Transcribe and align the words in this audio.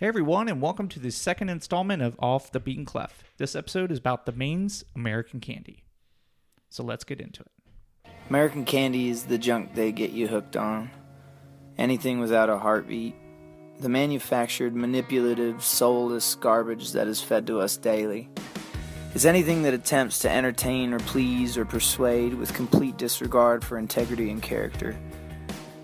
Hey 0.00 0.06
everyone, 0.06 0.46
and 0.46 0.62
welcome 0.62 0.86
to 0.90 1.00
the 1.00 1.10
second 1.10 1.48
installment 1.48 2.02
of 2.02 2.14
Off 2.20 2.52
the 2.52 2.60
Beaten 2.60 2.84
Clef. 2.84 3.24
This 3.36 3.56
episode 3.56 3.90
is 3.90 3.98
about 3.98 4.26
the 4.26 4.32
Maine's 4.32 4.84
American 4.94 5.40
Candy. 5.40 5.82
So 6.70 6.84
let's 6.84 7.02
get 7.02 7.20
into 7.20 7.40
it. 7.42 8.10
American 8.30 8.64
candy 8.64 9.08
is 9.08 9.24
the 9.24 9.38
junk 9.38 9.74
they 9.74 9.90
get 9.90 10.12
you 10.12 10.28
hooked 10.28 10.56
on. 10.56 10.88
Anything 11.76 12.20
without 12.20 12.48
a 12.48 12.58
heartbeat. 12.58 13.16
The 13.80 13.88
manufactured, 13.88 14.72
manipulative, 14.72 15.64
soulless 15.64 16.36
garbage 16.36 16.92
that 16.92 17.08
is 17.08 17.20
fed 17.20 17.48
to 17.48 17.58
us 17.58 17.76
daily. 17.76 18.28
It's 19.16 19.24
anything 19.24 19.64
that 19.64 19.74
attempts 19.74 20.20
to 20.20 20.30
entertain 20.30 20.92
or 20.92 21.00
please 21.00 21.58
or 21.58 21.64
persuade 21.64 22.34
with 22.34 22.54
complete 22.54 22.98
disregard 22.98 23.64
for 23.64 23.78
integrity 23.78 24.30
and 24.30 24.40
character. 24.40 24.96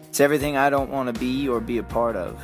It's 0.05 0.21
everything 0.21 0.57
I 0.57 0.71
don't 0.71 0.91
want 0.91 1.13
to 1.13 1.19
be 1.19 1.49
or 1.49 1.59
be 1.59 1.79
a 1.79 1.83
part 1.83 2.15
of. 2.15 2.41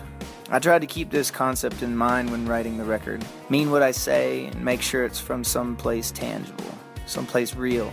I 0.52 0.58
tried 0.58 0.80
to 0.80 0.86
keep 0.88 1.10
this 1.10 1.30
concept 1.30 1.82
in 1.82 1.96
mind 1.96 2.28
when 2.28 2.44
writing 2.44 2.76
the 2.76 2.84
record. 2.84 3.24
Mean 3.50 3.70
what 3.70 3.84
I 3.84 3.92
say 3.92 4.46
and 4.46 4.64
make 4.64 4.82
sure 4.82 5.04
it's 5.04 5.20
from 5.20 5.44
some 5.44 5.76
place 5.76 6.10
tangible, 6.10 6.74
someplace 7.06 7.54
real. 7.54 7.92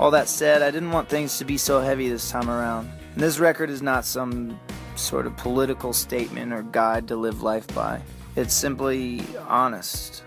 All 0.00 0.10
that 0.10 0.28
said, 0.28 0.60
I 0.60 0.72
didn't 0.72 0.90
want 0.90 1.08
things 1.08 1.38
to 1.38 1.44
be 1.44 1.56
so 1.56 1.80
heavy 1.80 2.08
this 2.08 2.32
time 2.32 2.50
around. 2.50 2.90
And 3.14 3.22
this 3.22 3.38
record 3.38 3.70
is 3.70 3.80
not 3.80 4.04
some 4.04 4.58
sort 4.96 5.24
of 5.24 5.36
political 5.36 5.92
statement 5.92 6.52
or 6.52 6.64
guide 6.64 7.06
to 7.08 7.16
live 7.16 7.42
life 7.42 7.66
by. 7.68 8.02
It's 8.34 8.52
simply 8.52 9.22
honest. 9.46 10.24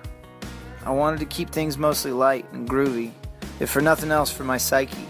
I 0.85 0.91
wanted 0.91 1.20
to 1.20 1.26
keep 1.26 1.49
things 1.49 1.77
mostly 1.77 2.13
light 2.13 2.51
and 2.54 2.67
groovy, 2.67 3.12
if 3.59 3.70
for 3.70 3.81
nothing 3.81 4.12
else 4.12 4.31
for 4.31 4.45
my 4.45 4.57
psyche. 4.57 5.05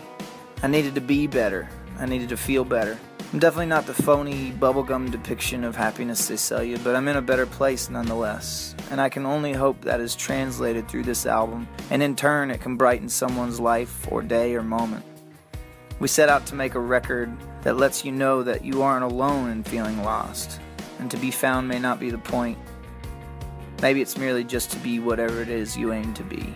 I 0.64 0.68
needed 0.68 0.96
to 0.96 1.02
be 1.02 1.28
better. 1.28 1.70
I 2.00 2.08
needed 2.08 2.30
to 2.30 2.38
feel 2.38 2.66
better. 2.66 2.98
I'm 3.32 3.38
definitely 3.38 3.68
not 3.68 3.86
the 3.86 3.94
phony 3.94 4.52
bubblegum 4.52 5.12
depiction 5.12 5.64
of 5.64 5.76
happiness 5.76 6.28
they 6.28 6.36
sell 6.36 6.64
you, 6.64 6.80
but 6.80 6.96
I'm 6.96 7.08
in 7.08 7.16
a 7.16 7.22
better 7.22 7.46
place 7.46 7.88
nonetheless. 7.88 8.74
And 8.90 9.00
I 9.00 9.10
can 9.10 9.24
only 9.28 9.54
hope 9.54 9.82
that 9.82 10.00
is 10.00 10.16
translated 10.16 10.88
through 10.88 11.04
this 11.04 11.28
album, 11.28 11.68
and 11.92 12.02
in 12.02 12.16
turn, 12.16 12.50
it 12.50 12.60
can 12.60 12.76
brighten 12.76 13.08
someone's 13.08 13.60
life 13.60 14.12
or 14.12 14.24
day 14.24 14.56
or 14.56 14.64
moment. 14.64 15.06
We 16.00 16.08
set 16.08 16.28
out 16.28 16.48
to 16.48 16.56
make 16.56 16.74
a 16.74 16.80
record 16.80 17.32
that 17.62 17.78
lets 17.78 18.04
you 18.04 18.12
know 18.12 18.42
that 18.42 18.66
you 18.66 18.82
aren't 18.82 19.04
alone 19.04 19.52
in 19.52 19.64
feeling 19.64 20.02
lost, 20.02 20.60
and 20.98 21.12
to 21.12 21.18
be 21.18 21.30
found 21.30 21.68
may 21.68 21.78
not 21.78 22.00
be 22.00 22.10
the 22.10 22.18
point. 22.18 22.58
Maybe 23.80 24.02
it's 24.02 24.18
merely 24.18 24.44
just 24.44 24.72
to 24.72 24.80
be 24.80 24.98
whatever 24.98 25.40
it 25.44 25.50
is 25.50 25.78
you 25.78 25.94
aim 25.94 26.16
to 26.16 26.24
be. 26.24 26.52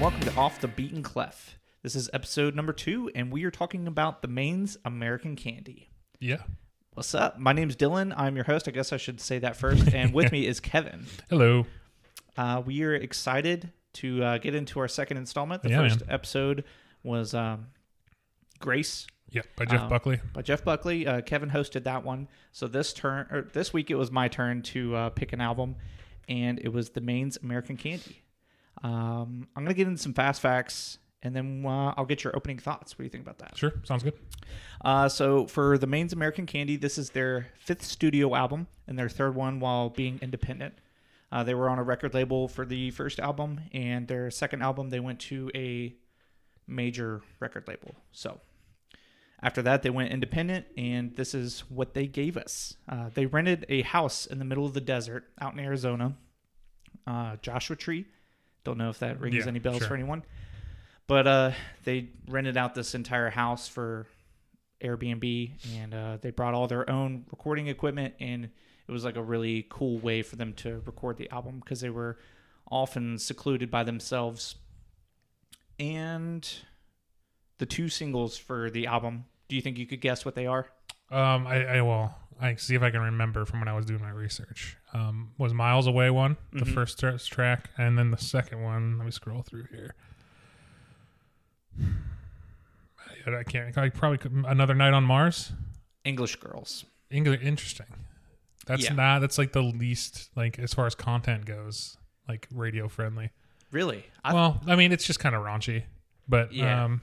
And 0.00 0.10
welcome 0.12 0.20
to 0.32 0.34
Off 0.40 0.62
the 0.62 0.68
Beaten 0.68 1.02
Clef. 1.02 1.58
This 1.82 1.94
is 1.94 2.08
episode 2.14 2.54
number 2.54 2.72
two, 2.72 3.10
and 3.14 3.30
we 3.30 3.44
are 3.44 3.50
talking 3.50 3.86
about 3.86 4.22
the 4.22 4.28
Maine's 4.28 4.78
American 4.86 5.36
Candy. 5.36 5.90
Yeah. 6.18 6.38
What's 6.94 7.14
up? 7.14 7.38
My 7.38 7.52
name's 7.52 7.76
Dillon. 7.76 8.14
I'm 8.16 8.34
your 8.34 8.46
host. 8.46 8.66
I 8.66 8.70
guess 8.70 8.94
I 8.94 8.96
should 8.96 9.20
say 9.20 9.40
that 9.40 9.56
first. 9.56 9.92
And 9.92 10.14
with 10.14 10.32
me 10.32 10.46
is 10.46 10.58
Kevin. 10.58 11.04
Hello. 11.28 11.66
Uh, 12.34 12.62
we 12.64 12.82
are 12.82 12.94
excited 12.94 13.72
to 13.94 14.24
uh, 14.24 14.38
get 14.38 14.54
into 14.54 14.80
our 14.80 14.88
second 14.88 15.18
installment. 15.18 15.62
The 15.62 15.68
Yeah, 15.70 15.78
first 15.82 16.02
episode 16.08 16.64
was 17.02 17.34
um, 17.34 17.66
Grace 18.58 19.06
Yeah, 19.28 19.42
by 19.56 19.66
Jeff 19.66 19.82
Um, 19.82 19.88
Buckley. 19.90 20.20
by 20.32 20.40
Jeff 20.40 20.64
Buckley. 20.64 21.06
Uh, 21.06 21.20
Kevin 21.20 21.50
hosted 21.50 21.84
that 21.84 22.04
one. 22.04 22.26
So 22.52 22.66
this 22.66 22.94
turn, 22.94 23.26
or 23.30 23.42
this 23.52 23.74
week, 23.74 23.90
it 23.90 23.96
was 23.96 24.10
my 24.10 24.28
turn 24.28 24.62
to 24.62 24.96
uh, 24.96 25.10
pick 25.10 25.34
an 25.34 25.42
album, 25.42 25.76
and 26.26 26.58
it 26.58 26.72
was 26.72 26.88
the 26.90 27.02
Maine's 27.02 27.36
American 27.42 27.76
Candy. 27.76 28.22
Um, 28.82 29.48
I'm 29.54 29.64
gonna 29.64 29.74
get 29.74 29.86
into 29.86 30.00
some 30.00 30.14
fast 30.14 30.40
facts, 30.40 30.98
and 31.22 31.34
then 31.34 31.64
uh, 31.66 31.94
I'll 31.96 32.06
get 32.06 32.24
your 32.24 32.34
opening 32.36 32.58
thoughts. 32.58 32.94
What 32.94 33.02
do 33.02 33.04
you 33.04 33.10
think 33.10 33.24
about 33.24 33.38
that? 33.38 33.56
Sure, 33.56 33.72
sounds 33.84 34.02
good. 34.02 34.14
Uh, 34.84 35.08
so 35.08 35.46
for 35.46 35.76
the 35.78 35.86
Maine's 35.86 36.12
American 36.12 36.46
Candy, 36.46 36.76
this 36.76 36.98
is 36.98 37.10
their 37.10 37.48
fifth 37.58 37.84
studio 37.84 38.34
album 38.34 38.66
and 38.86 38.98
their 38.98 39.08
third 39.08 39.34
one 39.34 39.60
while 39.60 39.90
being 39.90 40.18
independent. 40.22 40.74
Uh, 41.32 41.44
they 41.44 41.54
were 41.54 41.68
on 41.68 41.78
a 41.78 41.82
record 41.82 42.14
label 42.14 42.48
for 42.48 42.64
the 42.64 42.90
first 42.90 43.20
album, 43.20 43.60
and 43.72 44.08
their 44.08 44.30
second 44.30 44.62
album 44.62 44.90
they 44.90 45.00
went 45.00 45.20
to 45.20 45.50
a 45.54 45.94
major 46.66 47.20
record 47.38 47.68
label. 47.68 47.94
So 48.12 48.40
after 49.42 49.62
that, 49.62 49.82
they 49.82 49.90
went 49.90 50.12
independent, 50.12 50.66
and 50.76 51.14
this 51.16 51.34
is 51.34 51.60
what 51.68 51.94
they 51.94 52.06
gave 52.06 52.36
us. 52.36 52.76
Uh, 52.88 53.10
they 53.12 53.26
rented 53.26 53.64
a 53.68 53.82
house 53.82 54.26
in 54.26 54.38
the 54.38 54.44
middle 54.44 54.66
of 54.66 54.74
the 54.74 54.80
desert 54.80 55.28
out 55.40 55.52
in 55.54 55.60
Arizona, 55.60 56.16
uh, 57.06 57.36
Joshua 57.42 57.76
Tree. 57.76 58.06
Don't 58.64 58.78
know 58.78 58.90
if 58.90 58.98
that 59.00 59.20
rings 59.20 59.36
Yeah, 59.36 59.46
any 59.48 59.58
bells 59.58 59.78
sure. 59.78 59.88
for 59.88 59.94
anyone. 59.94 60.22
But 61.06 61.26
uh, 61.26 61.52
they 61.84 62.10
rented 62.28 62.56
out 62.56 62.74
this 62.74 62.94
entire 62.94 63.30
house 63.30 63.66
for 63.66 64.06
Airbnb, 64.82 65.50
and 65.76 65.94
uh, 65.94 66.18
they 66.20 66.30
brought 66.30 66.54
all 66.54 66.68
their 66.68 66.88
own 66.88 67.24
recording 67.30 67.66
equipment, 67.66 68.14
and 68.20 68.44
it 68.44 68.92
was 68.92 69.04
like 69.04 69.16
a 69.16 69.22
really 69.22 69.66
cool 69.68 69.98
way 69.98 70.22
for 70.22 70.36
them 70.36 70.52
to 70.54 70.82
record 70.86 71.16
the 71.16 71.28
album 71.30 71.60
because 71.60 71.80
they 71.80 71.90
were 71.90 72.18
often 72.70 73.18
secluded 73.18 73.70
by 73.70 73.82
themselves. 73.82 74.54
And 75.78 76.48
the 77.58 77.66
two 77.66 77.88
singles 77.88 78.36
for 78.36 78.70
the 78.70 78.86
album, 78.86 79.24
do 79.48 79.56
you 79.56 79.62
think 79.62 79.78
you 79.78 79.86
could 79.86 80.00
guess 80.00 80.24
what 80.24 80.34
they 80.34 80.46
are? 80.46 80.68
Um, 81.10 81.46
I, 81.46 81.64
I 81.78 81.82
well, 81.82 82.14
I 82.40 82.54
see 82.56 82.74
if 82.74 82.82
I 82.82 82.90
can 82.90 83.00
remember 83.02 83.44
from 83.44 83.58
when 83.60 83.68
I 83.68 83.74
was 83.74 83.84
doing 83.84 84.00
my 84.00 84.10
research. 84.10 84.76
Um, 84.94 85.32
was 85.38 85.52
Miles 85.52 85.86
Away 85.86 86.08
one 86.10 86.36
the 86.52 86.64
Mhm. 86.64 86.74
first 86.74 86.98
tr- 86.98 87.16
track, 87.18 87.70
and 87.76 87.98
then 87.98 88.10
the 88.10 88.16
second 88.18 88.62
one. 88.62 88.96
Let 88.98 89.04
me 89.04 89.10
scroll 89.10 89.42
through 89.42 89.64
here. 89.70 89.94
I 93.26 93.30
I 93.40 93.42
can't. 93.44 93.76
I 93.76 93.88
probably 93.90 94.18
could, 94.18 94.32
another 94.32 94.74
night 94.74 94.92
on 94.92 95.04
Mars. 95.04 95.52
English 96.04 96.36
Girls. 96.36 96.84
English, 97.10 97.40
interesting. 97.42 97.86
That's 98.66 98.84
Yeah. 98.84 98.94
not. 98.94 99.18
That's 99.20 99.36
like 99.38 99.52
the 99.52 99.62
least 99.62 100.30
like 100.36 100.58
as 100.58 100.72
far 100.74 100.86
as 100.86 100.94
content 100.94 101.44
goes, 101.44 101.96
like 102.28 102.48
radio 102.52 102.88
friendly. 102.88 103.30
Really? 103.72 104.06
I, 104.24 104.34
well, 104.34 104.60
I 104.66 104.76
mean, 104.76 104.92
it's 104.92 105.04
just 105.04 105.20
kind 105.20 105.34
of 105.34 105.42
raunchy, 105.42 105.84
but 106.28 106.52
Yeah. 106.52 106.84
um, 106.84 107.02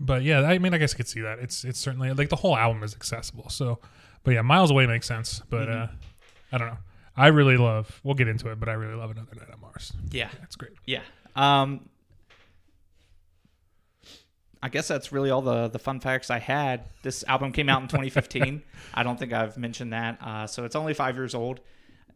but 0.00 0.22
yeah, 0.22 0.40
I 0.42 0.58
mean, 0.58 0.74
I 0.74 0.78
guess 0.78 0.94
I 0.94 0.96
could 0.96 1.08
see 1.08 1.20
that. 1.20 1.38
It's 1.38 1.64
it's 1.64 1.78
certainly 1.78 2.12
like 2.12 2.28
the 2.28 2.36
whole 2.36 2.56
album 2.56 2.82
is 2.82 2.94
accessible. 2.94 3.48
So, 3.50 3.78
but 4.22 4.32
yeah, 4.34 4.42
Miles 4.42 4.70
Away 4.70 4.86
makes 4.86 5.06
sense. 5.06 5.40
But 5.50 5.68
Mhm. 5.68 5.82
uh, 5.84 5.92
I 6.52 6.58
don't 6.58 6.68
know. 6.68 6.78
I 7.16 7.28
really 7.28 7.56
love. 7.56 8.00
We'll 8.02 8.14
get 8.16 8.26
into 8.28 8.50
it, 8.50 8.58
but 8.58 8.68
I 8.68 8.72
really 8.72 8.94
love 8.94 9.10
Another 9.12 9.34
Night 9.36 9.48
on 9.52 9.60
Mars. 9.60 9.92
yeah. 10.10 10.28
That's 10.40 10.56
great. 10.56 10.72
Yeah. 10.86 11.02
Um, 11.36 11.88
I 14.62 14.68
guess 14.70 14.88
that's 14.88 15.12
really 15.12 15.30
all 15.30 15.42
the 15.42 15.68
the 15.68 15.78
fun 15.78 16.00
facts 16.00 16.30
I 16.30 16.38
had. 16.38 16.84
This 17.02 17.22
album 17.28 17.52
came 17.52 17.68
out 17.68 17.82
in 17.82 17.88
2015. 17.88 18.62
I 18.94 19.02
don't 19.02 19.18
think 19.18 19.32
I've 19.32 19.56
mentioned 19.58 19.92
that. 19.92 20.18
Uh, 20.22 20.46
so 20.46 20.64
it's 20.64 20.74
only 20.76 20.94
five 20.94 21.16
years 21.16 21.34
old. 21.34 21.60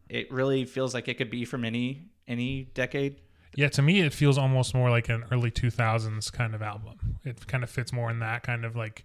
It 0.09 0.33
really 0.33 0.65
feels 0.65 0.95
like 0.95 1.09
it 1.09 1.15
could 1.19 1.31
be 1.31 1.45
from 1.45 1.65
any 1.65 2.09
any 2.27 2.65
decade. 2.75 3.17
Yeah, 3.55 3.69
to 3.69 3.83
me, 3.83 4.01
it 4.01 4.13
feels 4.13 4.39
almost 4.39 4.75
more 4.75 4.91
like 4.91 5.09
an 5.09 5.25
early 5.33 5.51
2000s 5.51 6.33
kind 6.33 6.55
of 6.55 6.63
album. 6.63 7.19
It 7.25 7.47
kind 7.47 7.65
of 7.65 7.71
fits 7.71 7.93
more 7.93 8.11
in 8.11 8.21
that 8.21 8.43
kind 8.43 8.65
of 8.65 8.77
like 8.77 9.05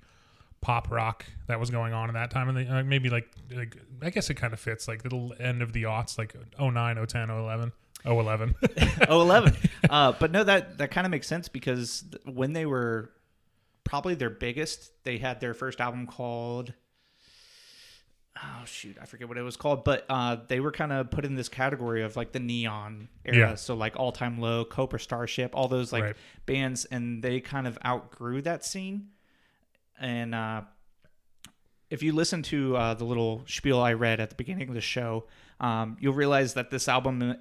pop 0.62 0.90
rock 0.92 1.26
that 1.48 1.60
was 1.60 1.70
going 1.70 1.94
on 1.94 2.10
at 2.10 2.14
that 2.14 2.32
time. 2.32 2.50
And 2.50 2.58
the, 2.58 2.78
uh, 2.80 2.84
maybe 2.84 3.10
like, 3.10 3.30
like, 3.54 3.78
I 4.02 4.10
guess 4.10 4.30
it 4.30 4.36
kind 4.36 4.54
of 4.54 4.60
fits 4.60 4.88
like 4.88 5.04
the 5.04 5.32
end 5.40 5.62
of 5.62 5.74
the 5.74 5.84
aughts, 5.84 6.18
like 6.18 6.36
09, 6.60 6.74
010, 7.08 7.30
011, 7.30 7.72
011. 8.06 8.56
oh 9.08 9.22
11 9.22 9.56
uh, 9.90 10.12
but 10.20 10.32
no 10.32 10.44
that 10.44 10.78
that 10.78 10.92
kind 10.92 11.08
of 11.08 11.12
makes 11.12 11.26
sense 11.26 11.48
because 11.48 12.04
when 12.26 12.52
they 12.52 12.66
were 12.66 13.12
probably 13.86 14.14
their 14.14 14.30
biggest 14.30 14.92
they 15.06 15.18
had 15.18 15.40
their 15.40 15.54
first 15.54 15.80
album 15.80 16.06
called 16.06 16.74
oh 18.42 18.66
shoot 18.66 18.98
i 19.02 19.06
forget 19.06 19.28
what 19.28 19.38
it 19.38 19.44
was 19.44 19.56
called 19.56 19.84
but 19.84 20.06
uh, 20.10 20.38
they 20.48 20.60
were 20.60 20.72
kind 20.72 20.92
of 20.92 21.12
put 21.12 21.24
in 21.26 21.36
this 21.36 21.50
category 21.50 22.02
of 22.02 22.16
like 22.16 22.32
the 22.32 22.40
neon 22.40 23.08
era 23.26 23.38
Yeah. 23.50 23.56
so 23.56 23.76
like 23.76 23.96
all 23.96 24.12
time 24.12 24.40
low 24.40 24.66
cobra 24.66 25.00
starship 25.00 25.52
all 25.54 25.68
those 25.68 25.94
like 25.94 26.04
Right. 26.04 26.16
bands 26.48 26.86
and 26.86 27.22
they 27.24 27.40
kind 27.42 27.68
of 27.68 27.78
outgrew 27.86 28.42
that 28.42 28.66
scene 28.66 29.10
and 30.00 30.34
uh, 30.34 30.62
if 31.90 32.02
you 32.02 32.12
listen 32.14 32.42
to 32.44 32.76
uh, 32.76 32.94
the 32.96 33.04
little 33.06 33.44
spiel 33.48 33.80
I 33.80 33.94
read 33.94 34.20
at 34.20 34.30
the 34.32 34.36
beginning 34.36 34.68
of 34.68 34.74
the 34.74 34.82
show, 34.82 35.26
um, 35.60 35.96
you'll 36.00 36.16
realize 36.16 36.56
that 36.56 36.72
this 36.72 36.88
album 36.88 37.36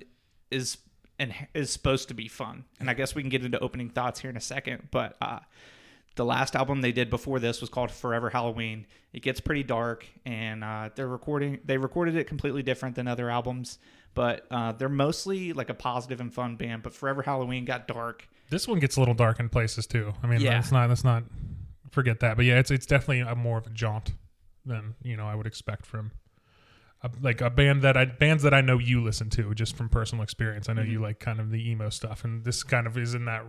is 0.51 0.77
and 1.19 1.35
is 1.55 1.71
supposed 1.71 2.09
to 2.09 2.15
be 2.15 2.29
fun. 2.29 2.65
And 2.79 2.91
I 2.91 2.95
guess 2.95 3.15
we 3.15 3.23
can 3.23 3.31
get 3.31 3.43
into 3.43 3.59
opening 3.61 3.89
thoughts 3.89 4.21
here 4.21 4.29
in 4.29 4.37
a 4.37 4.41
second. 4.43 4.89
But 4.91 5.17
uh, 5.23 5.39
the 6.17 6.25
last 6.25 6.55
album 6.57 6.81
they 6.81 6.93
did 6.93 7.09
before 7.11 7.39
this 7.39 7.61
was 7.61 7.71
called 7.71 7.91
Forever 7.91 8.31
Halloween. 8.31 8.87
It 9.13 9.23
gets 9.23 9.41
pretty 9.41 9.63
dark, 9.63 10.07
and 10.27 10.63
uh, 10.65 10.91
they're 10.95 11.09
recording. 11.09 11.61
They 11.65 11.79
recorded 11.79 12.17
it 12.17 12.27
completely 12.27 12.63
different 12.63 12.97
than 12.97 13.09
other 13.09 13.31
albums, 13.31 13.79
but 14.15 14.47
uh, 14.51 14.73
they're 14.73 14.89
mostly 14.89 15.53
like 15.53 15.71
a 15.71 15.75
positive 15.75 16.21
and 16.21 16.33
fun 16.33 16.57
band. 16.57 16.83
But 16.83 16.93
Forever 16.95 17.23
Halloween 17.23 17.65
got 17.65 17.87
dark. 17.89 18.29
this 18.51 18.69
one 18.69 18.79
gets 18.79 18.97
a 18.97 19.01
little 19.01 19.15
dark 19.15 19.41
in 19.41 19.49
places 19.49 19.87
too. 19.87 20.13
I 20.23 20.27
mean, 20.27 20.41
Yeah. 20.41 20.59
it's 20.59 20.71
not, 20.73 20.89
let's 20.89 21.05
not 21.05 21.25
forget 21.91 22.21
that. 22.21 22.37
But 22.37 22.45
yeah, 22.45 22.59
it's, 22.59 22.71
it's 22.71 22.87
definitely 22.87 23.21
a 23.21 23.35
more 23.35 23.59
of 23.59 23.67
a 23.67 23.71
jaunt 23.71 24.13
than 24.65 24.95
you 25.03 25.17
know 25.17 25.27
I 25.27 25.35
would 25.35 25.47
expect 25.47 25.87
from 25.87 26.13
a, 27.03 27.11
like 27.21 27.41
a 27.41 27.51
band 27.51 27.83
that 27.83 27.97
I 27.97 28.05
bands 28.05 28.43
that 28.45 28.55
I 28.55 28.61
know 28.61 28.79
you 28.79 29.03
listen 29.03 29.29
to 29.31 29.55
just 29.55 29.77
from 29.77 29.89
personal 29.89 30.23
experience. 30.23 30.69
I 30.69 30.73
know 30.75 30.83
you 30.83 31.01
like 31.01 31.19
kind 31.21 31.41
of 31.41 31.51
the 31.51 31.71
emo 31.71 31.89
stuff, 31.91 32.25
and 32.25 32.45
this 32.45 32.63
kind 32.63 32.87
of 32.87 32.97
is 32.97 33.15
in 33.15 33.25
that 33.25 33.45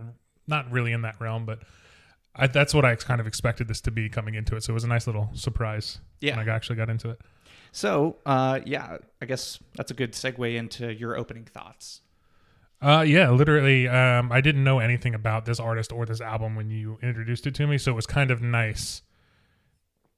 not 0.46 0.70
really 0.70 0.92
in 0.92 1.02
that 1.02 1.20
realm, 1.20 1.46
but 1.46 1.60
I, 2.36 2.46
that's 2.48 2.74
what 2.74 2.84
I 2.84 2.94
kind 2.96 3.20
of 3.20 3.26
expected 3.26 3.68
this 3.68 3.80
to 3.82 3.90
be 3.90 4.08
coming 4.08 4.34
into 4.34 4.56
it. 4.56 4.64
So 4.64 4.72
it 4.72 4.74
was 4.74 4.84
a 4.84 4.88
nice 4.88 5.06
little 5.06 5.30
surprise 5.34 5.98
Yeah. 6.20 6.36
when 6.36 6.48
I 6.48 6.52
actually 6.52 6.76
got 6.76 6.90
into 6.90 7.10
it. 7.10 7.20
So, 7.72 8.16
uh, 8.26 8.60
yeah, 8.64 8.98
I 9.20 9.26
guess 9.26 9.58
that's 9.74 9.90
a 9.90 9.94
good 9.94 10.12
segue 10.12 10.54
into 10.54 10.92
your 10.92 11.16
opening 11.16 11.44
thoughts. 11.44 12.00
Uh, 12.80 13.04
yeah, 13.06 13.30
literally. 13.30 13.88
Um, 13.88 14.30
I 14.30 14.40
didn't 14.40 14.62
know 14.62 14.78
anything 14.78 15.14
about 15.14 15.44
this 15.46 15.58
artist 15.58 15.90
or 15.92 16.04
this 16.06 16.20
album 16.20 16.54
when 16.54 16.70
you 16.70 16.98
introduced 17.02 17.46
it 17.46 17.54
to 17.56 17.66
me, 17.66 17.78
so 17.78 17.92
it 17.92 17.94
was 17.94 18.06
kind 18.06 18.30
of 18.30 18.42
nice. 18.42 19.02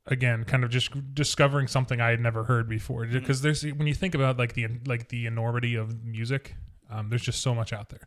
Again, 0.08 0.44
kind 0.44 0.62
of 0.64 0.70
just 0.70 1.14
discovering 1.14 1.66
something 1.66 2.00
I 2.00 2.10
had 2.10 2.20
never 2.20 2.44
heard 2.44 2.68
before. 2.68 3.06
Because 3.06 3.42
there's 3.42 3.62
when 3.64 3.86
you 3.88 3.94
think 3.94 4.14
about 4.14 4.38
like 4.38 4.52
the 4.54 4.68
like 4.86 5.08
the 5.08 5.26
enormity 5.26 5.74
of 5.74 6.04
music, 6.04 6.54
um, 6.90 7.08
there's 7.08 7.22
just 7.22 7.40
so 7.42 7.54
much 7.54 7.72
out 7.72 7.88
there. 7.88 8.06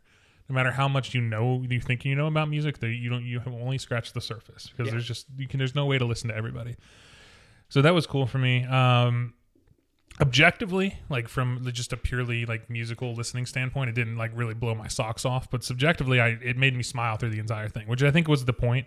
No 0.50 0.54
matter 0.54 0.70
how 0.72 0.88
much 0.88 1.14
you 1.14 1.20
know, 1.20 1.62
you 1.68 1.80
think 1.80 2.04
you 2.04 2.14
know 2.14 2.26
about 2.26 2.48
music, 2.50 2.78
that 2.80 2.88
you 2.90 3.08
don't, 3.08 3.24
you 3.24 3.38
have 3.38 3.52
only 3.54 3.78
scratched 3.78 4.12
the 4.14 4.20
surface 4.20 4.68
because 4.68 4.86
Yeah. 4.86 4.90
there's 4.92 5.06
just 5.06 5.26
you 5.38 5.46
can. 5.48 5.58
There's 5.58 5.74
no 5.74 5.86
way 5.86 5.96
to 5.96 6.04
listen 6.04 6.28
to 6.28 6.36
everybody. 6.36 6.76
So 7.68 7.80
that 7.82 7.94
was 7.94 8.06
cool 8.06 8.26
for 8.26 8.38
me. 8.38 8.64
Um, 8.64 9.34
objectively 10.20 10.98
like 11.08 11.28
from 11.28 11.66
just 11.72 11.92
a 11.94 11.96
purely 11.96 12.44
like 12.44 12.68
musical 12.68 13.14
listening 13.14 13.46
standpoint 13.46 13.88
it 13.88 13.94
didn't 13.94 14.16
like 14.18 14.30
really 14.34 14.52
blow 14.52 14.74
my 14.74 14.86
socks 14.88 15.24
off 15.24 15.48
but 15.50 15.64
subjectively 15.64 16.20
i 16.20 16.28
it 16.42 16.58
made 16.58 16.76
me 16.76 16.82
smile 16.82 17.16
through 17.16 17.30
the 17.30 17.38
entire 17.38 17.68
thing 17.68 17.86
which 17.88 18.02
i 18.02 18.10
think 18.10 18.28
was 18.28 18.44
the 18.44 18.52
point 18.52 18.86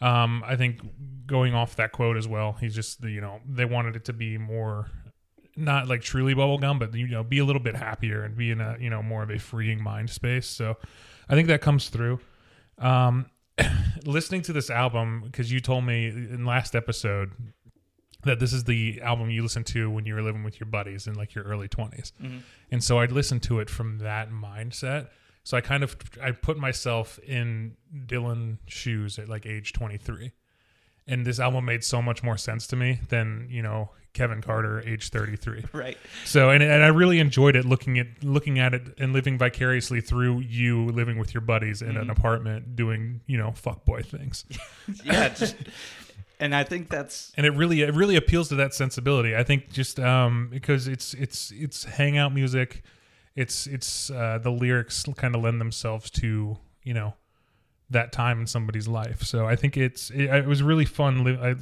um 0.00 0.42
i 0.44 0.56
think 0.56 0.80
going 1.26 1.54
off 1.54 1.76
that 1.76 1.92
quote 1.92 2.16
as 2.16 2.26
well 2.26 2.54
he's 2.54 2.74
just 2.74 3.04
you 3.04 3.20
know 3.20 3.38
they 3.48 3.64
wanted 3.64 3.94
it 3.94 4.04
to 4.06 4.12
be 4.12 4.38
more 4.38 4.90
not 5.56 5.88
like 5.88 6.02
truly 6.02 6.34
bubblegum 6.34 6.78
but 6.78 6.94
you 6.94 7.08
know 7.08 7.22
be 7.22 7.38
a 7.38 7.44
little 7.44 7.62
bit 7.62 7.74
happier 7.74 8.22
and 8.22 8.36
be 8.36 8.50
in 8.50 8.60
a 8.60 8.76
you 8.78 8.90
know 8.90 9.02
more 9.02 9.22
of 9.22 9.30
a 9.30 9.38
freeing 9.38 9.82
mind 9.82 10.10
space. 10.10 10.46
So 10.46 10.76
i 11.28 11.34
think 11.34 11.48
that 11.48 11.60
comes 11.60 11.88
through. 11.88 12.20
Um 12.78 13.26
listening 14.04 14.42
to 14.42 14.52
this 14.52 14.68
album 14.68 15.22
because 15.24 15.50
you 15.50 15.60
told 15.60 15.84
me 15.84 16.08
in 16.08 16.44
last 16.44 16.74
episode 16.74 17.32
that 18.24 18.38
this 18.38 18.52
is 18.52 18.64
the 18.64 19.00
album 19.02 19.30
you 19.30 19.42
listened 19.42 19.66
to 19.66 19.90
when 19.90 20.04
you 20.04 20.14
were 20.14 20.22
living 20.22 20.44
with 20.44 20.60
your 20.60 20.66
buddies 20.66 21.06
in 21.06 21.14
like 21.14 21.34
your 21.34 21.44
early 21.44 21.68
20s 21.68 22.12
and 22.70 22.84
so 22.84 22.98
i'd 22.98 23.12
listen 23.12 23.40
to 23.40 23.60
it 23.60 23.70
from 23.70 23.98
that 23.98 24.30
mindset. 24.30 25.08
So 25.44 25.56
i 25.56 25.60
kind 25.62 25.82
of 25.82 25.96
i 26.22 26.32
put 26.32 26.58
myself 26.58 27.18
in 27.20 27.76
Dillon 28.06 28.58
shoes 28.66 29.18
at 29.18 29.28
like 29.28 29.46
age 29.46 29.72
23 29.72 30.32
and 31.06 31.24
this 31.24 31.38
album 31.40 31.64
made 31.64 31.84
so 31.84 32.02
much 32.02 32.22
more 32.22 32.36
sense 32.36 32.66
to 32.68 32.76
me 32.76 33.00
than 33.08 33.46
you 33.48 33.62
know 33.62 33.90
kevin 34.16 34.40
carter 34.42 34.80
age 34.86 35.10
33 35.10 35.64
Right. 35.72 35.96
so 36.24 36.50
and, 36.50 36.62
and 36.62 36.82
I 36.82 36.88
really 36.88 37.20
enjoyed 37.20 37.54
it 37.54 37.64
looking 37.64 37.98
at 37.98 38.06
looking 38.24 38.58
at 38.58 38.74
it 38.74 38.82
and 38.98 39.12
living 39.12 39.38
vicariously 39.38 40.00
through 40.00 40.40
you 40.40 40.86
living 40.86 41.18
with 41.18 41.34
your 41.34 41.42
buddies 41.42 41.82
in 41.82 41.96
an 41.96 42.10
apartment 42.10 42.74
doing 42.74 43.20
you 43.26 43.36
know 43.38 43.50
fuckboy 43.50 44.04
things. 44.06 44.44
Yeah. 45.04 45.28
Just, 45.28 45.56
and 46.40 46.54
I 46.54 46.64
think 46.64 46.88
that's 46.90 47.32
and 47.36 47.46
it 47.46 47.50
really 47.50 47.82
it 47.82 47.94
really 47.94 48.16
appeals 48.16 48.48
to 48.48 48.54
that 48.56 48.74
sensibility. 48.74 49.36
I 49.36 49.42
think 49.42 49.70
just 49.72 49.98
um 50.00 50.48
because 50.50 50.88
it's 50.88 51.14
it's 51.14 51.50
it's 51.50 51.84
hangout 51.84 52.32
music, 52.34 52.82
it's 53.34 53.66
it's 53.66 54.10
uh, 54.10 54.38
the 54.42 54.50
lyrics 54.50 55.04
kind 55.16 55.34
of 55.34 55.42
lend 55.42 55.60
themselves 55.60 56.10
to 56.12 56.56
you 56.82 56.94
know 56.94 57.14
that 57.90 58.12
time 58.12 58.40
in 58.40 58.46
somebody's 58.46 58.88
life. 58.88 59.22
So 59.22 59.46
I 59.46 59.54
think 59.56 59.76
it's 59.76 60.10
it, 60.10 60.24
it 60.24 60.46
was 60.46 60.62
really 60.62 60.84
fun. 60.84 61.24
li- 61.24 61.38
I, 61.40 61.54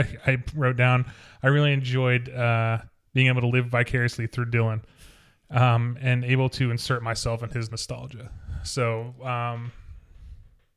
I 0.00 0.06
I 0.32 0.42
wrote 0.54 0.76
down 0.76 1.06
I 1.42 1.48
really 1.48 1.72
enjoyed 1.72 2.28
uh, 2.28 2.78
being 3.14 3.28
able 3.28 3.40
to 3.40 3.46
live 3.48 3.66
vicariously 3.66 4.26
through 4.26 4.46
Dillon, 4.50 4.82
um, 5.50 5.96
and 6.00 6.24
able 6.24 6.48
to 6.50 6.70
insert 6.70 7.02
myself 7.02 7.42
in 7.42 7.50
his 7.50 7.70
nostalgia. 7.70 8.30
So 8.62 9.14
um, 9.24 9.72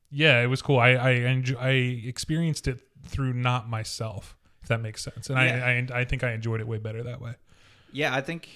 yeah, 0.10 0.42
it 0.42 0.48
was 0.48 0.62
cool. 0.62 0.80
I 0.80 0.92
I, 0.92 1.14
enjo- 1.16 1.60
I 1.60 1.72
experienced 2.08 2.68
it 2.68 2.80
through 3.06 3.34
not 3.34 3.68
myself, 3.70 4.38
if 4.62 4.70
that 4.70 4.80
makes 4.82 5.04
sense. 5.04 5.30
And 5.30 5.38
Yeah. 5.38 5.66
I, 5.92 5.96
I 5.98 6.02
I 6.02 6.06
think 6.06 6.24
I 6.24 6.32
enjoyed 6.32 6.62
it 6.62 6.68
way 6.68 6.78
better 6.78 7.04
that 7.04 7.20
way. 7.20 7.34
Yeah, 7.92 8.16
I 8.16 8.22
think 8.22 8.48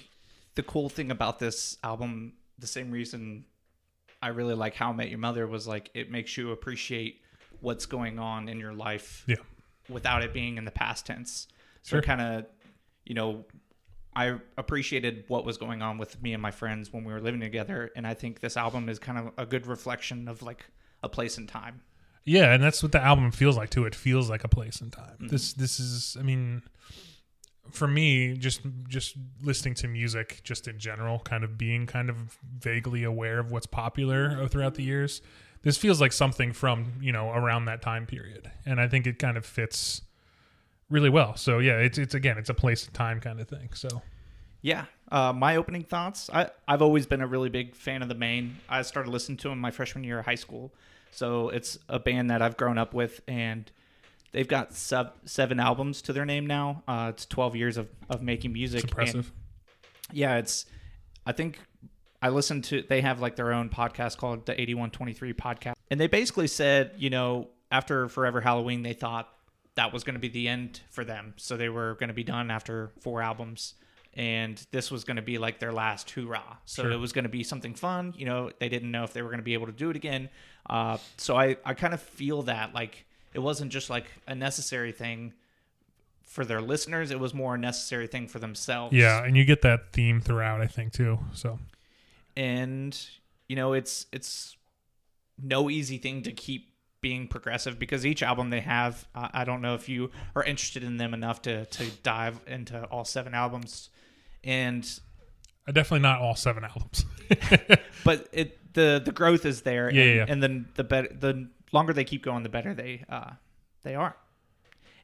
the 0.56 0.64
cool 0.64 0.90
thing 0.90 1.12
about 1.12 1.40
this 1.40 1.78
album, 1.84 2.34
the 2.58 2.68
same 2.68 2.90
reason 2.90 3.46
I 4.28 4.32
really 4.32 4.56
like 4.56 4.76
How 4.76 4.90
I 4.90 4.94
Met 4.94 5.10
Your 5.10 5.20
Mother 5.20 5.48
was 5.48 5.68
like 5.68 5.90
it 5.94 6.12
makes 6.12 6.36
you 6.36 6.52
appreciate 6.52 7.22
what's 7.62 7.86
going 7.86 8.20
on 8.20 8.50
in 8.50 8.60
your 8.60 8.74
life 8.74 9.24
Yeah. 9.26 9.38
without 9.88 10.22
it 10.22 10.34
being 10.34 10.58
in 10.58 10.66
the 10.66 10.72
past 10.72 11.06
tense. 11.06 11.48
So 11.82 11.96
Sure. 11.96 12.02
kind 12.02 12.20
of, 12.20 12.46
you 13.06 13.16
know, 13.16 13.46
I 14.14 14.38
appreciated 14.58 15.24
what 15.30 15.46
was 15.46 15.58
going 15.58 15.82
on 15.82 15.98
with 15.98 16.22
me 16.22 16.34
and 16.34 16.42
my 16.42 16.52
friends 16.52 16.92
when 16.92 17.06
we 17.06 17.14
were 17.14 17.22
living 17.22 17.40
together, 17.40 17.90
and 17.96 18.06
I 18.06 18.16
think 18.16 18.42
this 18.42 18.58
album 18.58 18.90
is 18.90 19.00
kind 19.00 19.18
of 19.18 19.32
a 19.38 19.46
good 19.46 19.66
reflection 19.66 20.28
of 20.28 20.42
like 20.42 20.66
a 21.02 21.08
place 21.08 21.38
and 21.38 21.48
time. 21.48 21.82
Yeah, 22.26 22.52
and 22.54 22.62
that's 22.62 22.84
what 22.84 22.92
the 22.92 23.02
album 23.02 23.32
feels 23.32 23.56
like 23.56 23.70
too. 23.70 23.86
It 23.86 23.96
feels 23.96 24.30
like 24.30 24.44
a 24.44 24.50
place 24.50 24.82
and 24.82 24.92
time. 24.92 25.16
This 25.30 25.54
mm-hmm. 25.54 25.62
this 25.62 25.80
is 25.80 26.18
I 26.20 26.24
mean 26.24 26.64
for 27.72 27.88
me 27.88 28.36
just 28.38 28.62
just 28.88 29.16
listening 29.42 29.74
to 29.76 29.88
music 29.88 30.42
just 30.44 30.68
in 30.68 30.80
general, 30.80 31.20
kind 31.20 31.44
of 31.44 31.58
being 31.58 31.86
kind 31.86 32.10
of 32.10 32.38
vaguely 32.60 33.04
aware 33.04 33.40
of 33.40 33.52
what's 33.52 33.68
popular 33.68 34.48
throughout 34.48 34.76
the 34.76 34.84
years. 34.84 35.22
This 35.64 35.78
feels 35.78 36.00
like 36.00 36.14
something 36.14 36.54
from, 36.54 36.94
you 37.02 37.12
know, 37.12 37.32
around 37.32 37.66
that 37.66 37.82
time 37.82 38.06
period. 38.06 38.50
And 38.66 38.80
I 38.80 38.88
think 38.88 39.08
it 39.08 39.20
kind 39.20 39.38
of 39.38 39.46
fits 39.46 40.02
really 40.90 41.10
well. 41.10 41.36
So 41.36 41.60
yeah, 41.60 41.78
it's 41.80 41.98
it's 41.98 42.14
again, 42.14 42.38
it's 42.38 42.50
a 42.50 42.54
place 42.54 42.86
and 42.86 42.94
time 42.94 43.20
kind 43.20 43.40
of 43.40 43.48
thing. 43.48 43.70
So 43.74 44.02
Yeah. 44.62 44.86
Uh, 45.12 45.34
my 45.34 45.56
opening 45.56 45.84
thoughts. 45.84 46.30
I, 46.34 46.50
I've 46.68 46.82
always 46.82 47.06
been 47.06 47.22
a 47.22 47.28
really 47.28 47.50
big 47.50 47.76
fan 47.76 48.02
of 48.02 48.10
the 48.10 48.16
Maine. 48.16 48.58
I 48.68 48.82
started 48.82 49.10
listening 49.10 49.38
to 49.40 49.50
them 49.50 49.60
my 49.60 49.72
freshman 49.72 50.04
year 50.04 50.20
of 50.20 50.26
high 50.26 50.36
school. 50.36 50.74
So 51.12 51.50
it's 51.50 51.80
a 51.88 52.00
band 52.00 52.30
that 52.30 52.42
I've 52.42 52.58
grown 52.58 52.78
up 52.78 52.94
with, 52.94 53.22
and 53.28 53.72
they've 54.32 54.48
got 54.48 54.74
sub, 54.74 55.14
seven 55.26 55.60
albums 55.60 56.02
to 56.04 56.14
their 56.14 56.26
name 56.26 56.46
now. 56.46 56.84
Uh, 56.88 57.12
it's 57.14 57.26
12 57.26 57.56
years 57.56 57.78
of, 57.78 57.88
of 58.10 58.22
making 58.22 58.54
music. 58.54 58.84
it's 58.84 58.92
impressive. 58.92 59.32
And 60.10 60.18
yeah, 60.18 60.38
it's, 60.38 60.66
I 61.26 61.32
think 61.34 61.60
I 62.22 62.30
listened 62.30 62.64
to, 62.66 62.84
they 62.88 63.02
have 63.02 63.20
like 63.20 63.36
their 63.36 63.54
own 63.54 63.70
podcast 63.70 64.18
called 64.18 64.46
the 64.46 64.54
8123 64.54 65.34
podcast. 65.34 65.74
And 65.92 66.00
they 66.00 66.08
basically 66.08 66.48
said, 66.48 66.92
you 66.98 67.10
know, 67.10 67.50
after 67.72 68.08
Forever 68.10 68.42
Halloween, 68.42 68.84
they 68.84 68.94
thought 68.94 69.30
that 69.76 69.94
was 69.94 70.04
going 70.04 70.14
to 70.16 70.20
be 70.20 70.30
the 70.30 70.48
end 70.48 70.82
for 70.90 71.04
them. 71.06 71.34
So 71.38 71.58
they 71.58 71.70
were 71.70 71.96
going 71.96 72.08
to 72.08 72.14
be 72.14 72.24
done 72.24 72.50
after 72.50 72.92
four 73.02 73.22
albums. 73.22 73.76
And 74.14 74.60
this 74.72 74.90
was 74.90 75.04
going 75.04 75.18
to 75.18 75.22
be 75.22 75.38
like 75.38 75.60
their 75.60 75.72
last 75.72 76.10
hoorah. 76.10 76.58
So 76.66 76.84
Sure. 76.84 76.92
it 76.92 76.98
was 76.98 77.12
going 77.14 77.24
to 77.24 77.30
be 77.30 77.44
something 77.44 77.76
fun. 77.76 78.14
You 78.18 78.26
know, 78.26 78.52
they 78.60 78.70
didn't 78.70 78.90
know 78.90 79.04
if 79.04 79.14
they 79.14 79.22
were 79.22 79.30
going 79.30 79.40
to 79.40 79.44
be 79.46 79.54
able 79.54 79.68
to 79.68 79.72
do 79.72 79.90
it 79.92 79.96
again. 79.96 80.30
Uh, 80.68 80.98
so 81.18 81.36
I, 81.38 81.58
I 81.64 81.76
kind 81.76 81.94
of 81.94 82.02
feel 82.02 82.42
that 82.44 82.74
like 82.74 83.06
it 83.38 83.42
wasn't 83.42 83.72
just 83.72 83.90
like 83.90 84.06
a 84.28 84.34
necessary 84.36 84.92
thing 84.92 85.34
for 86.26 86.44
their 86.44 86.60
listeners, 86.60 87.12
it 87.12 87.20
was 87.20 87.34
more 87.34 87.56
a 87.56 87.58
necessary 87.58 88.08
thing 88.08 88.28
for 88.28 88.40
themselves 88.40 88.94
yeah, 88.94 89.24
and 89.24 89.38
you 89.38 89.46
get 89.46 89.62
that 89.62 89.94
theme 89.94 90.20
throughout, 90.20 90.60
I 90.60 90.68
think 90.68 90.92
too. 90.92 91.20
So 91.34 91.60
and 92.36 93.00
you 93.48 93.56
know 93.56 93.74
it's 93.74 94.08
it's 94.12 94.58
no 95.42 95.70
easy 95.70 95.98
thing 95.98 96.24
to 96.24 96.32
keep 96.32 96.74
being 97.00 97.28
progressive 97.28 97.78
because 97.78 98.06
each 98.06 98.24
album 98.24 98.50
they 98.50 98.60
have 98.60 99.08
uh, 99.14 99.28
i 99.32 99.44
don't 99.44 99.62
know 99.62 99.76
if 99.76 99.88
you 99.88 100.10
are 100.36 100.44
interested 100.44 100.84
in 100.84 100.98
them 100.98 101.14
enough 101.14 101.42
to 101.44 101.66
to 101.66 101.86
dive 102.02 102.42
into 102.48 102.84
all 102.86 103.06
seven 103.06 103.36
albums 103.36 103.90
and 104.44 105.00
uh, 105.68 105.72
definitely 105.72 106.00
not 106.02 106.22
all 106.22 106.36
seven 106.36 106.64
albums. 106.64 107.06
but 108.04 108.28
it 108.32 108.74
the 108.74 109.02
the 109.04 109.12
growth 109.12 109.46
is 109.46 109.62
there 109.62 109.92
Yeah, 109.92 110.04
and, 110.04 110.16
yeah. 110.16 110.26
and 110.28 110.44
then 110.44 110.68
the 110.76 110.84
better 110.84 111.10
the 111.14 111.50
longer 111.72 111.94
they 111.94 112.04
keep 112.04 112.24
going 112.24 112.44
the 112.44 112.50
better 112.50 112.74
they 112.74 113.04
uh 113.10 113.32
they 113.84 113.96
are 113.96 114.16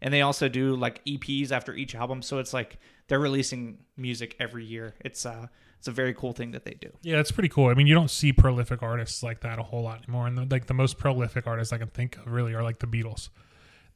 and 0.01 0.13
they 0.13 0.22
also 0.22 0.50
do 0.50 0.75
like 0.75 1.03
eps 1.05 1.51
after 1.51 1.74
each 1.74 1.96
album 1.96 2.22
so 2.22 2.39
it's 2.39 2.53
like 2.53 2.77
they're 3.08 3.20
releasing 3.20 3.77
music 3.98 4.36
every 4.39 4.65
year 4.65 4.96
it's 5.01 5.25
uh 5.25 5.48
it's 5.84 5.88
a 5.89 5.91
very 5.91 6.13
cool 6.13 6.32
thing 6.32 6.51
that 6.51 6.63
they 6.63 6.75
do 6.79 6.89
Yeah, 7.01 7.20
it's 7.20 7.32
pretty 7.32 7.50
cool. 7.50 7.67
I 7.67 7.74
mean, 7.74 7.88
you 7.88 7.93
don't 7.93 8.10
see 8.10 8.32
prolific 8.32 8.82
artists 8.82 9.22
like 9.22 9.41
that 9.41 9.60
a 9.60 9.63
whole 9.63 9.84
lot 9.84 9.98
anymore. 9.98 10.27
And 10.27 10.38
the, 10.38 10.48
like 10.50 10.67
the 10.67 10.74
most 10.74 10.98
prolific 10.98 11.46
artists 11.46 11.74
I 11.74 11.77
can 11.77 11.89
think 11.89 12.15
of 12.15 12.27
really 12.27 12.53
are 12.53 12.63
like 12.63 12.79
the 12.79 12.88
Beatles. 12.88 13.27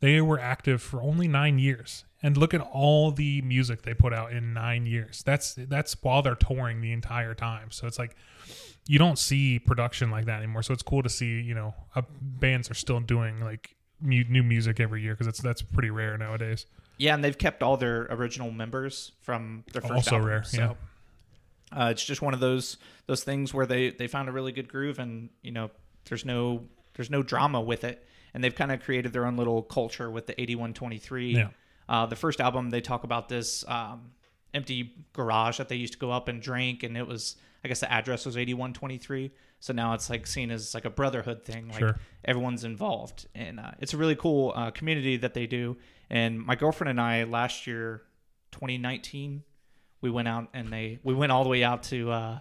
They 0.02 0.20
were 0.20 0.38
active 0.38 0.82
for 0.82 1.02
only 1.02 1.30
nine 1.30 1.60
years, 1.60 2.04
and 2.22 2.36
look 2.36 2.54
at 2.54 2.60
all 2.60 3.12
the 3.12 3.42
music 3.42 3.84
they 3.84 3.94
put 3.94 4.12
out 4.12 4.34
in 4.34 4.54
nine 4.54 4.86
years. 4.86 5.24
That's 5.26 5.54
that's 5.56 5.96
while 6.02 6.22
they're 6.22 6.36
touring 6.36 6.82
the 6.82 6.92
entire 6.92 7.34
time. 7.34 7.72
So 7.72 7.88
it's 7.88 7.98
like 7.98 8.18
you 8.88 8.98
don't 9.00 9.20
see 9.20 9.60
production 9.60 10.10
like 10.12 10.26
that 10.26 10.38
anymore. 10.38 10.64
So 10.64 10.74
it's 10.74 10.84
cool 10.84 11.04
to 11.04 11.10
see 11.10 11.42
you 11.42 11.54
know 11.56 11.74
uh, 11.96 12.02
bands 12.22 12.70
are 12.72 12.76
still 12.76 13.00
doing 13.00 13.42
like 13.42 13.76
mu- 14.02 14.24
new 14.30 14.44
music 14.44 14.80
every 14.80 15.02
year 15.02 15.14
because 15.14 15.28
that's 15.28 15.42
that's 15.42 15.62
pretty 15.62 15.90
rare 15.90 16.18
nowadays. 16.18 16.66
Yeah, 16.98 17.14
and 17.14 17.24
they've 17.24 17.38
kept 17.38 17.62
all 17.62 17.78
their 17.78 18.08
original 18.10 18.50
members 18.52 19.12
from 19.22 19.64
their 19.72 19.82
first 19.82 19.94
Also 19.94 20.16
album. 20.16 20.28
rare, 20.30 20.44
So 20.44 20.58
yeah. 21.74 21.86
uh, 21.86 21.90
it's 21.90 22.04
just 22.04 22.22
one 22.22 22.34
of 22.34 22.40
those 22.40 22.78
those 23.06 23.24
things 23.24 23.54
where 23.54 23.66
they 23.66 23.92
they 23.92 24.08
found 24.08 24.30
a 24.30 24.32
really 24.32 24.52
good 24.52 24.68
groove, 24.68 24.98
and 25.00 25.30
you 25.44 25.52
know, 25.52 25.70
there's 26.10 26.26
no 26.26 26.64
there's 26.96 27.10
no 27.12 27.22
drama 27.22 27.62
with 27.62 27.84
it, 27.84 28.04
and 28.34 28.44
they've 28.44 28.56
kind 28.56 28.72
of 28.72 28.82
created 28.82 29.14
their 29.14 29.26
own 29.28 29.38
little 29.38 29.62
culture 29.62 30.10
with 30.10 30.26
the 30.28 30.34
8123 30.42 31.36
Yeah. 31.36 31.50
Uh, 31.90 32.06
the 32.06 32.16
first 32.16 32.42
album, 32.42 32.70
they 32.72 32.82
talk 32.82 33.04
about 33.06 33.30
this 33.30 33.64
um, 33.68 34.12
empty 34.54 34.94
garage 35.14 35.58
that 35.58 35.70
they 35.70 35.76
used 35.76 35.94
to 35.94 36.00
go 36.00 36.12
up 36.12 36.28
and 36.28 36.42
drink, 36.42 36.84
and 36.84 36.98
it 36.98 37.08
was, 37.08 37.36
I 37.68 37.70
guess, 37.70 37.82
the 37.82 37.92
address 37.92 38.26
was 38.26 38.38
eighty 38.38 38.54
one 38.54 38.74
twenty 38.74 38.98
three. 38.98 39.32
So 39.60 39.74
now 39.74 39.94
it's 39.94 40.10
like 40.10 40.26
seen 40.28 40.52
as 40.52 40.74
like 40.74 40.86
a 40.86 40.90
brotherhood 40.90 41.44
thing, 41.44 41.68
like 41.70 41.80
Sure. 41.80 42.00
everyone's 42.26 42.64
involved, 42.64 43.28
and 43.36 43.60
uh, 43.60 43.72
it's 43.80 43.94
a 43.94 43.98
really 43.98 44.16
cool 44.16 44.54
uh, 44.56 44.72
community 44.72 45.18
that 45.18 45.34
they 45.34 45.48
do. 45.48 45.78
And 46.10 46.40
my 46.40 46.56
girlfriend 46.56 46.90
and 46.92 47.02
I 47.02 47.24
last 47.26 47.68
year, 47.68 48.04
twenty 48.52 48.78
nineteen, 48.78 49.44
we 50.02 50.10
went 50.10 50.28
out 50.28 50.48
and 50.54 50.72
they 50.72 51.00
we 51.04 51.14
went 51.14 51.32
all 51.32 51.44
the 51.44 51.50
way 51.50 51.64
out 51.64 51.84
to 51.84 52.12
uh, 52.12 52.40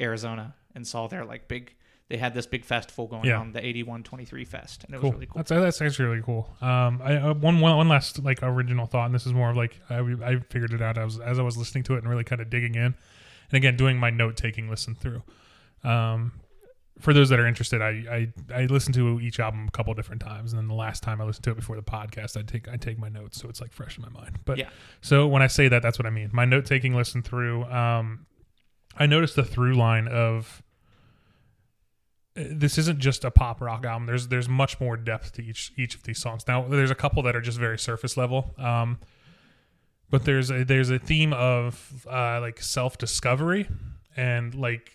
Arizona 0.00 0.54
and 0.74 0.86
saw 0.86 1.06
their 1.06 1.24
like 1.24 1.48
big. 1.48 1.74
They 2.10 2.18
had 2.18 2.34
this 2.34 2.46
big 2.46 2.64
festival 2.66 3.06
going 3.06 3.24
Yeah. 3.24 3.38
on, 3.40 3.52
the 3.52 3.64
eighty 3.64 3.82
one 3.82 4.02
twenty 4.02 4.24
three 4.26 4.44
fest, 4.44 4.84
and 4.84 4.94
it 4.94 5.00
cool. 5.00 5.10
was 5.10 5.14
really 5.14 5.26
cool. 5.26 5.38
That's 5.42 5.48
that's 5.50 5.80
actually 5.80 6.04
really 6.06 6.22
cool. 6.22 6.48
Um, 6.60 7.00
I 7.02 7.16
uh, 7.16 7.34
one 7.34 7.60
one 7.60 7.76
one 7.76 7.88
last 7.88 8.22
like 8.22 8.40
original 8.42 8.86
thought, 8.86 9.06
and 9.06 9.14
this 9.14 9.24
is 9.26 9.32
more 9.32 9.50
of 9.50 9.56
like 9.56 9.80
I, 9.88 9.98
I 10.24 10.38
figured 10.50 10.72
it 10.74 10.82
out 10.82 10.98
as 10.98 11.18
as 11.18 11.38
I 11.38 11.42
was 11.42 11.56
listening 11.56 11.82
to 11.84 11.94
it 11.94 11.98
and 11.98 12.08
really 12.08 12.24
kind 12.24 12.42
of 12.42 12.50
digging 12.50 12.74
in, 12.74 12.94
and 13.54 13.62
again 13.62 13.76
doing 13.76 13.96
my 13.96 14.10
note 14.10 14.36
taking 14.36 14.68
listen 14.68 14.96
through. 14.96 15.22
Um, 15.84 16.32
for 16.98 17.12
those 17.12 17.28
that 17.28 17.38
are 17.38 17.46
interested, 17.46 17.80
I, 17.82 18.28
I 18.52 18.62
I 18.62 18.64
listened 18.66 18.94
to 18.96 19.20
each 19.20 19.38
album 19.38 19.66
a 19.68 19.70
couple 19.70 19.94
different 19.94 20.20
times, 20.22 20.52
and 20.52 20.58
then 20.60 20.66
the 20.68 20.74
last 20.74 21.02
time 21.04 21.20
I 21.20 21.24
listened 21.24 21.44
to 21.44 21.50
it 21.52 21.56
before 21.56 21.76
the 21.76 21.82
podcast, 21.82 22.36
I 22.36 22.42
take 22.42 22.68
I 22.68 22.76
take 22.76 22.98
my 22.98 23.08
notes, 23.08 23.40
so 23.40 23.48
it's 23.48 23.60
like 23.60 23.72
fresh 23.72 23.96
in 23.96 24.02
my 24.02 24.08
mind. 24.10 24.38
But 24.44 24.58
Yeah. 24.58 24.70
so 25.00 25.26
when 25.28 25.40
I 25.42 25.46
say 25.46 25.68
that, 25.68 25.82
that's 25.82 25.98
what 25.98 26.06
I 26.06 26.10
mean. 26.10 26.30
My 26.32 26.44
note 26.44 26.66
taking 26.66 26.94
listen 26.96 27.22
through. 27.22 27.64
Um, 27.64 28.26
I 28.96 29.06
noticed 29.06 29.36
the 29.36 29.44
through 29.44 29.74
line 29.74 30.06
of 30.08 30.62
uh, 32.36 32.42
this 32.50 32.78
isn't 32.78 32.98
just 32.98 33.24
a 33.24 33.30
pop 33.30 33.60
rock 33.60 33.84
album. 33.84 34.06
There's 34.06 34.28
there's 34.28 34.48
much 34.48 34.80
more 34.80 34.96
depth 34.96 35.32
to 35.34 35.42
each 35.44 35.72
each 35.76 35.94
of 35.94 36.04
these 36.04 36.20
songs. 36.20 36.44
Now 36.48 36.66
there's 36.66 36.90
a 36.90 36.96
couple 36.96 37.22
that 37.24 37.34
are 37.36 37.40
just 37.40 37.58
very 37.58 37.78
surface 37.78 38.16
level. 38.16 38.54
Um, 38.58 38.98
but 40.10 40.24
there's 40.24 40.50
a 40.50 40.64
there's 40.64 40.90
a 40.90 40.98
theme 40.98 41.32
of 41.32 42.06
uh, 42.10 42.40
like 42.40 42.60
self 42.60 42.98
discovery 42.98 43.68
and 44.16 44.54
like 44.54 44.92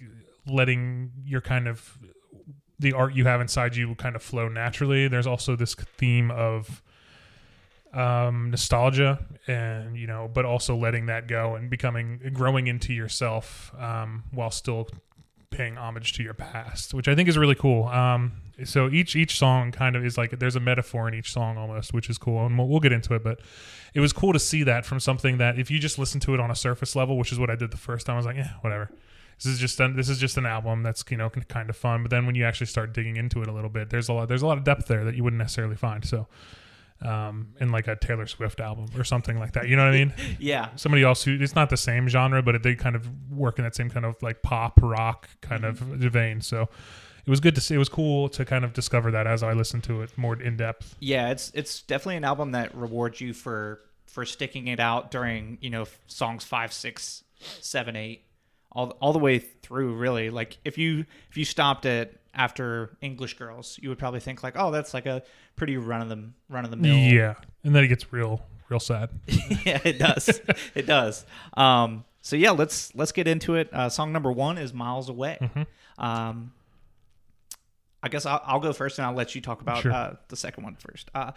letting 0.47 1.11
your 1.25 1.41
kind 1.41 1.67
of 1.67 1.97
the 2.79 2.93
art 2.93 3.13
you 3.13 3.25
have 3.25 3.41
inside 3.41 3.75
you 3.75 3.93
kind 3.95 4.15
of 4.15 4.23
flow 4.23 4.47
naturally. 4.47 5.07
There's 5.07 5.27
also 5.27 5.55
this 5.55 5.75
theme 5.75 6.31
of 6.31 6.81
um, 7.93 8.51
nostalgia 8.51 9.25
and 9.47 9.97
you 9.97 10.07
know, 10.07 10.29
but 10.31 10.45
also 10.45 10.75
letting 10.75 11.07
that 11.07 11.27
go 11.27 11.55
and 11.55 11.69
becoming 11.69 12.31
growing 12.33 12.67
into 12.67 12.93
yourself 12.93 13.73
um, 13.77 14.23
while 14.31 14.51
still 14.51 14.87
paying 15.49 15.77
homage 15.77 16.13
to 16.13 16.23
your 16.23 16.33
past, 16.33 16.93
which 16.93 17.07
I 17.07 17.15
think 17.15 17.27
is 17.27 17.37
really 17.37 17.55
cool. 17.55 17.85
Um, 17.87 18.33
so 18.63 18.89
each 18.89 19.15
each 19.15 19.37
song 19.37 19.71
kind 19.71 19.95
of 19.95 20.05
is 20.05 20.17
like 20.17 20.39
there's 20.39 20.55
a 20.55 20.59
metaphor 20.59 21.07
in 21.07 21.13
each 21.13 21.31
song 21.31 21.57
almost, 21.57 21.93
which 21.93 22.09
is 22.09 22.17
cool, 22.17 22.45
and 22.45 22.57
we'll, 22.57 22.67
we'll 22.67 22.79
get 22.79 22.91
into 22.91 23.13
it. 23.13 23.23
But 23.23 23.39
it 23.93 23.99
was 23.99 24.13
cool 24.13 24.33
to 24.33 24.39
see 24.39 24.63
that 24.63 24.85
from 24.85 24.99
something 24.99 25.37
that 25.37 25.57
if 25.59 25.71
you 25.71 25.79
just 25.79 25.97
listen 25.97 26.19
to 26.21 26.33
it 26.33 26.39
on 26.39 26.51
a 26.51 26.55
surface 26.55 26.95
level, 26.95 27.17
which 27.17 27.31
is 27.31 27.39
what 27.39 27.49
I 27.49 27.55
did 27.55 27.71
the 27.71 27.77
first 27.77 28.05
time, 28.05 28.15
I 28.15 28.17
was 28.17 28.25
like, 28.25 28.37
yeah, 28.37 28.53
whatever. 28.61 28.89
This 29.37 29.45
is 29.45 29.59
just 29.59 29.79
an, 29.79 29.95
this 29.95 30.09
is 30.09 30.17
just 30.17 30.37
an 30.37 30.45
album 30.45 30.83
that's 30.83 31.03
you 31.09 31.17
know 31.17 31.29
kind 31.29 31.69
of 31.69 31.77
fun. 31.77 32.03
But 32.03 32.11
then 32.11 32.25
when 32.25 32.35
you 32.35 32.45
actually 32.45 32.67
start 32.67 32.93
digging 32.93 33.15
into 33.15 33.41
it 33.41 33.47
a 33.47 33.51
little 33.51 33.69
bit, 33.69 33.89
there's 33.89 34.09
a 34.09 34.13
lot 34.13 34.27
there's 34.27 34.41
a 34.41 34.47
lot 34.47 34.57
of 34.57 34.63
depth 34.63 34.87
there 34.87 35.05
that 35.05 35.15
you 35.15 35.23
wouldn't 35.23 35.39
necessarily 35.39 35.75
find. 35.75 36.05
So. 36.05 36.27
Um, 37.01 37.53
in 37.61 37.71
like 37.71 37.87
a 37.87 37.95
Taylor 37.95 38.27
Swift 38.27 38.59
album 38.59 38.87
or 38.97 39.05
something 39.05 39.39
like 39.39 39.53
that, 39.53 39.69
you 39.69 39.77
know 39.77 39.85
what 39.85 39.93
I 39.93 39.97
mean? 39.97 40.13
Yeah, 40.37 40.67
somebody 40.75 41.01
else 41.01 41.23
who 41.23 41.37
it's 41.39 41.55
not 41.55 41.69
the 41.69 41.77
same 41.77 42.09
genre, 42.09 42.43
but 42.43 42.61
they 42.61 42.75
kind 42.75 42.93
of 42.93 43.07
work 43.31 43.57
in 43.57 43.63
that 43.63 43.73
same 43.73 43.89
kind 43.89 44.05
of 44.05 44.21
like 44.21 44.41
pop 44.41 44.77
rock 44.83 45.29
kind 45.39 45.63
of 45.63 45.77
vein. 45.77 46.41
So 46.41 46.67
it 47.25 47.29
was 47.29 47.39
good 47.39 47.55
to 47.55 47.61
see. 47.61 47.75
It 47.75 47.79
was 47.79 47.89
cool 47.89 48.29
to 48.29 48.45
kind 48.45 48.63
of 48.63 48.73
discover 48.73 49.11
that 49.11 49.27
as 49.27 49.43
I 49.43 49.53
listened 49.53 49.83
to 49.85 50.01
it 50.01 50.17
more 50.17 50.39
in 50.41 50.57
depth. 50.57 50.95
yeah. 50.99 51.29
It's 51.29 51.51
it's 51.53 51.81
definitely 51.81 52.17
an 52.17 52.23
album 52.25 52.51
that 52.51 52.75
rewards 52.75 53.21
you 53.21 53.33
for 53.33 53.81
for 54.05 54.25
sticking 54.25 54.67
it 54.67 54.79
out 54.79 55.11
during 55.11 55.57
you 55.61 55.69
know 55.69 55.85
songs 56.07 56.43
five, 56.43 56.73
six, 56.73 57.23
seven, 57.39 57.95
eight, 57.95 58.23
all 58.71 58.91
all 59.01 59.13
the 59.13 59.19
way 59.19 59.39
through. 59.39 59.95
Really, 59.95 60.29
like 60.29 60.57
if 60.65 60.77
you 60.77 61.05
if 61.29 61.37
you 61.37 61.45
stopped 61.45 61.85
it 61.85 62.19
after 62.33 62.97
English 63.01 63.35
Girls, 63.35 63.79
you 63.81 63.89
would 63.89 63.99
probably 63.99 64.19
think 64.19 64.43
like, 64.43 64.55
oh, 64.57 64.71
that's 64.71 64.93
like 64.93 65.05
a 65.05 65.23
pretty 65.55 65.77
run 65.77 66.01
of 66.01 66.09
the 66.09 66.29
run 66.49 66.65
of 66.65 66.71
the 66.71 66.77
mill. 66.77 66.95
Yeah, 66.95 67.35
and 67.63 67.75
then 67.75 67.83
it 67.83 67.87
gets 67.87 68.11
real, 68.11 68.41
real 68.69 68.79
sad. 68.79 69.09
yeah, 69.65 69.79
it 69.83 69.99
does. 69.99 70.41
it 70.75 70.85
does. 70.85 71.25
Um, 71.55 72.05
so 72.21 72.35
yeah, 72.35 72.51
let's 72.51 72.93
let's 72.95 73.11
get 73.11 73.27
into 73.27 73.55
it. 73.55 73.73
Uh, 73.73 73.89
song 73.89 74.11
number 74.11 74.31
one 74.31 74.57
is 74.57 74.73
"Miles 74.73 75.09
Away." 75.09 75.37
Um, 75.97 76.53
I 78.01 78.09
guess 78.09 78.25
I'll, 78.25 78.41
I'll 78.45 78.59
go 78.59 78.73
first, 78.73 78.97
and 78.97 79.05
I'll 79.05 79.13
let 79.13 79.35
you 79.35 79.41
talk 79.41 79.61
about 79.61 79.81
Sure. 79.83 79.91
uh, 79.91 80.15
the 80.29 80.35
second 80.35 80.63
one 80.63 80.75
first. 80.75 81.09
Uh, 81.13 81.31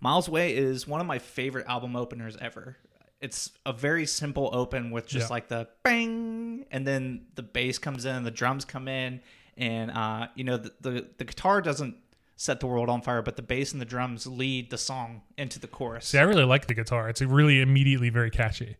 "Miles 0.00 0.28
Away" 0.28 0.54
is 0.56 0.86
one 0.86 1.00
of 1.00 1.06
my 1.06 1.18
favorite 1.18 1.66
album 1.66 1.96
openers 1.96 2.36
ever. 2.40 2.76
It's 3.20 3.50
a 3.64 3.72
very 3.72 4.06
simple 4.06 4.50
open 4.52 4.90
with 4.90 5.06
just 5.06 5.28
Yeah. 5.28 5.34
like 5.34 5.48
the 5.48 5.68
bang, 5.82 6.66
and 6.70 6.86
then 6.86 7.26
the 7.34 7.42
bass 7.42 7.78
comes 7.78 8.04
in, 8.04 8.24
the 8.24 8.30
drums 8.30 8.64
come 8.64 8.88
in, 8.88 9.20
and 9.56 9.90
uh, 9.90 10.28
you 10.34 10.44
know 10.44 10.58
the, 10.58 10.72
the 10.80 11.08
the 11.18 11.24
guitar 11.24 11.60
doesn't 11.62 11.96
set 12.38 12.60
the 12.60 12.66
world 12.66 12.90
on 12.90 13.00
fire, 13.00 13.22
but 13.22 13.34
the 13.36 13.42
bass 13.42 13.72
and 13.72 13.80
the 13.80 13.86
drums 13.86 14.26
lead 14.26 14.68
the 14.70 14.76
song 14.76 15.22
into 15.38 15.58
the 15.58 15.66
chorus. 15.66 16.06
See, 16.08 16.18
I 16.18 16.22
really 16.22 16.44
like 16.44 16.66
the 16.66 16.74
guitar. 16.74 17.08
It's 17.08 17.22
really 17.22 17.62
immediately 17.62 18.10
very 18.10 18.30
catchy. 18.30 18.76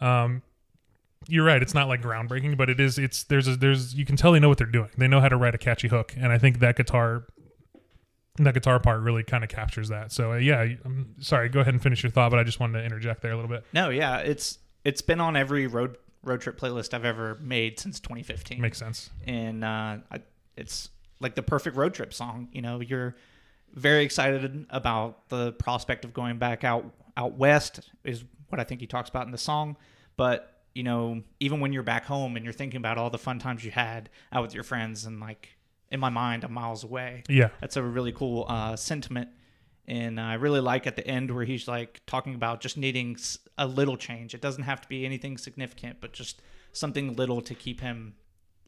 Um, 0.00 0.42
you're 1.28 1.44
right. 1.44 1.62
It's 1.62 1.74
not 1.74 1.88
like 1.88 2.02
groundbreaking, 2.02 2.56
but 2.56 2.68
it 2.70 2.80
is. 2.80 2.98
It's 2.98 3.24
there's 3.24 3.48
a, 3.48 3.56
there's 3.56 3.94
you 3.94 4.04
can 4.04 4.16
tell 4.16 4.32
they 4.32 4.40
know 4.40 4.48
what 4.48 4.58
they're 4.58 4.66
doing. 4.66 4.90
They 4.96 5.08
know 5.08 5.20
how 5.20 5.28
to 5.28 5.36
write 5.36 5.54
a 5.54 5.58
catchy 5.58 5.88
hook, 5.88 6.14
and 6.16 6.32
I 6.32 6.38
think 6.38 6.58
that 6.60 6.76
guitar. 6.76 7.26
That 8.38 8.54
guitar 8.54 8.80
part 8.80 9.02
really 9.02 9.22
kind 9.24 9.44
of 9.44 9.50
captures 9.50 9.90
that. 9.90 10.10
So 10.10 10.32
uh, 10.32 10.36
yeah, 10.36 10.62
I'm 10.86 11.16
sorry. 11.20 11.50
Go 11.50 11.60
ahead 11.60 11.74
and 11.74 11.82
finish 11.82 12.02
your 12.02 12.10
thought, 12.10 12.30
but 12.30 12.38
I 12.40 12.44
just 12.44 12.60
wanted 12.60 12.78
to 12.78 12.84
interject 12.86 13.20
there 13.20 13.32
a 13.32 13.34
little 13.36 13.50
bit. 13.50 13.62
No, 13.74 13.90
yeah, 13.90 14.18
it's 14.20 14.58
it's 14.84 15.02
been 15.02 15.20
on 15.20 15.36
every 15.36 15.66
road 15.66 15.98
road 16.22 16.40
trip 16.40 16.58
playlist 16.58 16.94
I've 16.94 17.04
ever 17.04 17.36
made 17.42 17.78
since 17.78 18.00
2015, 18.00 18.58
Makes 18.60 18.78
sense. 18.78 19.10
and 19.26 19.62
uh, 19.62 19.98
I, 20.10 20.20
it's 20.56 20.88
like 21.20 21.34
the 21.34 21.42
perfect 21.42 21.76
road 21.76 21.92
trip 21.92 22.14
song. 22.14 22.48
You 22.52 22.62
know, 22.62 22.80
you're 22.80 23.16
very 23.74 24.02
excited 24.02 24.64
about 24.70 25.28
the 25.28 25.52
prospect 25.52 26.06
of 26.06 26.14
going 26.14 26.38
back 26.38 26.64
out 26.64 26.86
out 27.18 27.34
west 27.34 27.80
is 28.02 28.24
what 28.48 28.60
I 28.60 28.64
think 28.64 28.80
he 28.80 28.86
talks 28.86 29.10
about 29.10 29.26
in 29.26 29.32
the 29.32 29.36
song, 29.38 29.76
but 30.16 30.51
you 30.74 30.82
know, 30.82 31.22
even 31.40 31.60
when 31.60 31.72
you're 31.72 31.82
back 31.82 32.04
home 32.04 32.36
and 32.36 32.44
you're 32.44 32.52
thinking 32.52 32.78
about 32.78 32.98
all 32.98 33.10
the 33.10 33.18
fun 33.18 33.38
times 33.38 33.64
you 33.64 33.70
had 33.70 34.08
out 34.32 34.42
with 34.42 34.54
your 34.54 34.64
friends, 34.64 35.04
and 35.04 35.20
like 35.20 35.48
in 35.90 36.00
my 36.00 36.10
mind, 36.10 36.44
I'm 36.44 36.52
miles 36.52 36.84
away 36.84 37.22
Yeah, 37.28 37.48
that's 37.60 37.76
a 37.76 37.82
really 37.82 38.12
cool 38.12 38.46
uh, 38.48 38.76
sentiment 38.76 39.28
and 39.88 40.20
i 40.20 40.34
really 40.34 40.60
like 40.60 40.86
at 40.86 40.94
the 40.94 41.04
end 41.08 41.28
where 41.34 41.44
he's 41.44 41.66
like 41.66 42.00
talking 42.06 42.36
about 42.36 42.60
just 42.60 42.76
needing 42.76 43.16
a 43.58 43.66
little 43.66 43.96
change 43.96 44.32
it 44.32 44.40
doesn't 44.40 44.62
have 44.62 44.80
to 44.80 44.86
be 44.86 45.04
anything 45.04 45.36
significant 45.36 46.00
but 46.00 46.12
just 46.12 46.40
something 46.72 47.16
little 47.16 47.40
to 47.40 47.52
keep 47.52 47.80
him 47.80 48.14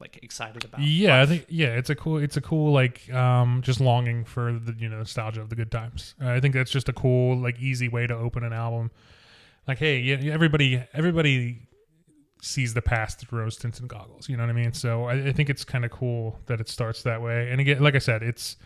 like 0.00 0.18
excited 0.22 0.64
about 0.64 0.80
yeah. 0.80 1.22
I 1.22 1.26
think 1.26 1.46
yeah, 1.48 1.68
it's 1.68 1.90
a 1.90 1.94
cool. 1.94 2.18
It's 2.18 2.36
a 2.36 2.40
cool 2.40 2.72
like 2.72 3.12
um 3.12 3.62
just 3.62 3.80
longing 3.80 4.24
for 4.24 4.52
the 4.52 4.74
you 4.78 4.88
know 4.88 4.98
nostalgia 4.98 5.40
of 5.40 5.50
the 5.50 5.56
good 5.56 5.70
times. 5.70 6.14
Uh, 6.20 6.30
I 6.30 6.40
think 6.40 6.54
that's 6.54 6.70
just 6.70 6.88
a 6.88 6.92
cool 6.92 7.36
like 7.36 7.58
easy 7.60 7.88
way 7.88 8.06
to 8.06 8.14
open 8.14 8.44
an 8.44 8.52
album. 8.52 8.90
Like 9.66 9.78
hey, 9.78 9.98
yeah, 9.98 10.32
everybody 10.32 10.82
everybody 10.92 11.68
sees 12.44 12.74
the 12.74 12.82
past 12.82 13.20
through 13.20 13.40
rose 13.40 13.56
tinted 13.56 13.88
goggles. 13.88 14.28
You 14.28 14.36
know 14.36 14.42
what 14.42 14.50
I 14.50 14.54
mean? 14.54 14.72
So 14.72 15.04
I, 15.04 15.28
I 15.28 15.32
think 15.32 15.48
it's 15.48 15.64
kind 15.64 15.84
of 15.84 15.90
cool 15.90 16.38
that 16.46 16.60
it 16.60 16.68
starts 16.68 17.02
that 17.02 17.22
way. 17.22 17.50
And 17.50 17.60
again, 17.60 17.82
like 17.82 17.94
I 17.94 17.98
said, 17.98 18.22
it's 18.22 18.56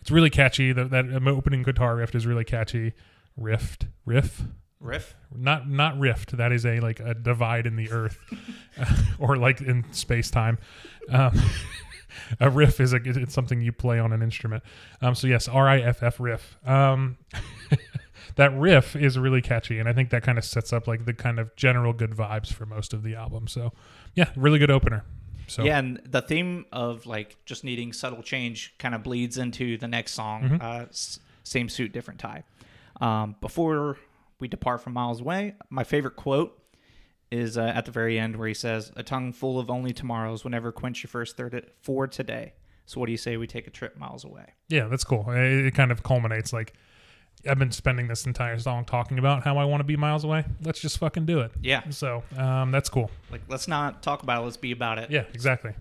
it's 0.00 0.10
really 0.10 0.30
catchy. 0.30 0.72
That 0.72 0.90
that 0.90 1.06
opening 1.26 1.62
guitar 1.62 1.96
riff 1.96 2.14
is 2.14 2.26
really 2.26 2.44
catchy. 2.44 2.94
Rift 3.36 3.86
riff 4.06 4.42
riff 4.78 5.14
not 5.34 5.68
not 5.68 5.98
rift 5.98 6.36
that 6.36 6.52
is 6.52 6.64
a 6.64 6.80
like 6.80 7.00
a 7.00 7.14
divide 7.14 7.66
in 7.66 7.76
the 7.76 7.90
earth 7.90 8.18
or 9.18 9.36
like 9.36 9.60
in 9.60 9.84
space 9.92 10.30
time 10.30 10.58
um, 11.10 11.38
a 12.40 12.48
riff 12.50 12.78
is 12.78 12.92
a 12.92 12.96
it's 13.04 13.34
something 13.34 13.60
you 13.60 13.72
play 13.72 13.98
on 13.98 14.12
an 14.12 14.22
instrument 14.22 14.62
um 15.00 15.14
so 15.14 15.26
yes 15.26 15.48
r-i-f-f 15.48 16.20
riff 16.20 16.56
um 16.66 17.16
that 18.34 18.52
riff 18.58 18.94
is 18.96 19.18
really 19.18 19.40
catchy 19.40 19.78
and 19.78 19.88
i 19.88 19.92
think 19.92 20.10
that 20.10 20.22
kind 20.22 20.36
of 20.36 20.44
sets 20.44 20.72
up 20.72 20.86
like 20.86 21.04
the 21.06 21.14
kind 21.14 21.38
of 21.38 21.54
general 21.56 21.92
good 21.92 22.10
vibes 22.10 22.52
for 22.52 22.66
most 22.66 22.92
of 22.92 23.02
the 23.02 23.14
album 23.14 23.46
so 23.46 23.72
yeah 24.14 24.28
really 24.36 24.58
good 24.58 24.70
opener 24.70 25.04
so. 25.48 25.62
Yeah 25.62 25.78
and 25.78 26.00
the 26.04 26.20
theme 26.22 26.66
of 26.72 27.06
like 27.06 27.36
just 27.44 27.62
needing 27.62 27.92
subtle 27.92 28.20
change 28.22 28.74
kind 28.78 28.96
of 28.96 29.04
bleeds 29.04 29.38
into 29.38 29.78
the 29.78 29.86
next 29.86 30.12
song 30.14 30.42
Mm-hmm. 30.42 30.56
uh, 30.60 30.80
s- 30.88 31.20
same 31.44 31.68
suit 31.68 31.92
different 31.92 32.18
tie. 32.18 32.42
Um, 33.00 33.36
before 33.40 33.96
we 34.40 34.48
depart 34.48 34.80
from 34.82 34.94
miles 34.94 35.20
away 35.20 35.54
my 35.70 35.84
favorite 35.84 36.16
quote 36.16 36.60
is 37.30 37.56
uh, 37.56 37.62
at 37.74 37.84
the 37.84 37.92
very 37.92 38.18
end 38.18 38.34
where 38.36 38.48
he 38.48 38.54
says 38.54 38.90
a 38.96 39.02
tongue 39.04 39.32
full 39.32 39.58
of 39.60 39.70
only 39.70 39.92
tomorrows 39.92 40.42
will 40.42 40.50
never 40.50 40.72
quench 40.72 41.02
your 41.04 41.08
first 41.08 41.36
third 41.36 41.70
for 41.80 42.06
today. 42.08 42.54
So 42.86 42.98
what 43.00 43.06
do 43.06 43.12
you 43.12 43.18
say 43.18 43.36
we 43.36 43.46
take 43.46 43.66
a 43.66 43.70
trip 43.70 43.96
miles 43.96 44.24
away? 44.24 44.46
Yeah 44.68 44.88
that's 44.88 45.04
cool. 45.04 45.30
It, 45.30 45.66
it 45.66 45.74
kind 45.76 45.92
of 45.92 46.02
culminates 46.02 46.52
like 46.52 46.72
i've 47.48 47.58
been 47.58 47.72
spending 47.72 48.08
this 48.08 48.26
entire 48.26 48.58
song 48.58 48.84
talking 48.84 49.18
about 49.18 49.44
how 49.44 49.56
i 49.56 49.64
want 49.64 49.80
to 49.80 49.84
be 49.84 49.96
miles 49.96 50.24
away. 50.24 50.44
Let's 50.62 50.80
just 50.80 50.98
fucking 50.98 51.26
do 51.26 51.40
it. 51.40 51.52
Yeah. 51.60 51.88
So 51.90 52.22
um 52.36 52.70
that's 52.70 52.88
cool. 52.88 53.10
Like 53.30 53.42
let's 53.48 53.68
not 53.68 54.02
talk 54.02 54.22
about 54.22 54.42
it 54.42 54.44
let's 54.44 54.56
be 54.56 54.72
about 54.72 54.98
it. 54.98 55.10
Yeah 55.10 55.24
exactly. 55.32 55.72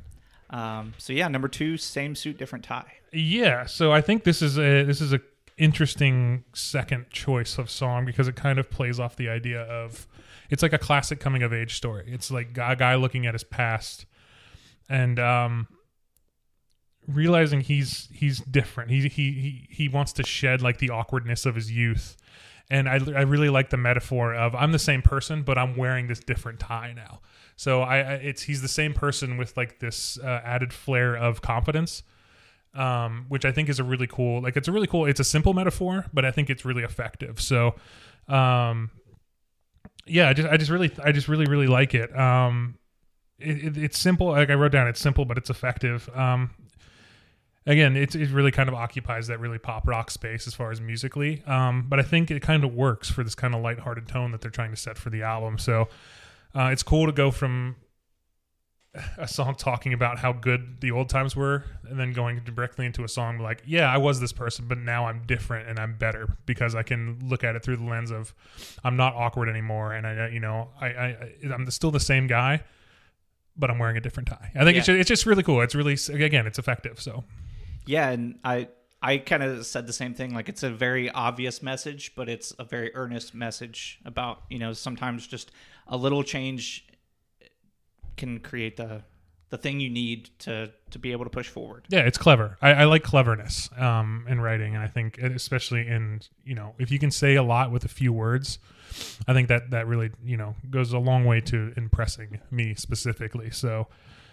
Um, 0.50 0.94
so 0.98 1.12
yeah 1.14 1.28
number 1.28 1.48
two 1.48 1.78
same 1.78 2.16
suit 2.16 2.38
different 2.38 2.66
tie. 2.66 2.94
Yeah, 3.12 3.66
so 3.66 3.92
I 3.94 4.02
think 4.02 4.24
this 4.26 4.42
is 4.42 4.58
a 4.58 4.84
this 4.84 5.02
is 5.02 5.14
a 5.14 5.22
interesting 5.58 6.44
second 6.54 7.10
choice 7.10 7.58
of 7.58 7.70
song 7.70 8.06
because 8.06 8.28
it 8.28 8.36
kind 8.36 8.60
of 8.60 8.70
plays 8.70 9.00
off 9.00 9.16
the 9.16 9.30
idea 9.30 9.62
of 9.62 10.06
it's 10.50 10.62
like 10.62 10.74
a 10.74 10.78
classic 10.78 11.20
coming 11.20 11.42
of 11.44 11.54
age 11.54 11.76
story. 11.76 12.04
It's 12.08 12.30
like 12.30 12.58
a 12.62 12.76
guy 12.76 12.96
looking 12.96 13.26
at 13.26 13.34
his 13.34 13.44
past 13.44 14.06
and 14.90 15.18
um 15.20 15.68
realizing 17.08 17.62
he's 17.62 18.10
he's 18.12 18.40
different. 18.40 18.92
He 18.92 19.02
he 19.08 19.32
he 19.32 19.68
he 19.70 19.88
wants 19.88 20.14
to 20.14 20.24
shed 20.24 20.62
like 20.62 20.80
the 20.80 20.90
awkwardness 20.90 21.46
of 21.46 21.56
his 21.56 21.72
youth. 21.72 22.18
And 22.70 22.90
I 22.90 23.00
I 23.16 23.22
really 23.22 23.50
like 23.50 23.70
the 23.70 23.78
metaphor 23.78 24.34
of 24.34 24.56
I'm 24.56 24.72
the 24.72 24.80
same 24.80 25.02
person 25.02 25.44
but 25.44 25.58
I'm 25.58 25.76
wearing 25.76 26.08
this 26.08 26.20
different 26.20 26.60
tie 26.60 26.94
now. 26.96 27.22
So 27.56 27.82
I, 27.82 27.98
I 27.98 28.14
it's 28.16 28.44
he's 28.44 28.62
the 28.62 28.68
same 28.68 28.94
person 28.94 29.38
with 29.38 29.56
like 29.56 29.80
this 29.80 30.18
uh, 30.20 30.42
added 30.44 30.74
flair 30.74 31.16
of 31.16 31.42
confidence 31.42 32.04
um, 32.76 33.26
which 33.30 33.46
I 33.46 33.52
think 33.52 33.70
is 33.70 33.80
a 33.80 33.84
really 33.84 34.08
cool. 34.08 34.42
Like 34.42 34.58
it's 34.58 34.68
a 34.68 34.72
really 34.72 34.88
cool. 34.88 35.06
It's 35.06 35.20
a 35.20 35.24
simple 35.24 35.54
metaphor, 35.54 36.06
but 36.14 36.26
I 36.26 36.32
think 36.32 36.50
it's 36.50 36.66
really 36.66 36.84
effective. 36.84 37.40
So, 37.40 37.76
um, 38.28 38.92
yeah, 40.06 40.30
I 40.30 40.34
just 40.34 40.50
I 40.50 40.58
just 40.58 40.72
really 40.72 40.92
I 41.04 41.12
just 41.12 41.28
really 41.28 41.46
really 41.46 41.68
like 41.68 41.96
it. 41.96 42.16
Um, 42.18 42.78
it, 43.40 43.64
it, 43.64 43.78
it's 43.78 43.98
simple. 43.98 44.28
Like 44.28 44.50
I 44.50 44.54
wrote 44.54 44.72
down, 44.72 44.88
it's 44.88 45.00
simple, 45.00 45.26
but 45.26 45.38
it's 45.38 45.50
effective. 45.50 46.10
Um, 46.14 46.52
again, 47.66 47.96
it 47.96 48.16
it 48.16 48.30
really 48.30 48.52
kind 48.52 48.70
of 48.70 48.76
occupies 48.76 49.28
that 49.28 49.40
really 49.40 49.60
pop 49.60 49.88
rock 49.88 50.12
space 50.12 50.48
as 50.48 50.54
far 50.54 50.72
as 50.72 50.80
musically. 50.82 51.44
Um, 51.46 51.86
but 51.90 52.00
I 52.00 52.04
think 52.04 52.32
it 52.32 52.42
kind 52.42 52.64
of 52.64 52.74
works 52.74 53.10
for 53.10 53.24
this 53.24 53.36
kind 53.36 53.54
of 53.56 53.62
lighthearted 53.62 54.08
tone 54.08 54.32
that 54.32 54.42
they're 54.42 54.52
trying 54.52 54.72
to 54.72 54.78
set 54.78 54.98
for 54.98 55.10
the 55.10 55.24
album. 55.24 55.58
So. 55.58 55.88
Uh, 56.58 56.70
it's 56.72 56.84
cool 56.84 57.06
to 57.06 57.12
go 57.12 57.32
from 57.32 57.76
a 59.18 59.28
song 59.28 59.56
talking 59.56 59.92
about 59.92 60.20
how 60.20 60.32
good 60.32 60.80
the 60.80 60.90
old 60.90 61.10
times 61.10 61.36
were 61.36 61.66
and 61.90 62.00
then 62.00 62.14
going 62.14 62.40
directly 62.46 62.86
into 62.86 63.04
a 63.04 63.10
song 63.10 63.40
like 63.40 63.62
yeah 63.66 63.92
i 63.92 63.98
was 63.98 64.22
this 64.22 64.32
person 64.32 64.66
but 64.66 64.78
now 64.78 65.06
i'm 65.06 65.22
different 65.26 65.68
and 65.68 65.78
i'm 65.80 65.98
better 65.98 66.30
because 66.46 66.74
i 66.74 66.82
can 66.82 67.20
look 67.28 67.44
at 67.44 67.58
it 67.58 67.62
through 67.62 67.76
the 67.76 67.84
lens 67.84 68.10
of 68.10 68.34
i'm 68.86 68.96
not 68.96 69.14
awkward 69.16 69.50
anymore 69.50 69.92
and 69.92 70.08
i 70.08 70.30
you 70.30 70.40
know 70.40 70.70
i, 70.80 70.86
I 70.88 71.18
i'm 71.54 71.70
still 71.72 71.92
the 71.92 72.00
same 72.00 72.26
guy 72.26 72.64
but 73.58 73.70
i'm 73.70 73.78
wearing 73.78 73.98
a 73.98 74.02
different 74.02 74.30
tie 74.30 74.52
i 74.56 74.64
think 74.64 74.76
Yeah. 74.76 74.80
it's, 74.80 74.88
just, 74.88 74.98
it's 75.00 75.08
just 75.10 75.26
really 75.26 75.44
cool 75.44 75.60
it's 75.60 75.76
really 75.76 75.98
again 76.14 76.48
it's 76.48 76.58
effective 76.58 77.02
so 77.02 77.26
Yeah, 77.86 78.10
and 78.10 78.40
I 78.44 78.70
I 79.02 79.18
kind 79.20 79.44
of 79.44 79.66
said 79.66 79.88
the 79.88 79.94
same 79.94 80.14
thing. 80.14 80.34
Like 80.34 80.50
it's 80.50 80.64
a 80.64 80.70
very 80.70 81.10
obvious 81.12 81.62
message, 81.62 82.14
but 82.16 82.28
it's 82.28 82.54
a 82.58 82.64
very 82.64 82.94
earnest 82.96 83.36
message 83.36 84.00
about 84.06 84.44
you 84.50 84.60
know 84.60 84.74
sometimes 84.74 85.28
just 85.28 85.52
a 85.88 85.98
little 85.98 86.24
change 86.24 86.88
can 88.18 88.40
create 88.40 88.78
the 88.78 89.04
the 89.50 89.58
thing 89.58 89.80
you 89.80 89.90
need 89.90 90.30
to 90.40 90.72
to 90.90 91.00
be 91.00 91.12
able 91.12 91.24
to 91.24 91.30
push 91.30 91.48
forward. 91.48 91.86
yeah 91.90 92.00
it's 92.00 92.18
clever 92.18 92.58
i, 92.62 92.74
I 92.74 92.84
like 92.86 93.04
cleverness 93.04 93.70
um, 93.78 94.26
in 94.28 94.42
writing 94.42 94.74
and 94.76 94.84
i 94.84 94.88
think 94.88 95.18
especially 95.18 95.88
in 95.88 96.22
you 96.44 96.56
know 96.56 96.74
if 96.80 96.92
you 96.92 97.00
can 97.00 97.12
say 97.12 97.36
a 97.36 97.44
lot 97.44 97.72
with 97.72 97.86
a 97.86 97.88
few 97.88 98.12
words 98.12 98.60
i 99.28 99.34
think 99.34 99.48
that 99.50 99.72
that 99.72 99.88
really 99.88 100.12
you 100.24 100.38
know 100.38 100.56
goes 100.70 100.94
a 100.94 100.98
long 100.98 101.26
way 101.26 101.42
to 101.42 101.74
impressing 101.78 102.40
me 102.52 102.74
specifically 102.74 103.50
so 103.50 103.88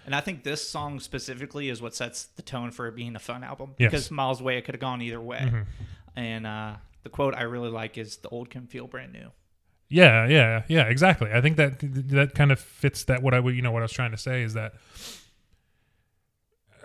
And 0.04 0.14
I 0.14 0.20
think 0.20 0.42
this 0.42 0.66
song 0.66 0.98
specifically 1.00 1.68
is 1.68 1.80
what 1.80 1.94
sets 1.94 2.24
the 2.24 2.42
tone 2.42 2.70
for 2.70 2.88
it 2.88 2.96
being 2.96 3.14
a 3.14 3.20
fun 3.20 3.44
album. 3.44 3.74
Yes. 3.78 3.90
Because 3.90 4.10
Miles 4.10 4.40
Away, 4.40 4.58
it 4.58 4.62
could 4.64 4.74
have 4.74 4.80
gone 4.80 5.00
either 5.00 5.20
way. 5.20 5.48
Mhm. 5.50 5.66
And 6.16 6.46
uh, 6.46 6.76
the 7.04 7.08
quote 7.08 7.34
I 7.34 7.42
really 7.42 7.70
like 7.70 7.96
is 7.98 8.16
"The 8.16 8.28
old 8.28 8.50
can 8.50 8.66
feel 8.66 8.86
brand 8.86 9.12
new." 9.12 9.30
Yeah, 9.88 10.26
yeah, 10.26 10.62
yeah, 10.68 10.84
exactly. 10.84 11.30
I 11.32 11.40
think 11.40 11.56
that 11.58 11.78
that 12.10 12.34
kind 12.34 12.50
of 12.50 12.58
fits 12.58 13.04
that 13.04 13.22
what 13.22 13.34
I 13.34 13.40
would 13.40 13.54
you 13.54 13.62
know 13.62 13.70
what 13.70 13.80
I 13.80 13.84
was 13.84 13.92
trying 13.92 14.10
to 14.12 14.16
say 14.16 14.42
is 14.42 14.54
that 14.54 14.72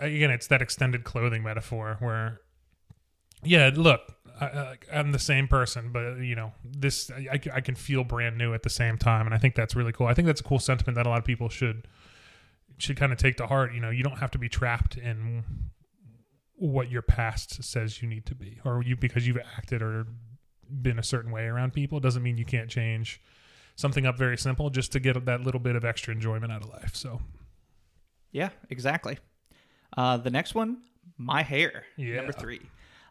again 0.00 0.30
it's 0.30 0.46
that 0.48 0.62
extended 0.62 1.04
clothing 1.04 1.42
metaphor 1.42 1.96
where 2.00 2.40
yeah, 3.44 3.70
look, 3.72 4.00
I, 4.40 4.74
I'm 4.92 5.12
the 5.12 5.18
same 5.18 5.46
person, 5.46 5.90
but 5.92 6.16
you 6.18 6.34
know 6.34 6.52
this 6.64 7.10
I 7.10 7.40
I 7.52 7.60
can 7.60 7.74
feel 7.74 8.04
brand 8.04 8.36
new 8.36 8.52
at 8.54 8.62
the 8.62 8.70
same 8.70 8.98
time, 8.98 9.26
and 9.26 9.34
I 9.34 9.38
think 9.38 9.54
that's 9.54 9.74
really 9.76 9.92
cool. 9.92 10.06
I 10.06 10.14
think 10.14 10.26
that's 10.26 10.40
a 10.40 10.44
cool 10.44 10.58
sentiment 10.58 10.96
that 10.96 11.06
a 11.06 11.08
lot 11.08 11.18
of 11.18 11.24
people 11.24 11.48
should 11.48 11.86
should 12.78 12.96
kind 12.96 13.12
of 13.12 13.18
take 13.18 13.36
to 13.36 13.46
heart. 13.46 13.74
You 13.74 13.80
know, 13.80 13.90
you 13.90 14.02
don't 14.02 14.18
have 14.18 14.30
to 14.32 14.38
be 14.38 14.48
trapped 14.48 14.96
in 14.96 15.44
what 16.54 16.90
your 16.90 17.02
past 17.02 17.62
says 17.62 18.02
you 18.02 18.08
need 18.08 18.26
to 18.26 18.34
be, 18.34 18.58
or 18.64 18.82
you 18.82 18.96
because 18.96 19.26
you've 19.26 19.38
acted 19.56 19.82
or 19.82 20.06
been 20.70 20.98
a 20.98 21.02
certain 21.02 21.30
way 21.30 21.44
around 21.46 21.72
people 21.72 21.98
doesn't 22.00 22.22
mean 22.22 22.36
you 22.36 22.44
can't 22.44 22.68
change 22.68 23.20
something 23.76 24.04
up 24.06 24.18
very 24.18 24.36
simple 24.36 24.68
just 24.70 24.92
to 24.92 25.00
get 25.00 25.24
that 25.24 25.40
little 25.42 25.60
bit 25.60 25.76
of 25.76 25.84
extra 25.84 26.12
enjoyment 26.12 26.50
out 26.52 26.62
of 26.62 26.68
life. 26.68 26.94
So 26.96 27.20
Yeah, 28.32 28.50
exactly. 28.68 29.18
Uh, 29.96 30.16
the 30.18 30.30
next 30.30 30.54
one, 30.54 30.82
"My 31.16 31.42
Hair," 31.42 31.84
Yeah. 31.96 32.16
number 32.16 32.32
three. 32.32 32.60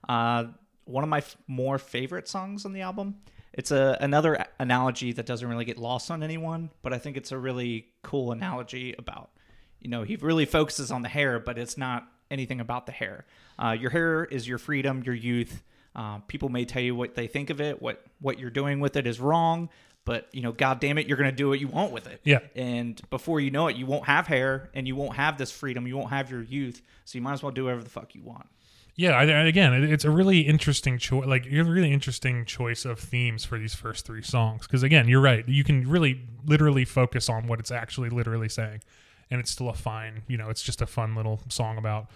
Uh, 0.07 0.45
one 0.83 1.03
of 1.03 1.09
my 1.09 1.17
f- 1.19 1.35
more 1.47 1.77
favorite 1.79 2.27
songs 2.27 2.65
on 2.65 2.73
the 2.73 2.81
album. 2.81 3.15
It's 3.53 3.71
a 3.71 3.97
another 4.01 4.45
analogy 4.59 5.13
that 5.13 5.25
doesn't 5.25 5.47
really 5.49 5.65
get 5.65 5.77
lost 5.77 6.11
on 6.11 6.21
anyone, 6.21 6.69
but 6.83 6.93
I 6.93 6.99
think 6.99 7.17
it's 7.17 7.31
a 7.31 7.37
really 7.37 7.87
cool 8.03 8.31
analogy 8.31 8.93
about, 8.99 9.31
you 9.79 9.89
know, 9.89 10.03
he 10.03 10.15
really 10.17 10.45
focuses 10.45 10.91
on 10.91 11.01
the 11.01 11.09
hair, 11.09 11.39
but 11.39 11.57
it's 11.57 11.77
not 11.77 12.07
anything 12.29 12.59
about 12.59 12.85
the 12.85 12.91
hair. 12.91 13.25
Uh, 13.57 13.71
your 13.71 13.89
hair 13.89 14.25
is 14.25 14.47
your 14.47 14.57
freedom, 14.57 15.03
your 15.03 15.15
youth. 15.15 15.63
Uh, 15.95 16.19
people 16.27 16.49
may 16.49 16.65
tell 16.65 16.81
you 16.81 16.95
what 16.95 17.15
they 17.15 17.25
think 17.27 17.49
of 17.49 17.59
it, 17.59 17.81
what 17.81 18.03
what 18.19 18.37
you're 18.37 18.49
doing 18.51 18.79
with 18.79 18.95
it 18.95 19.07
is 19.07 19.19
wrong, 19.19 19.69
but 20.05 20.27
you 20.31 20.41
know, 20.41 20.51
god 20.51 20.79
damn 20.79 20.97
it, 20.97 21.07
you're 21.07 21.17
gonna 21.17 21.31
do 21.31 21.49
what 21.49 21.59
you 21.59 21.67
want 21.67 21.91
with 21.91 22.05
it. 22.07 22.21
Yeah. 22.23 22.39
And 22.55 23.01
before 23.09 23.39
you 23.39 23.49
know 23.49 23.67
it, 23.67 23.75
you 23.75 23.85
won't 23.85 24.05
have 24.05 24.27
hair 24.27 24.69
and 24.73 24.87
you 24.87 24.95
won't 24.95 25.15
have 25.15 25.37
this 25.37 25.51
freedom. 25.51 25.87
You 25.87 25.97
won't 25.97 26.11
have 26.11 26.29
your 26.29 26.43
youth. 26.43 26.81
So 27.05 27.17
you 27.17 27.21
might 27.23 27.33
as 27.33 27.43
well 27.43 27.51
do 27.51 27.63
whatever 27.65 27.83
the 27.83 27.89
fuck 27.89 28.13
you 28.13 28.21
want. 28.21 28.47
yeah, 28.95 29.11
I, 29.11 29.23
again, 29.47 29.73
it, 29.73 29.91
it's 29.91 30.05
a 30.05 30.11
really 30.11 30.41
interesting 30.41 30.97
choice. 30.99 31.25
Like 31.25 31.45
you 31.45 31.57
have 31.57 31.67
a 31.67 31.71
really 31.71 31.91
interesting 31.93 32.45
choice 32.45 32.85
of 32.85 32.99
themes 32.99 33.45
for 33.45 33.57
these 33.57 33.73
first 33.73 34.05
three 34.05 34.23
songs. 34.23 34.67
Because 34.67 34.83
again, 34.83 35.07
you're 35.07 35.21
right. 35.21 35.47
You 35.47 35.63
can 35.63 35.89
really 35.89 36.21
literally 36.45 36.85
focus 36.85 37.27
on 37.29 37.47
what 37.47 37.59
it's 37.59 37.71
actually 37.71 38.09
literally 38.09 38.49
saying, 38.49 38.81
and 39.29 39.39
it's 39.39 39.51
still 39.51 39.69
a 39.69 39.73
fine. 39.73 40.23
You 40.27 40.37
know, 40.37 40.49
it's 40.49 40.61
just 40.61 40.81
a 40.81 40.87
fun 40.87 41.15
little 41.15 41.41
song 41.49 41.77
about. 41.77 42.07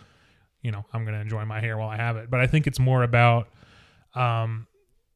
You 0.62 0.72
know, 0.72 0.86
I'm 0.94 1.04
going 1.06 1.16
to 1.16 1.22
enjoy 1.22 1.44
my 1.46 1.60
hair 1.60 1.76
while 1.78 1.90
I 1.90 1.98
have 1.98 2.18
it. 2.18 2.30
But 2.30 2.40
I 2.40 2.46
think 2.46 2.68
it's 2.68 2.80
more 2.80 3.02
about 3.02 3.48
um, 4.14 4.68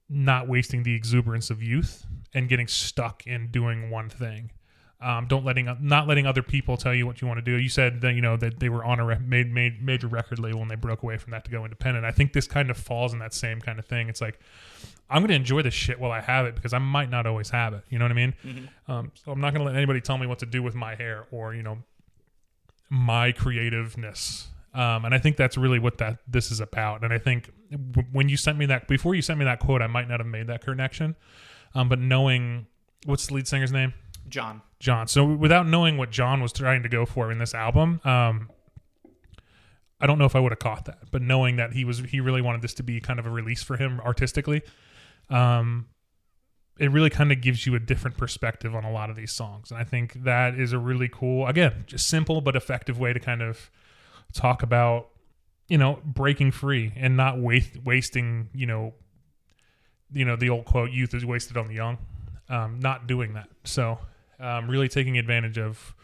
not 0.09 0.47
wasting 0.47 0.83
the 0.83 0.95
exuberance 0.95 1.49
of 1.49 1.61
youth 1.61 2.05
and 2.33 2.49
getting 2.49 2.67
stuck 2.67 3.27
in 3.27 3.51
doing 3.51 3.89
one 3.89 4.09
thing. 4.09 4.51
Um, 5.01 5.27
don't 5.27 5.43
letting 5.43 5.69
not 5.81 6.07
letting 6.07 6.25
other 6.25 6.41
people 6.41 6.77
tell 6.77 6.93
you 6.93 7.05
what 7.05 7.21
you 7.21 7.27
want 7.27 7.37
to 7.37 7.41
do. 7.43 7.57
You 7.57 7.69
said 7.69 8.01
that 8.01 8.13
you 8.13 8.21
know 8.21 8.37
that 8.37 8.59
they 8.59 8.69
were 8.69 8.83
on 8.83 8.99
a 8.99 9.05
re- 9.05 9.19
made, 9.19 9.51
made 9.51 9.81
major 9.81 10.07
record 10.07 10.39
label 10.39 10.61
and 10.61 10.71
they 10.71 10.75
broke 10.75 11.03
away 11.03 11.17
from 11.17 11.31
that 11.31 11.43
to 11.45 11.51
go 11.51 11.63
independent. 11.63 12.05
I 12.05 12.11
think 12.11 12.33
this 12.33 12.47
kind 12.47 12.69
of 12.71 12.77
falls 12.77 13.11
in 13.13 13.19
that 13.19 13.33
same 13.33 13.59
kind 13.59 13.77
of 13.77 13.85
thing. 13.85 14.07
It's 14.07 14.21
like 14.21 14.39
I'm 15.09 15.21
going 15.21 15.29
to 15.29 15.35
enjoy 15.35 15.61
this 15.61 15.73
shit 15.73 15.99
while 15.99 16.11
I 16.11 16.21
have 16.21 16.45
it 16.45 16.55
because 16.55 16.73
I 16.73 16.79
might 16.79 17.09
not 17.11 17.27
always 17.27 17.49
have 17.49 17.73
it. 17.73 17.83
You 17.89 17.99
know 17.99 18.05
what 18.05 18.11
I 18.11 18.15
mean? 18.15 18.69
Um, 18.87 19.11
so 19.15 19.31
I'm 19.31 19.41
not 19.41 19.53
going 19.53 19.65
to 19.65 19.65
let 19.65 19.75
anybody 19.75 20.01
tell 20.01 20.17
me 20.17 20.27
what 20.27 20.39
to 20.39 20.45
do 20.45 20.63
with 20.63 20.75
my 20.75 20.95
hair 20.95 21.25
or 21.29 21.53
you 21.53 21.61
know 21.61 21.79
my 22.89 23.31
creativeness. 23.31 24.47
Um, 24.73 25.05
and 25.05 25.13
I 25.13 25.19
think 25.19 25.37
that's 25.37 25.57
really 25.57 25.79
what 25.79 25.99
that 25.99 26.17
this 26.27 26.51
is 26.51 26.59
about. 26.59 27.03
And 27.03 27.13
I 27.13 27.17
think 27.17 27.49
w- 27.71 28.07
when 28.11 28.29
you 28.29 28.37
sent 28.37 28.57
me 28.57 28.65
that 28.67 28.87
before 28.87 29.15
you 29.15 29.21
sent 29.21 29.39
me 29.39 29.45
that 29.45 29.59
quote, 29.59 29.81
I 29.81 29.87
might 29.87 30.07
not 30.09 30.19
have 30.19 30.27
made 30.27 30.47
that 30.47 30.63
connection. 30.63 31.15
Um, 31.73 31.87
but 31.89 31.99
knowing 31.99 32.67
what's 33.05 33.27
the 33.27 33.35
lead 33.35 33.47
singer's 33.47 33.71
name? 33.71 33.93
John. 34.27 34.61
John. 34.85 35.07
So 35.07 35.25
without 35.25 35.67
knowing 35.67 35.97
what 35.97 36.11
John 36.11 36.41
was 36.41 36.53
trying 36.53 36.83
to 36.83 36.89
go 36.89 37.07
for 37.07 37.31
in 37.31 37.39
this 37.39 37.55
album, 37.55 37.99
um, 38.03 38.51
I 39.99 40.05
don't 40.05 40.19
know 40.19 40.25
if 40.25 40.35
I 40.35 40.39
would 40.39 40.51
have 40.51 40.59
caught 40.59 40.85
that. 40.85 41.09
But 41.11 41.23
knowing 41.23 41.55
that 41.55 41.73
he 41.73 41.83
was 41.83 41.99
he 41.99 42.19
really 42.19 42.41
wanted 42.41 42.61
this 42.61 42.75
to 42.75 42.83
be 42.83 43.01
kind 43.01 43.19
of 43.19 43.25
a 43.25 43.31
release 43.31 43.63
for 43.63 43.77
him 43.77 43.99
artistically, 43.99 44.61
um, 45.31 45.87
it 46.77 46.91
really 46.91 47.09
kind 47.09 47.31
of 47.31 47.41
gives 47.41 47.65
you 47.65 47.73
a 47.73 47.79
different 47.79 48.15
perspective 48.15 48.75
on 48.75 48.83
a 48.83 48.91
lot 48.91 49.09
of 49.09 49.15
these 49.15 49.31
songs. 49.31 49.71
And 49.71 49.79
I 49.79 49.83
think 49.83 50.23
that 50.23 50.53
is 50.53 50.71
a 50.71 50.77
really 50.77 51.09
cool, 51.11 51.47
again, 51.47 51.85
just 51.87 52.07
simple 52.07 52.39
but 52.39 52.55
effective 52.55 52.99
way 52.99 53.11
to 53.11 53.19
kind 53.19 53.41
of 53.41 53.71
talk 54.33 54.61
about, 54.61 55.09
you 55.67 55.79
know, 55.79 55.99
breaking 56.05 56.51
free 56.51 56.93
and 56.95 57.17
not 57.17 57.39
waste, 57.39 57.71
wasting, 57.83 58.49
you 58.53 58.67
know, 58.67 58.93
you 60.11 60.25
know, 60.25 60.35
the 60.35 60.51
old 60.51 60.65
quote, 60.65 60.91
youth 60.91 61.15
is 61.15 61.25
wasted 61.25 61.57
on 61.57 61.67
the 61.67 61.73
young. 61.73 61.97
Um, 62.49 62.79
not 62.79 63.07
doing 63.07 63.33
that. 63.33 63.49
So, 63.63 63.97
um, 64.39 64.69
really 64.69 64.87
taking 64.87 65.17
advantage 65.17 65.57
of 65.57 65.95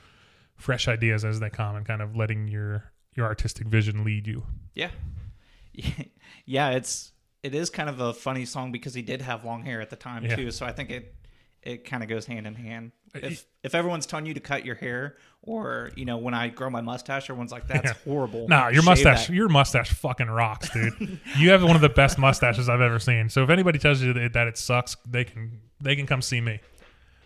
fresh 0.55 0.87
ideas 0.87 1.25
as 1.25 1.39
they 1.39 1.49
come 1.49 1.75
and 1.75 1.85
kind 1.85 2.01
of 2.01 2.15
letting 2.15 2.47
your 2.47 2.83
your 3.15 3.25
artistic 3.25 3.67
vision 3.67 4.03
lead 4.03 4.27
you. 4.27 4.43
Yeah. 4.75 4.91
yeah, 6.45 6.71
it's 6.71 7.11
it 7.43 7.55
is 7.55 7.69
kind 7.69 7.89
of 7.89 7.99
a 7.99 8.13
funny 8.13 8.45
song 8.45 8.71
because 8.71 8.93
he 8.93 9.01
did 9.01 9.21
have 9.21 9.43
long 9.43 9.63
hair 9.63 9.81
at 9.81 9.89
the 9.89 9.95
time 9.95 10.23
Yeah. 10.25 10.35
too. 10.35 10.51
So 10.51 10.65
I 10.65 10.71
think 10.71 10.89
it 10.91 11.15
it 11.63 11.85
kind 11.85 12.01
of 12.01 12.09
goes 12.09 12.25
hand 12.25 12.47
in 12.47 12.55
hand. 12.55 12.91
Uh, 13.15 13.19
If 13.23 13.45
if 13.63 13.75
everyone's 13.75 14.05
telling 14.05 14.25
you 14.25 14.33
to 14.33 14.39
cut 14.39 14.65
your 14.65 14.75
hair 14.75 15.17
or, 15.43 15.91
you 15.95 16.05
know, 16.05 16.17
when 16.17 16.33
I 16.33 16.47
grow 16.49 16.69
my 16.71 16.81
mustache, 16.81 17.29
everyone's 17.29 17.51
like, 17.51 17.67
That's 17.67 17.85
Yeah. 17.91 17.93
horrible. 18.03 18.47
Nah, 18.47 18.65
your 18.69 18.75
Shave 18.81 18.85
mustache, 18.85 19.27
that." 19.27 19.33
your 19.33 19.49
mustache 19.49 19.91
fucking 19.93 20.27
rocks, 20.27 20.69
dude. 20.71 21.19
you 21.37 21.49
have 21.51 21.63
one 21.63 21.75
of 21.75 21.81
the 21.81 21.89
best 21.89 22.17
mustaches 22.17 22.67
I've 22.69 22.81
ever 22.81 22.99
seen. 22.99 23.29
So 23.29 23.43
if 23.43 23.49
anybody 23.49 23.77
tells 23.79 24.01
you 24.01 24.13
that, 24.13 24.33
that 24.33 24.47
it 24.47 24.57
sucks, 24.57 24.95
they 25.07 25.23
can 25.23 25.59
they 25.79 25.95
can 25.95 26.05
come 26.07 26.21
see 26.21 26.41
me. 26.41 26.59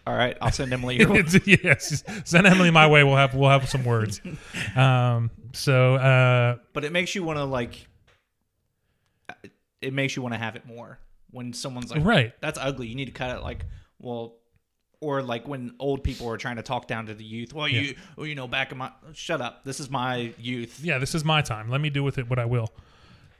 All 0.08 0.16
right, 0.16 0.38
I'll 0.42 0.52
send 0.52 0.72
Emily 0.72 0.98
your 1.00 1.16
It's- 1.16 1.48
yes, 1.48 2.04
send 2.26 2.46
Emily 2.46 2.70
my 2.72 2.86
way. 2.88 3.04
We'll 3.04 3.16
have 3.16 3.34
we'll 3.34 3.50
have 3.50 3.68
some 3.70 3.84
words. 3.84 4.22
Um, 4.76 5.32
so 5.54 5.96
uh, 5.96 6.58
but 6.74 6.84
it 6.84 6.92
makes 6.92 7.16
you 7.16 7.24
want 7.24 7.38
to 7.40 7.46
like 7.46 7.88
it 9.82 9.94
makes 9.94 10.16
you 10.16 10.22
want 10.22 10.34
to 10.34 10.40
have 10.40 10.56
it 10.56 10.66
more. 10.66 11.00
When 11.32 11.54
someone's 11.54 11.92
like, 11.92 12.04
Right. 12.04 12.34
that's 12.42 12.58
ugly. 12.62 12.88
You 12.88 12.96
need 12.96 13.06
to 13.06 13.12
cut 13.12 13.36
it. 13.38 13.44
Like, 13.44 13.66
well, 14.00 14.38
or 15.02 15.22
like 15.22 15.48
when 15.48 15.76
old 15.80 16.04
people 16.04 16.30
are 16.30 16.38
trying 16.38 16.56
to 16.56 16.62
talk 16.64 16.88
down 16.88 17.08
to 17.08 17.14
the 17.14 17.26
youth. 17.26 17.54
Well, 17.54 17.68
Yeah. 17.68 17.82
you, 17.82 17.96
well, 18.16 18.26
you 18.26 18.36
know, 18.36 18.48
back 18.48 18.72
in 18.72 18.78
my, 18.78 18.92
shut 19.14 19.42
up. 19.42 19.66
This 19.66 19.80
is 19.80 19.90
my 19.90 20.34
youth. 20.38 20.80
yeah, 20.82 20.98
this 20.98 21.14
is 21.14 21.26
my 21.26 21.42
time. 21.42 21.70
Let 21.70 21.82
me 21.82 21.90
do 21.90 22.04
with 22.04 22.18
it 22.18 22.30
what 22.30 22.40
I 22.40 22.46
will. 22.46 22.70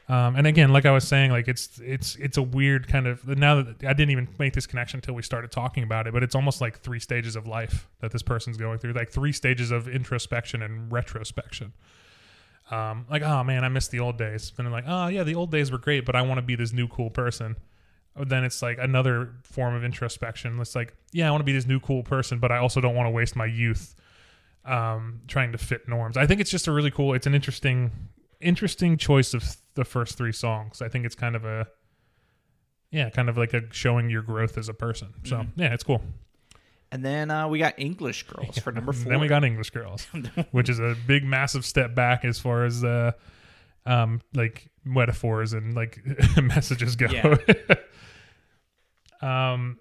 Um, 0.08 0.36
and 0.36 0.46
again, 0.46 0.72
like 0.72 0.86
I 0.86 0.92
was 0.92 1.08
saying, 1.08 1.32
like 1.32 1.48
it's 1.48 1.80
it's 1.80 2.16
it's 2.18 2.38
a 2.38 2.44
weird 2.44 2.88
kind 2.88 3.08
of 3.08 3.28
now 3.28 3.64
that 3.64 3.84
I 3.84 3.94
didn't 3.94 4.12
even 4.12 4.28
make 4.38 4.54
this 4.54 4.68
connection 4.68 5.00
until 5.00 5.16
we 5.16 5.24
started 5.24 5.52
talking 5.52 5.84
about 5.84 6.06
it, 6.06 6.14
but 6.14 6.22
it's 6.22 6.36
almost 6.36 6.62
like 6.62 6.80
three 6.80 7.00
stages 7.00 7.36
of 7.36 7.48
life 7.48 7.88
that 8.02 8.12
this 8.12 8.22
person's 8.22 8.58
going 8.58 8.78
through, 8.78 8.94
like 8.94 9.10
three 9.10 9.32
stages 9.32 9.72
of 9.72 9.88
introspection 9.88 10.62
and 10.62 10.92
retrospection. 10.92 11.74
Um, 12.70 13.06
like, 13.10 13.24
oh 13.24 13.44
man, 13.44 13.64
I 13.64 13.70
miss 13.70 13.88
the 13.88 14.00
old 14.00 14.18
days. 14.18 14.52
Then 14.56 14.68
I'm 14.68 14.72
like, 14.72 14.86
oh 14.88 15.08
yeah, 15.08 15.24
the 15.24 15.36
old 15.36 15.52
days 15.52 15.72
were 15.72 15.80
great, 15.80 16.06
but 16.06 16.16
I 16.16 16.22
want 16.22 16.38
to 16.38 16.44
be 16.44 16.56
this 16.56 16.72
new 16.72 16.88
cool 16.88 17.10
person. 17.10 17.56
Then 18.16 18.44
it's 18.44 18.62
like 18.62 18.78
another 18.80 19.34
form 19.44 19.74
of 19.74 19.84
introspection. 19.84 20.60
It's 20.60 20.76
like, 20.76 20.94
yeah, 21.12 21.28
I 21.28 21.32
want 21.32 21.42
to 21.42 21.46
be 21.46 21.52
this 21.52 21.66
new 21.66 21.80
cool 21.80 22.04
person, 22.04 22.40
but 22.40 22.52
I 22.52 22.58
also 22.58 22.80
don't 22.80 22.96
want 22.96 23.08
to 23.08 23.12
waste 23.12 23.36
my 23.36 23.46
youth 23.46 23.96
um, 24.66 25.22
trying 25.28 25.52
to 25.52 25.58
fit 25.58 25.88
norms. 25.88 26.16
I 26.16 26.26
think 26.28 26.42
it's 26.42 26.52
just 26.52 26.68
a 26.68 26.72
really 26.72 26.92
cool. 26.92 27.14
It's 27.14 27.28
an 27.28 27.36
interesting, 27.36 27.92
interesting 28.40 28.98
choice 28.98 29.34
of 29.34 29.44
the 29.76 29.86
first 29.86 30.18
three 30.18 30.32
songs. 30.32 30.82
I 30.82 30.90
think 30.90 31.06
it's 31.06 31.16
kind 31.16 31.36
of 31.36 31.46
a, 31.46 31.68
yeah, 32.92 33.10
kind 33.10 33.30
of 33.30 33.38
like 33.38 33.54
a 33.54 33.62
showing 33.72 34.10
your 34.10 34.22
growth 34.22 34.58
as 34.58 34.68
a 34.70 34.74
person. 34.74 35.14
So 35.24 35.38
Mhm. 35.38 35.48
yeah, 35.56 35.74
it's 35.74 35.84
cool. 35.84 36.02
And 36.92 37.04
then 37.04 37.30
uh, 37.32 37.48
we 37.48 37.60
got 37.60 37.74
English 37.78 38.24
Girls 38.24 38.58
for 38.60 38.72
number 38.72 38.94
four. 38.94 39.12
Then 39.12 39.20
we 39.20 39.28
got 39.28 39.44
English 39.44 39.70
Girls, 39.72 40.06
which 40.52 40.70
is 40.70 40.80
a 40.80 40.96
big, 41.08 41.24
massive 41.24 41.66
step 41.66 41.94
back 41.94 42.24
as 42.26 42.40
far 42.40 42.64
as 42.66 42.84
uh, 42.84 43.12
um, 43.86 44.22
like 44.34 44.70
metaphors 44.86 45.54
and 45.54 45.74
like 45.74 46.02
messages 46.42 46.96
go. 46.96 47.08
Yeah. 47.12 47.36
um, 49.22 49.78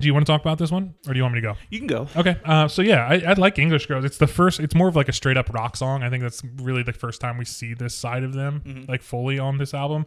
do 0.00 0.06
you 0.06 0.12
want 0.14 0.26
to 0.26 0.32
talk 0.32 0.40
about 0.40 0.58
this 0.58 0.70
one, 0.72 0.94
or 1.06 1.12
do 1.12 1.18
you 1.18 1.22
want 1.22 1.34
me 1.34 1.40
to 1.40 1.46
go? 1.46 1.54
you 1.70 1.78
can 1.78 1.86
go. 1.86 2.08
Okay, 2.16 2.36
uh, 2.44 2.66
so 2.68 2.82
yeah, 2.82 3.06
I, 3.06 3.14
I 3.30 3.32
like 3.34 3.58
English 3.58 3.86
Girls. 3.86 4.04
It's 4.04 4.18
the 4.18 4.26
first. 4.26 4.58
It's 4.60 4.74
more 4.74 4.88
of 4.88 4.96
like 4.96 5.08
a 5.08 5.12
straight 5.12 5.36
up 5.36 5.52
rock 5.54 5.76
song. 5.76 6.02
I 6.02 6.10
think 6.10 6.22
that's 6.22 6.42
really 6.56 6.82
the 6.82 6.92
first 6.92 7.20
time 7.20 7.38
we 7.38 7.44
see 7.44 7.74
this 7.74 7.94
side 7.94 8.24
of 8.24 8.32
them, 8.34 8.62
Mhm. 8.66 8.88
like 8.88 9.02
fully 9.02 9.38
on 9.38 9.58
this 9.58 9.72
album. 9.74 10.06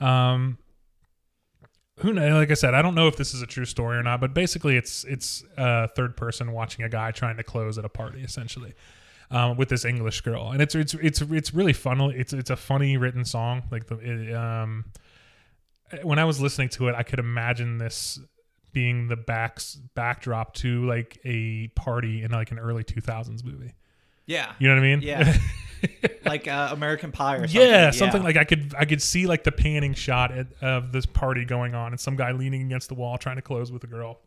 Um, 0.00 0.58
who 2.00 2.12
knows? 2.12 2.32
Like 2.34 2.50
I 2.50 2.54
said, 2.54 2.74
I 2.74 2.82
don't 2.82 2.94
know 2.94 3.08
if 3.08 3.16
this 3.16 3.32
is 3.32 3.40
a 3.42 3.46
true 3.46 3.64
story 3.64 3.96
or 3.96 4.02
not, 4.02 4.20
but 4.20 4.34
basically, 4.34 4.76
it's 4.76 5.02
it's 5.04 5.42
a 5.56 5.88
third 5.88 6.16
person 6.16 6.52
watching 6.52 6.84
a 6.84 6.88
guy 6.88 7.10
trying 7.10 7.36
to 7.38 7.42
close 7.42 7.78
at 7.78 7.84
a 7.84 7.88
party, 7.88 8.22
essentially. 8.22 8.74
Um, 9.28 9.56
with 9.56 9.70
this 9.70 9.84
English 9.84 10.20
girl, 10.20 10.52
and 10.52 10.62
it's 10.62 10.76
it's 10.76 10.94
it's 10.94 11.20
it's 11.20 11.52
really 11.52 11.72
fun. 11.72 12.00
It's 12.14 12.32
it's 12.32 12.50
a 12.50 12.54
funny 12.54 12.96
written 12.96 13.24
song. 13.24 13.64
Like 13.72 13.86
the 13.88 13.96
it, 13.98 14.32
um, 14.32 14.84
when 16.04 16.20
I 16.20 16.24
was 16.24 16.40
listening 16.40 16.68
to 16.70 16.86
it, 16.88 16.94
I 16.94 17.02
could 17.02 17.18
imagine 17.18 17.78
this 17.78 18.20
being 18.76 19.08
the 19.08 19.16
backs 19.16 19.74
backdrop 19.94 20.52
to 20.52 20.86
like 20.86 21.18
a 21.24 21.66
party 21.68 22.22
in 22.22 22.30
like 22.30 22.50
an 22.50 22.58
early 22.58 22.84
2000s 22.84 23.42
movie. 23.42 23.72
Yeah. 24.26 24.52
You 24.58 24.68
know 24.68 24.74
what 24.74 24.80
I 24.80 24.86
mean? 24.86 25.00
Yeah. 25.00 25.38
like 26.26 26.46
uh, 26.46 26.68
American 26.72 27.10
Pie 27.10 27.36
or 27.36 27.46
something. 27.46 27.58
yeah, 27.58 27.90
something 27.90 28.22
like 28.22 28.36
I 28.36 28.44
could 28.44 28.74
I 28.76 28.84
could 28.84 29.00
see 29.00 29.26
like 29.26 29.44
the 29.44 29.52
panning 29.52 29.94
shot 29.94 30.30
at, 30.30 30.48
of 30.60 30.92
this 30.92 31.06
party 31.06 31.46
going 31.46 31.74
on 31.74 31.92
and 31.92 31.98
some 31.98 32.16
guy 32.16 32.32
leaning 32.32 32.60
against 32.60 32.88
the 32.88 32.94
wall 32.94 33.16
trying 33.16 33.36
to 33.36 33.42
close 33.42 33.72
with 33.72 33.82
a 33.84 33.86
girl. 33.86 34.18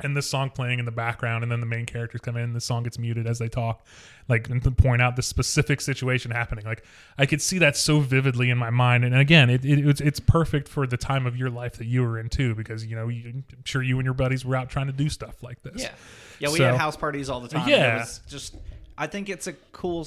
And 0.00 0.16
this 0.16 0.30
song 0.30 0.50
playing 0.50 0.78
in 0.78 0.84
the 0.84 0.92
background, 0.92 1.42
and 1.42 1.50
then 1.50 1.58
the 1.58 1.66
main 1.66 1.84
characters 1.84 2.20
come 2.20 2.36
in, 2.36 2.44
and 2.44 2.54
the 2.54 2.60
song 2.60 2.84
gets 2.84 3.00
muted 3.00 3.26
as 3.26 3.40
they 3.40 3.48
talk, 3.48 3.84
like 4.28 4.48
and 4.48 4.62
to 4.62 4.70
point 4.70 5.02
out 5.02 5.16
the 5.16 5.22
specific 5.22 5.80
situation 5.80 6.30
happening. 6.30 6.64
Like 6.64 6.84
I 7.18 7.26
could 7.26 7.42
see 7.42 7.58
that 7.58 7.76
so 7.76 7.98
vividly 7.98 8.48
in 8.48 8.58
my 8.58 8.70
mind, 8.70 9.04
and 9.04 9.12
again, 9.12 9.50
it, 9.50 9.64
it 9.64 9.84
it's 9.84 10.00
it's 10.00 10.20
perfect 10.20 10.68
for 10.68 10.86
the 10.86 10.96
time 10.96 11.26
of 11.26 11.36
your 11.36 11.50
life 11.50 11.78
that 11.78 11.86
you 11.86 12.02
were 12.02 12.16
in 12.16 12.28
too, 12.28 12.54
because 12.54 12.86
you 12.86 12.94
know, 12.94 13.08
you, 13.08 13.28
I'm 13.28 13.44
sure 13.64 13.82
you 13.82 13.98
and 13.98 14.04
your 14.04 14.14
buddies 14.14 14.44
were 14.44 14.54
out 14.54 14.70
trying 14.70 14.86
to 14.86 14.92
do 14.92 15.08
stuff 15.08 15.42
like 15.42 15.62
this. 15.62 15.82
Yeah. 15.82 15.90
Yeah, 16.38 16.50
we 16.50 16.58
So- 16.58 16.64
had 16.66 16.76
house 16.76 16.96
parties 16.96 17.28
all 17.28 17.40
the 17.40 17.48
time. 17.48 17.68
Yeah. 17.68 17.96
It 17.96 17.98
was 17.98 18.20
just 18.28 18.54
I 18.96 19.08
think 19.08 19.28
it's 19.28 19.48
a 19.48 19.54
cool 19.72 20.06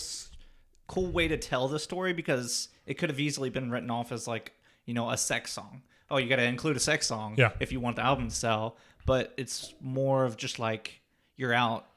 cool 0.87 1.07
way 1.11 1.27
to 1.27 1.37
tell 1.37 1.67
the 1.67 1.79
story 1.79 2.13
because 2.13 2.69
it 2.85 2.93
could 2.95 3.09
have 3.09 3.19
easily 3.19 3.49
been 3.49 3.69
written 3.71 3.89
off 3.91 4.11
as 4.13 4.27
like, 4.27 4.53
you 4.85 4.93
know, 4.93 5.09
a 5.09 5.17
sex 5.17 5.51
song. 5.51 5.81
Oh, 6.09 6.17
you 6.17 6.27
got 6.27 6.35
to 6.37 6.43
include 6.43 6.75
a 6.75 6.79
sex 6.81 7.07
song 7.07 7.35
Yeah. 7.37 7.51
if 7.61 7.71
you 7.71 7.79
want 7.79 7.95
the 7.95 8.03
album 8.03 8.27
to 8.27 8.35
sell, 8.35 8.75
but 9.05 9.33
it's 9.37 9.73
more 9.81 10.25
of 10.25 10.37
just 10.37 10.59
like 10.59 11.01
you're 11.37 11.53
out 11.53 11.87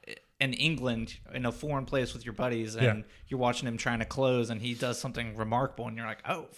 in 0.40 0.52
England 0.54 1.16
in 1.32 1.46
a 1.46 1.52
foreign 1.52 1.84
place 1.86 2.12
with 2.12 2.24
your 2.24 2.34
buddies 2.34 2.74
and 2.74 2.84
Yeah. 2.84 3.02
you're 3.28 3.40
watching 3.40 3.68
him 3.68 3.76
trying 3.76 4.00
to 4.00 4.04
close 4.04 4.50
and 4.50 4.60
he 4.60 4.74
does 4.74 4.98
something 4.98 5.36
remarkable 5.36 5.86
and 5.88 5.96
you're 5.96 6.06
like, 6.06 6.22
"Oh, 6.28 6.48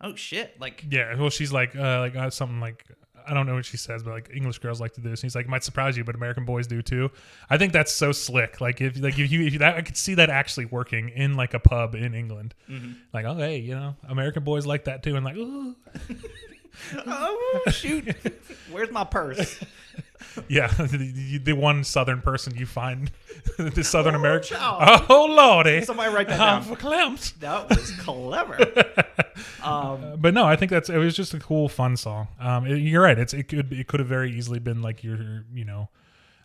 oh 0.00 0.14
shit." 0.14 0.58
Like 0.60 0.84
Yeah, 0.88 1.14
well, 1.16 1.30
she's 1.30 1.52
like, 1.52 1.76
uh, 1.76 1.98
like 2.00 2.16
uh, 2.16 2.30
something 2.30 2.60
like 2.60 2.84
I 3.26 3.34
don't 3.34 3.44
know 3.46 3.56
what 3.56 3.66
she 3.66 3.76
says, 3.76 4.02
but 4.02 4.12
like 4.12 4.30
English 4.34 4.58
girls 4.60 4.80
like 4.80 4.94
to 4.94 5.02
do 5.02 5.10
this. 5.10 5.20
And 5.20 5.24
he's 5.28 5.34
like, 5.34 5.44
it 5.44 5.50
might 5.50 5.62
surprise 5.62 5.98
you, 5.98 6.04
but 6.04 6.14
American 6.14 6.46
boys 6.46 6.66
do 6.66 6.80
too. 6.80 7.10
I 7.50 7.58
think 7.58 7.74
that's 7.74 7.92
so 7.92 8.10
slick. 8.12 8.58
Like 8.62 8.80
if 8.80 8.98
like 8.98 9.18
if 9.18 9.30
you 9.30 9.42
if 9.46 9.52
you, 9.52 9.58
that 9.58 9.76
I 9.76 9.82
could 9.82 9.98
see 9.98 10.14
that 10.14 10.30
actually 10.30 10.64
working 10.64 11.10
in 11.10 11.36
like 11.36 11.52
a 11.52 11.58
pub 11.60 11.94
in 11.94 12.14
England. 12.14 12.54
Like 13.12 13.26
oh 13.26 13.36
hey, 13.36 13.58
you 13.58 13.74
know, 13.74 13.96
American 14.08 14.44
boys 14.44 14.64
like 14.64 14.84
that 14.84 15.02
too, 15.02 15.16
and 15.16 15.24
like 15.26 15.36
ooh, 15.36 15.76
oh 17.06 17.62
shoot. 17.70 18.14
Where's 18.70 18.90
my 18.90 19.04
purse? 19.04 19.58
yeah, 20.48 20.66
the, 20.68 21.38
the 21.42 21.52
one 21.54 21.84
Southern 21.84 22.20
person 22.20 22.54
you 22.56 22.66
find, 22.66 23.10
the 23.56 23.82
Southern 23.84 24.14
American. 24.14 24.56
child. 24.56 25.06
Oh 25.08 25.26
lordy, 25.26 25.82
Somebody 25.82 26.14
write 26.14 26.28
that 26.28 26.40
I'm 26.40 26.62
down. 26.64 26.76
verklempt. 26.76 27.38
That 27.40 27.68
was 27.68 27.90
clever. 27.92 28.58
um, 29.62 30.16
but 30.18 30.34
no, 30.34 30.44
I 30.44 30.56
think 30.56 30.70
that's 30.70 30.88
it 30.90 30.98
was 30.98 31.14
just 31.16 31.34
a 31.34 31.40
cool, 31.40 31.68
fun 31.68 31.96
song. 31.96 32.28
Um, 32.40 32.66
it- 32.66 32.76
you're 32.78 33.02
right. 33.02 33.18
It's 33.18 33.32
it 33.34 33.44
could 33.48 33.72
it 33.72 33.86
could 33.86 34.00
have 34.00 34.08
very 34.08 34.30
easily 34.32 34.58
been 34.58 34.82
like 34.82 35.02
your 35.02 35.44
you 35.52 35.64
know 35.64 35.88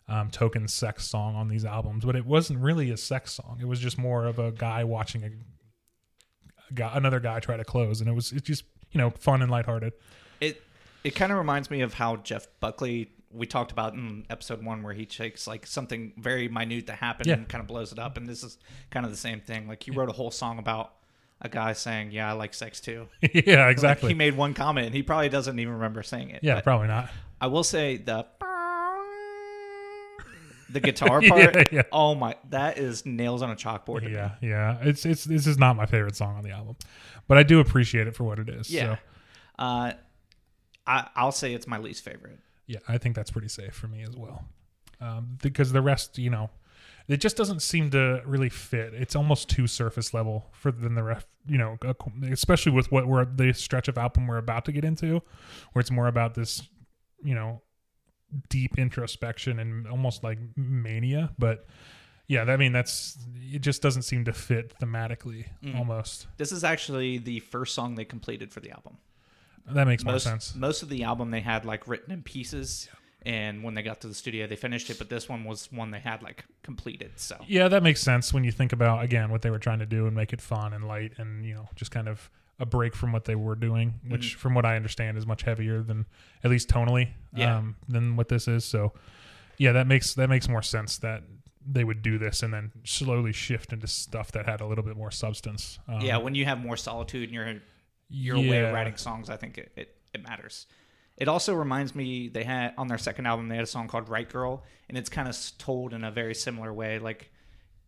um, 0.07 0.29
token 0.29 0.67
sex 0.67 1.05
song 1.05 1.35
on 1.35 1.47
these 1.47 1.65
albums, 1.65 2.05
but 2.05 2.15
it 2.15 2.25
wasn't 2.25 2.59
really 2.59 2.89
a 2.91 2.97
sex 2.97 3.33
song. 3.33 3.59
It 3.61 3.67
was 3.67 3.79
just 3.79 3.97
more 3.97 4.25
of 4.25 4.39
a 4.39 4.51
guy 4.51 4.83
watching 4.83 5.23
a, 5.23 5.27
a 6.69 6.73
guy, 6.73 6.91
another 6.93 7.19
guy 7.19 7.39
try 7.39 7.57
to 7.57 7.63
close, 7.65 8.01
and 8.01 8.09
it 8.09 8.13
was 8.13 8.31
it's 8.31 8.47
just 8.47 8.63
you 8.91 8.99
know 8.99 9.09
fun 9.11 9.41
and 9.41 9.51
lighthearted. 9.51 9.93
It 11.03 11.15
kind 11.15 11.31
of 11.31 11.37
reminds 11.37 11.69
me 11.71 11.81
of 11.81 11.93
how 11.93 12.17
Jeff 12.17 12.47
Buckley 12.59 13.09
we 13.31 13.47
talked 13.47 13.71
about 13.71 13.93
in 13.93 14.25
episode 14.29 14.63
one 14.63 14.83
where 14.83 14.93
he 14.93 15.05
takes 15.05 15.47
like 15.47 15.65
something 15.65 16.13
very 16.17 16.47
minute 16.47 16.85
that 16.87 16.97
happened 16.97 17.25
Yeah. 17.27 17.33
and 17.35 17.49
kind 17.49 17.61
of 17.61 17.67
blows 17.67 17.91
it 17.91 17.97
up 17.99 18.15
and 18.17 18.27
this 18.27 18.43
is 18.43 18.57
kind 18.91 19.05
of 19.05 19.11
the 19.11 19.17
same 19.17 19.41
thing 19.41 19.67
like 19.67 19.81
he 19.81 19.89
wrote 19.89 20.07
a 20.09 20.11
whole 20.13 20.29
song 20.29 20.59
about 20.59 20.93
a 21.41 21.49
guy 21.49 21.73
saying 21.73 22.11
yeah 22.11 22.29
i 22.29 22.33
like 22.33 22.53
sex 22.53 22.79
too 22.79 23.07
yeah, 23.33 23.65
Like, 23.65 23.71
exactly. 23.71 24.09
he 24.09 24.13
made 24.13 24.37
one 24.37 24.53
comment 24.53 24.85
and 24.85 24.95
he 24.95 25.01
probably 25.01 25.29
doesn't 25.29 25.57
even 25.57 25.73
remember 25.73 26.03
saying 26.03 26.29
it 26.29 26.41
yeah, 26.43 26.61
probably 26.61 26.87
not. 26.87 27.09
i 27.41 27.47
will 27.47 27.63
say 27.63 27.97
the 27.97 28.23
the 30.69 30.79
guitar 30.79 31.21
part 31.27 31.71
yeah. 31.71 31.81
oh 31.91 32.15
my 32.15 32.35
that 32.49 32.77
is 32.77 33.05
nails 33.05 33.41
on 33.41 33.51
a 33.51 33.55
chalkboard 33.55 34.01
to 34.01 34.07
me. 34.09 34.13
Yeah, 34.13 34.31
yeah. 34.41 34.77
It's 34.81 35.05
it's 35.05 35.23
this 35.23 35.45
is 35.47 35.57
not 35.57 35.75
my 35.75 35.85
favorite 35.85 36.15
song 36.15 36.35
on 36.37 36.43
the 36.43 36.51
album, 36.51 36.75
but 37.27 37.37
I 37.37 37.43
do 37.43 37.59
appreciate 37.59 38.07
it 38.07 38.15
for 38.15 38.23
what 38.23 38.39
it 38.39 38.49
is. 38.49 38.69
yeah 38.71 38.95
So, 38.95 38.99
uh 39.59 39.91
I, 40.85 41.09
I'll 41.15 41.31
say 41.31 41.53
it's 41.53 41.67
my 41.67 41.77
least 41.77 42.03
favorite. 42.03 42.39
yeah, 42.67 42.79
I 42.87 42.97
think 42.97 43.15
that's 43.15 43.31
pretty 43.31 43.47
safe 43.47 43.73
for 43.73 43.87
me 43.87 44.03
as 44.03 44.15
well. 44.15 44.45
Um, 45.01 45.37
because 45.41 45.71
the 45.71 45.81
rest, 45.81 46.17
you 46.17 46.29
know, 46.29 46.49
it 47.07 47.17
just 47.17 47.35
doesn't 47.35 47.61
seem 47.61 47.89
to 47.91 48.21
really 48.25 48.49
fit. 48.49 48.93
It's 48.93 49.15
almost 49.15 49.49
too 49.49 49.67
surface 49.67 50.13
level 50.13 50.45
for 50.53 50.71
than 50.71 50.95
the 50.95 51.03
ref, 51.03 51.25
you 51.45 51.57
know, 51.57 51.77
especially 52.31 52.71
with 52.71 52.91
what 52.91 53.07
we're 53.07 53.25
the 53.25 53.53
stretch 53.53 53.87
of 53.87 53.97
album 53.97 54.27
we're 54.27 54.37
about 54.37 54.65
to 54.65 54.71
get 54.71 54.85
into, 54.85 55.21
where 55.73 55.81
it's 55.81 55.91
more 55.91 56.07
about 56.07 56.35
this, 56.35 56.61
you 57.23 57.35
know, 57.35 57.61
deep 58.49 58.79
introspection 58.79 59.59
and 59.59 59.87
almost 59.87 60.23
like 60.23 60.39
mania. 60.55 61.31
But 61.37 61.65
yeah, 62.27 62.43
I 62.43 62.55
mean, 62.55 62.71
that's 62.71 63.17
it. 63.35 63.59
Just 63.59 63.81
doesn't 63.81 64.03
seem 64.03 64.23
to 64.25 64.33
fit 64.33 64.73
thematically. 64.79 65.47
Mm. 65.63 65.77
Almost 65.77 66.27
This 66.37 66.53
is 66.53 66.63
actually 66.63 67.17
the 67.17 67.39
first 67.39 67.75
song 67.75 67.95
they 67.95 68.05
completed 68.05 68.51
for 68.53 68.61
the 68.61 68.71
album. 68.71 68.97
That 69.71 69.87
makes 69.87 70.03
more 70.03 70.13
most, 70.13 70.23
sense. 70.23 70.55
Most 70.55 70.83
of 70.83 70.89
the 70.89 71.03
album 71.03 71.31
they 71.31 71.41
had 71.41 71.65
like 71.65 71.87
written 71.87 72.11
in 72.11 72.21
pieces, 72.23 72.89
and 73.25 73.63
when 73.63 73.73
they 73.73 73.81
got 73.81 74.01
to 74.01 74.07
the 74.07 74.13
studio, 74.13 74.47
they 74.47 74.55
finished 74.55 74.89
it. 74.89 74.97
But 74.97 75.09
this 75.09 75.29
one 75.29 75.43
was 75.43 75.71
one 75.71 75.91
they 75.91 75.99
had 75.99 76.21
like 76.21 76.43
completed. 76.63 77.11
So 77.17 77.37
Yeah, 77.47 77.67
that 77.69 77.83
makes 77.83 78.01
sense 78.01 78.33
when 78.33 78.43
you 78.43 78.51
think 78.51 78.73
about 78.73 79.03
again 79.03 79.31
what 79.31 79.41
they 79.41 79.49
were 79.49 79.59
trying 79.59 79.79
to 79.79 79.85
do 79.85 80.07
and 80.07 80.15
make 80.15 80.33
it 80.33 80.41
fun 80.41 80.73
and 80.73 80.85
light 80.87 81.13
and 81.17 81.45
you 81.45 81.53
know 81.53 81.69
just 81.75 81.91
kind 81.91 82.07
of 82.07 82.29
a 82.59 82.65
break 82.65 82.95
from 82.95 83.11
what 83.11 83.25
they 83.25 83.35
were 83.35 83.55
doing, 83.55 83.95
which 84.07 84.35
from 84.35 84.53
what 84.53 84.65
I 84.65 84.75
understand 84.75 85.17
is 85.17 85.25
much 85.25 85.41
heavier 85.41 85.81
than 85.81 86.05
at 86.43 86.51
least 86.51 86.69
tonally 86.69 87.09
Yeah. 87.35 87.57
um, 87.57 87.75
than 87.89 88.15
what 88.15 88.29
this 88.29 88.47
is. 88.47 88.63
So 88.63 88.93
yeah, 89.57 89.71
that 89.71 89.87
makes 89.87 90.13
that 90.15 90.29
makes 90.29 90.47
more 90.47 90.61
sense 90.61 90.97
that 90.99 91.23
they 91.65 91.83
would 91.83 92.01
do 92.01 92.17
this 92.17 92.43
and 92.43 92.53
then 92.53 92.71
slowly 92.83 93.31
shift 93.31 93.71
into 93.71 93.87
stuff 93.87 94.31
that 94.33 94.45
had 94.45 94.59
a 94.61 94.65
little 94.65 94.83
bit 94.83 94.97
more 94.97 95.11
substance. 95.11 95.79
Um, 95.87 96.01
yeah, 96.01 96.17
when 96.17 96.35
you 96.35 96.45
have 96.45 96.59
more 96.59 96.75
solitude 96.77 97.31
in 97.33 97.61
your 98.09 98.37
your 98.37 98.51
way 98.51 98.65
of 98.65 98.73
writing 98.73 98.97
songs, 98.97 99.29
I 99.29 99.37
think 99.37 99.57
it, 99.57 99.71
it, 99.75 99.95
it 100.13 100.23
matters. 100.23 100.67
It 101.17 101.27
also 101.27 101.53
reminds 101.53 101.93
me 101.93 102.27
they 102.27 102.43
had 102.43 102.73
on 102.77 102.87
their 102.87 102.97
second 102.97 103.27
album 103.27 103.47
they 103.47 103.55
had 103.55 103.63
a 103.63 103.67
song 103.67 103.87
called 103.87 104.09
"Right 104.09 104.27
Girl," 104.27 104.63
and 104.89 104.97
it's 104.97 105.09
kind 105.09 105.27
of 105.27 105.37
told 105.57 105.93
in 105.93 106.03
a 106.03 106.11
very 106.11 106.33
similar 106.33 106.73
way. 106.73 106.99
Like 106.99 107.31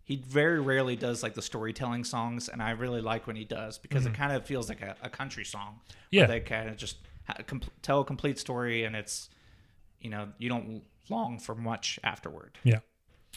he 0.03 0.17
very 0.17 0.59
rarely 0.59 0.95
does 0.95 1.23
like 1.23 1.33
the 1.33 1.41
storytelling 1.41 2.03
songs, 2.03 2.49
and 2.49 2.61
I 2.61 2.71
really 2.71 3.01
like 3.01 3.25
when 3.25 3.35
he 3.35 3.43
does 3.43 3.79
because 3.79 4.05
it 4.05 4.09
mm-hmm. 4.09 4.21
kind 4.21 4.33
of 4.33 4.45
feels 4.45 4.69
like 4.69 4.81
a, 4.81 4.95
a 5.01 5.09
country 5.09 5.43
song. 5.43 5.81
Yeah. 6.11 6.27
they 6.27 6.39
kind 6.39 6.69
of 6.69 6.77
just 6.77 6.97
tell 7.81 8.01
a 8.01 8.05
complete 8.05 8.37
story, 8.37 8.83
and 8.83 8.95
it's 8.95 9.29
you 9.99 10.11
know 10.11 10.29
you 10.37 10.49
don't 10.49 10.83
long 11.09 11.39
for 11.39 11.55
much 11.55 11.99
afterward. 12.03 12.57
Yeah. 12.63 12.79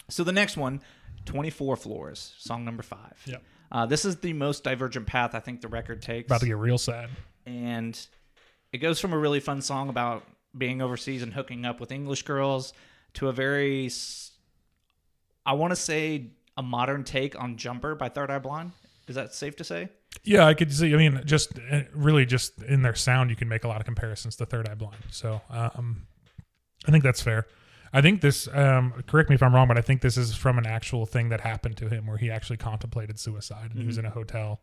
So 0.09 0.23
the 0.23 0.31
next 0.31 0.55
one, 0.57 0.81
24 1.29 1.75
Floors, 1.75 2.33
song 2.39 2.65
number 2.65 2.81
five. 2.81 3.13
Yep. 3.25 3.43
Uh, 3.71 3.85
this 3.85 4.03
is 4.03 4.15
the 4.17 4.33
most 4.33 4.63
divergent 4.63 5.05
path 5.05 5.35
I 5.35 5.39
think 5.39 5.61
the 5.61 5.67
record 5.67 6.01
takes. 6.01 6.25
About 6.27 6.39
to 6.41 6.47
get 6.47 6.57
real 6.57 6.79
sad. 6.79 7.09
and 7.45 7.99
it 8.71 8.79
goes 8.79 8.99
from 8.99 9.13
a 9.13 9.17
really 9.17 9.39
fun 9.39 9.61
song 9.61 9.89
about 9.89 10.23
being 10.57 10.81
overseas 10.81 11.21
and 11.21 11.33
hooking 11.33 11.65
up 11.65 11.79
with 11.79 11.91
English 11.91 12.23
girls 12.23 12.73
to 13.13 13.27
a 13.29 13.31
very, 13.31 13.89
I 15.45 15.53
want 15.53 15.71
to 15.71 15.75
say, 15.75 16.31
a 16.57 16.63
modern 16.63 17.03
take 17.03 17.39
on 17.39 17.57
Jumper 17.57 17.93
by 17.95 18.09
Third 18.09 18.31
Eye 18.31 18.39
Blind. 18.39 18.71
Is 19.07 19.15
that 19.15 19.33
safe 19.33 19.55
to 19.57 19.63
say? 19.63 19.89
Yeah, 20.23 20.45
I 20.45 20.53
could 20.55 20.73
see. 20.73 20.93
I 20.93 20.97
mean, 20.97 21.21
just 21.25 21.57
uh, 21.71 21.81
really, 21.93 22.25
just 22.25 22.61
in 22.63 22.81
their 22.81 22.95
sound, 22.95 23.29
you 23.29 23.35
can 23.35 23.47
make 23.47 23.63
a 23.63 23.67
lot 23.67 23.79
of 23.79 23.85
comparisons 23.85 24.35
to 24.37 24.45
Third 24.45 24.67
Eye 24.67 24.75
Blind. 24.75 24.97
So, 25.11 25.41
um, 25.49 26.07
I 26.87 26.91
think 26.91 27.03
that's 27.03 27.21
fair. 27.21 27.45
I 27.93 28.01
think 28.01 28.21
this. 28.21 28.47
Um, 28.53 28.93
correct 29.07 29.29
me 29.29 29.35
if 29.35 29.43
I'm 29.43 29.53
wrong, 29.53 29.67
but 29.67 29.77
I 29.77 29.81
think 29.81 30.01
this 30.01 30.17
is 30.17 30.35
from 30.35 30.57
an 30.57 30.65
actual 30.67 31.05
thing 31.05 31.29
that 31.29 31.41
happened 31.41 31.77
to 31.77 31.89
him, 31.89 32.05
where 32.07 32.17
he 32.17 32.29
actually 32.29 32.57
contemplated 32.57 33.19
suicide, 33.19 33.71
and 33.71 33.79
he 33.79 33.85
was 33.87 33.97
in 33.97 34.05
a 34.05 34.09
hotel, 34.11 34.61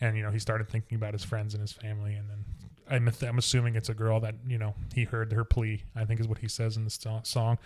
and 0.00 0.16
you 0.16 0.22
know 0.22 0.30
he 0.30 0.38
started 0.38 0.68
thinking 0.68 0.96
about 0.96 1.12
his 1.12 1.24
friends 1.24 1.54
and 1.54 1.60
his 1.60 1.72
family, 1.72 2.14
and 2.14 2.28
then 2.30 2.44
I'm 2.90 3.10
I'm 3.28 3.38
assuming 3.38 3.74
it's 3.74 3.88
a 3.88 3.94
girl 3.94 4.20
that 4.20 4.34
you 4.46 4.58
know 4.58 4.74
he 4.94 5.04
heard 5.04 5.32
her 5.32 5.44
plea. 5.44 5.82
I 5.96 6.04
think 6.04 6.20
is 6.20 6.28
what 6.28 6.38
he 6.38 6.48
says 6.48 6.76
in 6.76 6.84
the 6.84 7.20
song. 7.24 7.58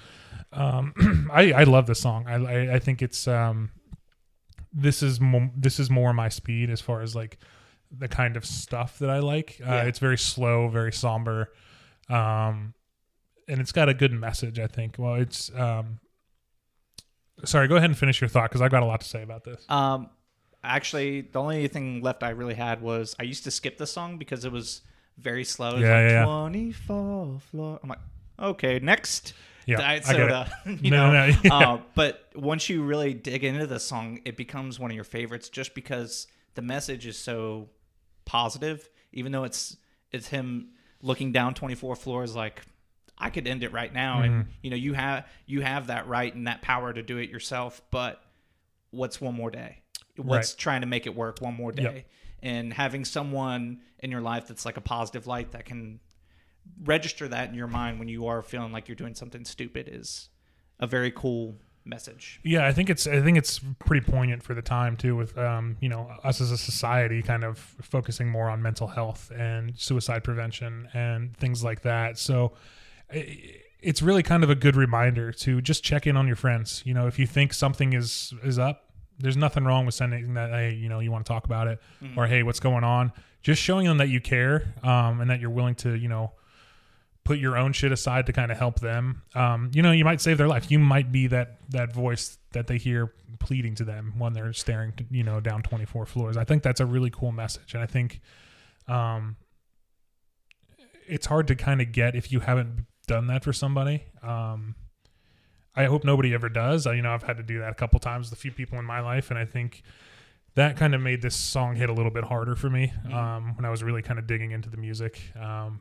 Um, 0.53 1.29
I 1.33 1.53
I 1.53 1.63
love 1.65 1.87
this 1.87 2.01
song. 2.01 2.27
I 2.27 2.35
I, 2.35 2.75
I 2.75 2.79
think 2.79 3.03
it's 3.03 3.29
um, 3.29 3.71
this 4.73 5.03
is 5.03 5.21
mo- 5.21 5.51
this 5.57 5.79
is 5.79 5.91
more 5.91 6.13
my 6.13 6.29
speed 6.29 6.71
as 6.71 6.81
far 6.81 7.01
as 7.01 7.15
like 7.15 7.39
the 7.91 8.09
kind 8.09 8.37
of 8.37 8.45
stuff 8.45 8.99
that 8.99 9.11
I 9.11 9.19
like. 9.21 9.61
Uh, 9.63 9.71
Yeah. 9.71 9.83
It's 9.85 9.99
very 9.99 10.19
slow, 10.19 10.69
very 10.69 10.93
somber, 10.93 11.53
um, 12.09 12.75
and 13.49 13.61
it's 13.61 13.73
got 13.73 13.89
a 13.89 13.95
good 13.95 14.13
message. 14.13 14.59
I 14.59 14.67
think. 14.67 14.97
Well, 14.99 15.15
it's. 15.15 15.51
Um, 15.55 16.01
sorry, 17.45 17.69
go 17.69 17.77
ahead 17.77 17.91
and 17.91 17.99
finish 17.99 18.21
your 18.21 18.29
thought 18.29 18.51
because 18.51 18.61
I've 18.63 18.71
got 18.71 18.83
a 18.83 18.87
lot 18.87 19.01
to 19.01 19.07
say 19.09 19.23
about 19.23 19.45
this. 19.45 19.65
Um, 19.69 20.11
actually, 20.65 21.23
the 21.23 21.41
only 21.41 21.69
thing 21.69 22.03
left 22.03 22.23
I 22.23 22.31
really 22.31 22.55
had 22.55 22.81
was 22.83 23.15
I 23.21 23.25
used 23.25 23.45
to 23.45 23.51
skip 23.51 23.79
the 23.79 23.87
song 23.87 24.19
because 24.19 24.45
it 24.45 24.53
was 24.53 24.83
very 25.19 25.45
slow. 25.45 25.77
It 25.77 25.81
Yeah, 25.81 25.95
like, 25.95 26.11
yeah, 26.11 26.21
yeah. 26.21 26.25
24 26.25 27.41
floor. 27.41 27.81
I'm 27.83 27.89
like, 27.89 27.99
okay, 28.39 28.79
next. 28.79 29.35
Yeah, 29.67 29.79
Diet 29.79 30.09
I 30.09 30.13
get 30.13 30.21
it. 30.21 30.29
soda. 30.31 30.53
you 30.83 30.91
No, 30.93 31.11
know? 31.11 31.27
no, 31.29 31.37
yeah. 31.43 31.55
uh, 31.55 31.81
but 31.97 32.29
once 32.37 32.69
you 32.69 32.85
really 32.85 33.15
dig 33.15 33.43
into 33.43 33.67
the 33.67 33.81
song, 33.81 34.21
it 34.25 34.37
becomes 34.37 34.79
one 34.79 34.91
of 34.93 34.95
your 34.95 35.05
favorites 35.05 35.49
just 35.49 35.75
because 35.75 36.29
the 36.55 36.63
message 36.63 37.05
is 37.07 37.19
so 37.19 37.69
positive. 38.25 38.89
Even 39.13 39.33
though 39.33 39.45
it's 39.45 39.77
it's 40.13 40.29
him 40.29 40.69
looking 41.03 41.33
down 41.33 41.55
24 41.55 41.97
floors 41.97 42.37
like 42.37 42.63
I 43.19 43.31
could 43.31 43.47
end 43.47 43.63
it 43.63 43.73
right 43.73 43.93
now 43.93 44.21
and 44.23 44.33
Mm-hmm. 44.45 44.51
you 44.63 44.71
know 44.71 44.77
you 44.77 44.93
have 44.95 45.27
you 45.47 45.61
have 45.63 45.87
that 45.89 46.07
right 46.07 46.35
and 46.35 46.47
that 46.47 46.63
power 46.63 46.93
to 46.93 47.03
do 47.03 47.17
it 47.19 47.31
yourself, 47.31 47.81
but 47.91 48.21
what's 48.91 49.21
one 49.21 49.35
more 49.35 49.51
day? 49.51 49.83
What's 50.17 50.53
Right. 50.53 50.59
trying 50.59 50.81
to 50.83 50.87
make 50.87 51.07
it 51.07 51.15
work 51.15 51.41
one 51.41 51.55
more 51.55 51.73
day? 51.73 51.83
Yep. 51.83 52.07
And 52.43 52.73
having 52.73 53.05
someone 53.05 53.81
in 54.01 54.11
your 54.11 54.21
life 54.21 54.47
that's 54.49 54.65
like 54.67 54.77
a 54.77 54.81
positive 54.83 55.27
light 55.27 55.53
that 55.53 55.65
can 55.65 56.01
register 56.85 57.29
that 57.29 57.49
in 57.49 57.55
your 57.55 57.67
mind 57.67 57.99
when 57.99 58.09
you 58.09 58.27
are 58.27 58.43
feeling 58.43 58.73
like 58.73 58.89
you're 58.89 58.97
doing 58.97 59.15
something 59.15 59.45
stupid 59.45 59.89
is 59.91 60.29
a 60.79 60.87
very 60.87 61.11
cool 61.11 61.57
message. 61.85 62.41
Yeah, 62.43 62.67
I 62.67 62.73
think 62.73 62.91
it's 62.91 63.07
I 63.07 63.21
think 63.23 63.39
it's 63.39 63.61
pretty 63.79 64.05
poignant 64.05 64.43
for 64.43 64.55
the 64.55 64.63
time 64.63 64.97
too, 64.97 65.17
with 65.17 65.37
um, 65.39 65.77
you 65.81 65.89
know 65.89 66.11
us 66.25 66.41
as 66.41 66.51
a 66.51 66.59
society 66.59 67.23
kind 67.23 67.45
of 67.45 67.59
focusing 67.83 68.29
more 68.29 68.51
on 68.51 68.61
mental 68.63 68.89
health 68.89 69.31
and 69.35 69.79
suicide 69.79 70.25
prevention 70.25 70.89
and 70.95 71.37
things 71.37 71.63
like 71.65 71.83
that. 71.83 72.19
So 72.19 72.53
it's 73.11 74.03
really 74.03 74.23
kind 74.23 74.43
of 74.43 74.51
a 74.51 74.55
good 74.55 74.77
reminder 74.77 75.33
to 75.33 75.61
just 75.61 75.85
check 75.85 76.07
in 76.07 76.17
on 76.17 76.27
your 76.27 76.37
friends. 76.37 76.83
You 76.85 76.95
know, 76.95 77.07
if 77.07 77.19
you 77.19 77.27
think 77.27 77.55
something 77.55 77.93
is 77.93 78.35
is 78.43 78.59
up, 78.59 78.91
there's 79.19 79.37
nothing 79.37 79.65
wrong 79.65 79.87
with 79.87 79.95
sending 79.95 80.35
that. 80.35 80.51
Hey, 80.51 80.75
you 80.75 80.89
know, 80.89 81.01
you 81.01 81.11
want 81.11 81.25
to 81.25 81.33
talk 81.33 81.45
about 81.45 81.69
it, 81.69 81.81
or 82.17 82.27
hey, 82.27 82.43
what's 82.43 82.61
going 82.61 82.85
on? 82.85 83.13
Just 83.43 83.63
showing 83.63 83.87
them 83.87 83.99
that 83.99 84.09
you 84.09 84.21
care 84.21 84.75
um, 84.83 85.21
and 85.21 85.31
that 85.31 85.41
you're 85.41 85.51
willing 85.51 85.77
to, 85.77 85.95
you 85.95 86.09
know, 86.09 86.33
put 87.25 87.39
your 87.39 87.57
own 87.57 87.73
shit 87.73 87.93
aside 87.93 88.27
to 88.27 88.33
kind 88.33 88.51
of 88.51 88.59
help 88.59 88.81
them. 88.81 89.23
Um, 89.35 89.71
you 89.73 89.83
know, 89.83 89.93
you 89.93 90.05
might 90.05 90.21
save 90.21 90.39
their 90.39 90.49
life. 90.49 90.71
You 90.71 90.79
might 90.79 91.13
be 91.13 91.27
that 91.29 91.59
that 91.71 91.93
voice 91.95 92.39
that 92.53 92.67
they 92.67 92.79
hear 92.79 93.13
pleading 93.39 93.75
to 93.77 93.85
them 93.85 94.15
when 94.19 94.33
they're 94.33 94.53
staring, 94.53 94.95
you 95.11 95.23
know, 95.23 95.41
down 95.41 95.63
24 95.63 96.07
floors. 96.07 96.37
I 96.37 96.45
think 96.45 96.63
that's 96.63 96.81
a 96.81 96.87
really 96.87 97.11
cool 97.11 97.33
message, 97.33 97.75
and 97.75 97.83
I 97.83 97.87
think 97.87 98.21
um, 98.89 99.37
it's 101.07 101.27
hard 101.27 101.47
to 101.49 101.55
kind 101.55 101.81
of 101.81 101.93
get 101.93 102.15
if 102.15 102.33
you 102.33 102.41
haven't 102.41 102.87
done 103.07 103.27
that 103.29 103.45
for 103.45 103.53
somebody. 103.53 104.05
Um, 104.23 104.75
I 105.75 105.85
hope 105.85 106.05
nobody 106.05 106.33
ever 106.33 106.49
does. 106.49 106.87
I, 106.87 106.95
you 106.95 107.03
know, 107.03 107.13
I've 107.13 107.23
had 107.23 107.37
to 107.37 107.43
do 107.43 107.59
that 107.61 107.71
a 107.71 107.75
couple 107.75 108.01
times 108.01 108.31
with 108.31 108.39
a 108.39 108.41
few 108.41 108.51
people 108.51 108.79
in 108.79 108.85
my 108.85 109.01
life, 109.01 109.31
and 109.31 109.39
I 109.39 109.45
think 109.45 109.83
that 110.55 110.77
kind 110.77 110.95
of 110.95 111.03
made 111.03 111.21
this 111.21 111.37
song 111.37 111.77
hit 111.77 111.91
a 111.91 111.93
little 111.93 112.11
bit 112.11 112.25
harder 112.25 112.57
for 112.57 112.71
me 112.71 112.93
um, 113.13 113.55
when 113.57 113.65
I 113.67 113.71
was 113.71 113.83
really 113.83 114.01
kind 114.01 114.19
of 114.19 114.27
digging 114.27 114.53
into 114.53 114.71
the 114.71 114.79
music. 114.79 115.21
Um, 115.39 115.81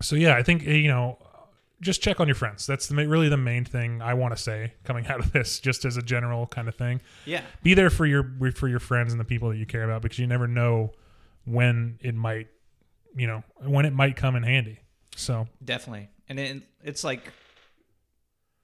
so 0.00 0.16
yeah, 0.16 0.34
I 0.34 0.42
think 0.42 0.64
you 0.64 0.88
know, 0.88 1.18
just 1.82 2.00
check 2.00 2.20
on 2.20 2.26
your 2.26 2.34
friends. 2.34 2.66
That's 2.66 2.88
the, 2.88 3.06
really 3.06 3.28
the 3.28 3.36
main 3.36 3.66
thing 3.66 4.00
I 4.00 4.14
want 4.14 4.34
to 4.34 4.42
say 4.42 4.72
coming 4.84 5.06
out 5.08 5.20
of 5.20 5.32
this, 5.32 5.60
just 5.60 5.84
as 5.84 5.98
a 5.98 6.02
general 6.02 6.46
kind 6.46 6.68
of 6.68 6.74
thing. 6.74 7.02
Yeah. 7.26 7.42
Be 7.62 7.74
there 7.74 7.90
for 7.90 8.06
your 8.06 8.24
for 8.54 8.66
your 8.66 8.80
friends 8.80 9.12
and 9.12 9.20
the 9.20 9.24
people 9.24 9.50
that 9.50 9.58
you 9.58 9.66
care 9.66 9.84
about 9.84 10.00
because 10.00 10.18
you 10.18 10.26
never 10.26 10.48
know 10.48 10.92
when 11.44 11.98
it 12.00 12.14
might, 12.14 12.48
you 13.14 13.26
know, 13.26 13.44
when 13.62 13.84
it 13.84 13.92
might 13.92 14.16
come 14.16 14.36
in 14.36 14.42
handy. 14.42 14.80
So 15.16 15.48
Definitely. 15.62 16.08
And 16.28 16.38
it, 16.40 16.62
it's 16.82 17.04
like 17.04 17.32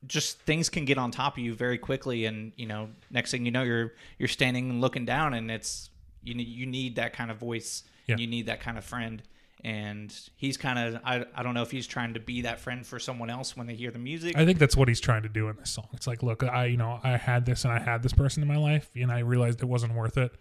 just 0.06 0.38
things 0.40 0.68
can 0.68 0.84
get 0.84 0.98
on 0.98 1.10
top 1.10 1.34
of 1.34 1.38
you 1.44 1.54
very 1.54 1.78
quickly 1.78 2.24
and 2.24 2.52
you 2.56 2.66
know 2.66 2.88
next 3.10 3.30
thing 3.30 3.44
you 3.44 3.52
know 3.52 3.62
you're 3.62 3.92
you're 4.18 4.28
standing 4.28 4.68
and 4.68 4.80
looking 4.80 5.04
down 5.04 5.32
and 5.32 5.48
it's 5.48 5.90
you 6.24 6.34
need 6.34 6.48
you 6.48 6.66
need 6.66 6.96
that 6.96 7.12
kind 7.12 7.30
of 7.30 7.36
voice 7.38 7.84
Yeah. 8.06 8.14
and 8.14 8.20
you 8.20 8.26
need 8.26 8.46
that 8.46 8.60
kind 8.60 8.76
of 8.76 8.84
friend 8.84 9.22
and 9.62 10.12
he's 10.34 10.56
kind 10.56 10.76
of 10.76 11.00
I, 11.04 11.24
I 11.36 11.44
don't 11.44 11.54
know 11.54 11.62
if 11.62 11.70
he's 11.70 11.86
trying 11.86 12.14
to 12.14 12.20
be 12.20 12.40
that 12.42 12.58
friend 12.58 12.84
for 12.84 12.98
someone 12.98 13.30
else 13.30 13.56
when 13.56 13.68
they 13.68 13.76
hear 13.76 13.92
the 13.92 14.00
music 14.00 14.36
I 14.36 14.44
think 14.44 14.58
that's 14.58 14.76
what 14.76 14.88
he's 14.88 14.98
trying 15.00 15.22
to 15.22 15.28
do 15.28 15.48
in 15.48 15.54
this 15.56 15.70
song. 15.70 15.86
It's 15.92 16.08
like, 16.08 16.24
look, 16.24 16.42
I 16.42 16.64
you 16.64 16.76
know 16.76 16.98
I 17.04 17.16
had 17.16 17.46
this 17.46 17.62
and 17.64 17.72
I 17.72 17.78
had 17.78 18.02
this 18.02 18.12
person 18.12 18.42
in 18.42 18.48
my 18.48 18.56
life, 18.56 18.90
and 18.96 19.12
I 19.12 19.20
realized 19.20 19.62
it 19.62 19.66
wasn't 19.66 19.94
worth 19.94 20.18
it. 20.18 20.32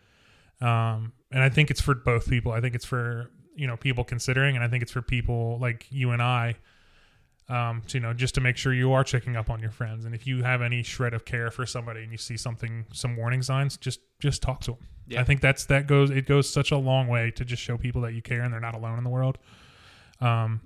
Um, 0.60 1.14
and 1.32 1.44
I 1.44 1.50
think 1.50 1.70
it's 1.70 1.82
for 1.82 1.94
both 1.94 2.28
people. 2.28 2.52
I 2.52 2.62
think 2.62 2.74
it's 2.74 2.86
for 2.86 3.30
you 3.56 3.68
know 3.68 3.78
people 3.78 4.04
considering, 4.04 4.56
and 4.56 4.64
I 4.66 4.68
think 4.70 4.82
it's 4.82 4.92
for 4.92 5.04
people 5.04 5.60
like 5.60 5.86
you 5.92 6.10
and 6.10 6.22
I. 6.22 6.56
Um, 7.52 7.82
to, 7.88 7.98
you 7.98 8.02
know, 8.02 8.14
just 8.14 8.34
to 8.36 8.42
make 8.42 8.56
sure 8.56 8.74
you 8.74 8.94
are 8.94 9.04
checking 9.04 9.36
up 9.36 9.50
on 9.50 9.60
your 9.60 9.72
friends, 9.72 10.06
and 10.06 10.16
if 10.16 10.26
you 10.26 10.42
have 10.42 10.62
any 10.62 10.84
shred 10.84 11.14
of 11.14 11.26
care 11.26 11.52
for 11.52 11.66
somebody, 11.66 12.02
and 12.02 12.10
you 12.10 12.18
see 12.18 12.38
something, 12.38 12.86
some 12.94 13.18
warning 13.18 13.42
signs, 13.42 13.76
just 13.76 14.00
just 14.20 14.42
talk 14.42 14.62
to 14.62 14.72
them. 14.72 14.88
Yeah. 15.08 15.20
I 15.20 15.26
think 15.26 15.42
that's 15.42 15.66
that 15.66 15.86
goes 15.86 16.12
it 16.12 16.26
goes 16.26 16.50
such 16.50 16.72
a 16.72 16.78
long 16.78 17.10
way 17.10 17.30
to 17.32 17.44
just 17.44 17.62
show 17.62 17.78
people 17.78 18.02
that 18.04 18.14
you 18.14 18.22
care 18.22 18.42
and 18.42 18.54
they're 18.54 18.62
not 18.62 18.76
alone 18.76 18.98
in 18.98 19.04
the 19.04 19.10
world. 19.10 19.38
Um, 20.22 20.62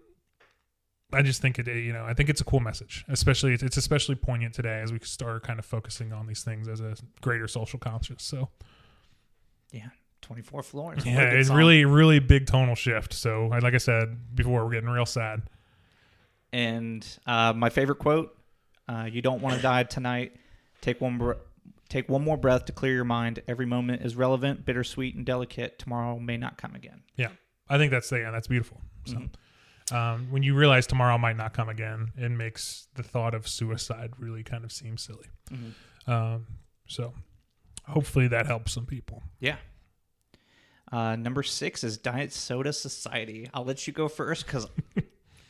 I 1.11 1.23
just 1.23 1.41
think 1.41 1.57
it, 1.57 1.67
you 1.67 1.93
know, 1.93 2.03
I 2.05 2.13
think 2.13 2.29
it's 2.29 2.41
a 2.41 2.43
cool 2.43 2.59
message, 2.59 3.03
especially 3.07 3.53
it's, 3.53 3.63
it's 3.63 3.77
especially 3.77 4.15
poignant 4.15 4.53
today 4.53 4.81
as 4.81 4.91
we 4.91 4.99
start 4.99 5.43
kind 5.43 5.57
of 5.57 5.65
focusing 5.65 6.13
on 6.13 6.27
these 6.27 6.43
things 6.43 6.67
as 6.67 6.81
a 6.81 6.95
greater 7.21 7.47
social 7.47 7.79
conscious. 7.79 8.21
So 8.21 8.49
yeah 9.71 9.89
24 10.21 10.63
floors 10.63 11.05
yeah, 11.05 11.21
it's 11.21 11.49
song. 11.49 11.57
really, 11.57 11.85
really 11.85 12.19
big 12.19 12.47
tonal 12.47 12.75
shift. 12.75 13.13
So 13.13 13.47
like 13.47 13.75
I 13.75 13.77
said 13.77 14.35
before, 14.35 14.65
we're 14.65 14.71
getting 14.71 14.89
real 14.89 15.05
sad. 15.05 15.43
And 16.55 17.05
uh, 17.27 17.51
my 17.51 17.69
favorite 17.69 17.99
quote: 17.99 18.33
uh, 18.87 19.09
"You 19.11 19.21
don't 19.21 19.41
want 19.41 19.57
to 19.57 19.61
die 19.61 19.83
tonight. 19.83 20.37
Take 20.79 21.01
one, 21.01 21.17
br- 21.17 21.33
take 21.89 22.07
one 22.07 22.23
more 22.23 22.37
breath 22.37 22.63
to 22.65 22.71
clear 22.71 22.93
your 22.93 23.03
mind. 23.03 23.41
Every 23.45 23.65
moment 23.65 24.03
is 24.03 24.15
relevant, 24.15 24.65
bittersweet, 24.65 25.15
and 25.15 25.25
delicate. 25.25 25.77
Tomorrow 25.79 26.17
may 26.17 26.37
not 26.37 26.57
come 26.57 26.73
again." 26.73 27.03
Yeah, 27.17 27.31
I 27.67 27.77
think 27.77 27.91
that's 27.91 28.09
yeah, 28.09 28.31
that's 28.31 28.47
beautiful. 28.47 28.79
So 29.03 29.23
um, 29.91 30.31
when 30.31 30.43
you 30.43 30.55
realize 30.55 30.87
tomorrow 30.87 31.17
might 31.17 31.35
not 31.35 31.53
come 31.53 31.67
again, 31.67 32.13
it 32.15 32.29
makes 32.31 32.87
the 32.95 33.03
thought 33.03 33.35
of 33.35 33.49
suicide 33.49 34.11
really 34.17 34.43
kind 34.43 34.63
of 34.63 34.71
seem 34.71 34.97
silly. 34.97 35.27
Um, 36.07 36.47
so 36.87 37.13
hopefully 37.85 38.29
that 38.29 38.45
helps 38.45 38.71
some 38.71 38.85
people. 38.85 39.23
Yeah. 39.41 39.57
Uh, 40.89 41.17
number 41.17 41.43
six 41.43 41.83
is 41.83 41.97
Diet 41.97 42.31
Soda 42.31 42.71
Society. 42.71 43.49
I'll 43.53 43.65
let 43.65 43.87
you 43.87 43.91
go 43.91 44.07
first 44.07 44.45
because 44.45 44.67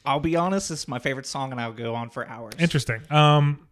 I'll 0.05 0.19
be 0.19 0.35
honest, 0.35 0.69
this 0.69 0.81
is 0.81 0.87
my 0.87 0.99
favorite 0.99 1.25
song, 1.25 1.51
and 1.51 1.59
I'll 1.59 1.73
go 1.73 1.95
on 1.95 2.09
for 2.09 2.27
hours. 2.27 2.53
Interesting. 2.59 3.01
Um, 3.09 3.67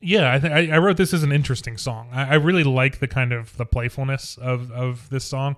yeah, 0.00 0.32
I 0.32 0.38
think 0.38 0.52
I 0.54 0.76
I 0.76 0.78
wrote 0.78 0.96
this 0.96 1.12
as 1.12 1.22
an 1.22 1.32
interesting 1.32 1.76
song. 1.76 2.10
I, 2.12 2.30
I 2.30 2.34
really 2.34 2.64
like 2.64 3.00
the 3.00 3.08
kind 3.08 3.32
of 3.32 3.56
the 3.56 3.66
playfulness 3.66 4.38
of 4.38 4.70
of 4.72 5.08
this 5.10 5.24
song. 5.24 5.56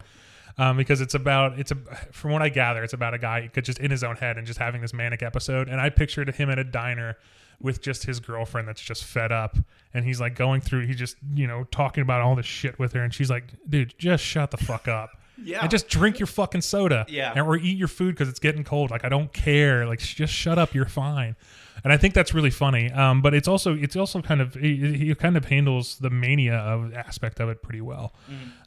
Um, 0.58 0.76
because 0.76 1.00
it's 1.00 1.14
about 1.14 1.58
it's 1.58 1.70
a 1.70 1.76
from 2.12 2.32
what 2.32 2.42
I 2.42 2.48
gather, 2.48 2.82
it's 2.82 2.92
about 2.92 3.14
a 3.14 3.18
guy 3.18 3.48
could 3.52 3.64
just 3.64 3.78
in 3.78 3.90
his 3.90 4.04
own 4.04 4.16
head 4.16 4.36
and 4.36 4.46
just 4.46 4.58
having 4.58 4.80
this 4.80 4.92
manic 4.92 5.22
episode. 5.22 5.68
And 5.68 5.80
I 5.80 5.88
pictured 5.88 6.34
him 6.34 6.50
at 6.50 6.58
a 6.58 6.64
diner 6.64 7.16
with 7.60 7.82
just 7.82 8.04
his 8.04 8.20
girlfriend 8.20 8.66
that's 8.66 8.80
just 8.80 9.04
fed 9.04 9.30
up 9.32 9.56
and 9.92 10.04
he's 10.04 10.20
like 10.20 10.34
going 10.34 10.60
through 10.60 10.86
he 10.86 10.94
just 10.94 11.16
you 11.34 11.46
know 11.46 11.64
talking 11.64 12.02
about 12.02 12.22
all 12.22 12.34
this 12.34 12.46
shit 12.46 12.78
with 12.78 12.92
her 12.92 13.02
and 13.02 13.12
she's 13.12 13.30
like 13.30 13.54
dude 13.68 13.94
just 13.98 14.24
shut 14.24 14.50
the 14.50 14.56
fuck 14.56 14.88
up 14.88 15.19
Yeah. 15.42 15.60
and 15.62 15.70
just 15.70 15.88
drink 15.88 16.18
your 16.18 16.26
fucking 16.26 16.60
soda 16.60 17.06
Yeah. 17.08 17.32
and, 17.34 17.46
or 17.46 17.56
eat 17.56 17.76
your 17.78 17.88
food 17.88 18.14
because 18.14 18.28
it's 18.28 18.40
getting 18.40 18.64
cold. 18.64 18.90
Like 18.90 19.04
i 19.04 19.08
don't 19.08 19.32
care. 19.32 19.86
Like 19.86 19.98
just 20.00 20.32
shut 20.32 20.58
up. 20.58 20.74
You're 20.74 20.86
fine. 20.86 21.36
And 21.82 21.92
i 21.92 21.96
think 21.96 22.12
that's 22.14 22.34
really 22.34 22.50
funny. 22.50 22.90
Um, 22.92 23.22
but 23.22 23.32
it's 23.34 23.48
also 23.48 23.74
it's 23.74 23.96
also 23.96 24.20
kind 24.22 24.40
of 24.40 24.54
he, 24.54 24.96
he 24.96 25.14
kind 25.14 25.36
of 25.36 25.46
handles 25.46 25.96
the 25.98 26.10
mania 26.10 26.56
of 26.56 26.92
aspect 26.94 27.40
of 27.40 27.48
it 27.48 27.62
pretty 27.62 27.80
well. 27.80 28.12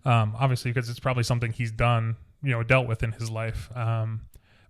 Um, 0.05 0.35
obviously 0.39 0.71
because 0.71 0.89
it's 0.89 0.99
probably 0.99 1.23
something 1.23 1.51
he's 1.53 1.71
done 1.71 2.15
you 2.41 2.51
know 2.51 2.63
dealt 2.63 2.87
with 2.87 3.03
in 3.03 3.11
his 3.13 3.29
life. 3.29 3.69
Um, 3.75 4.21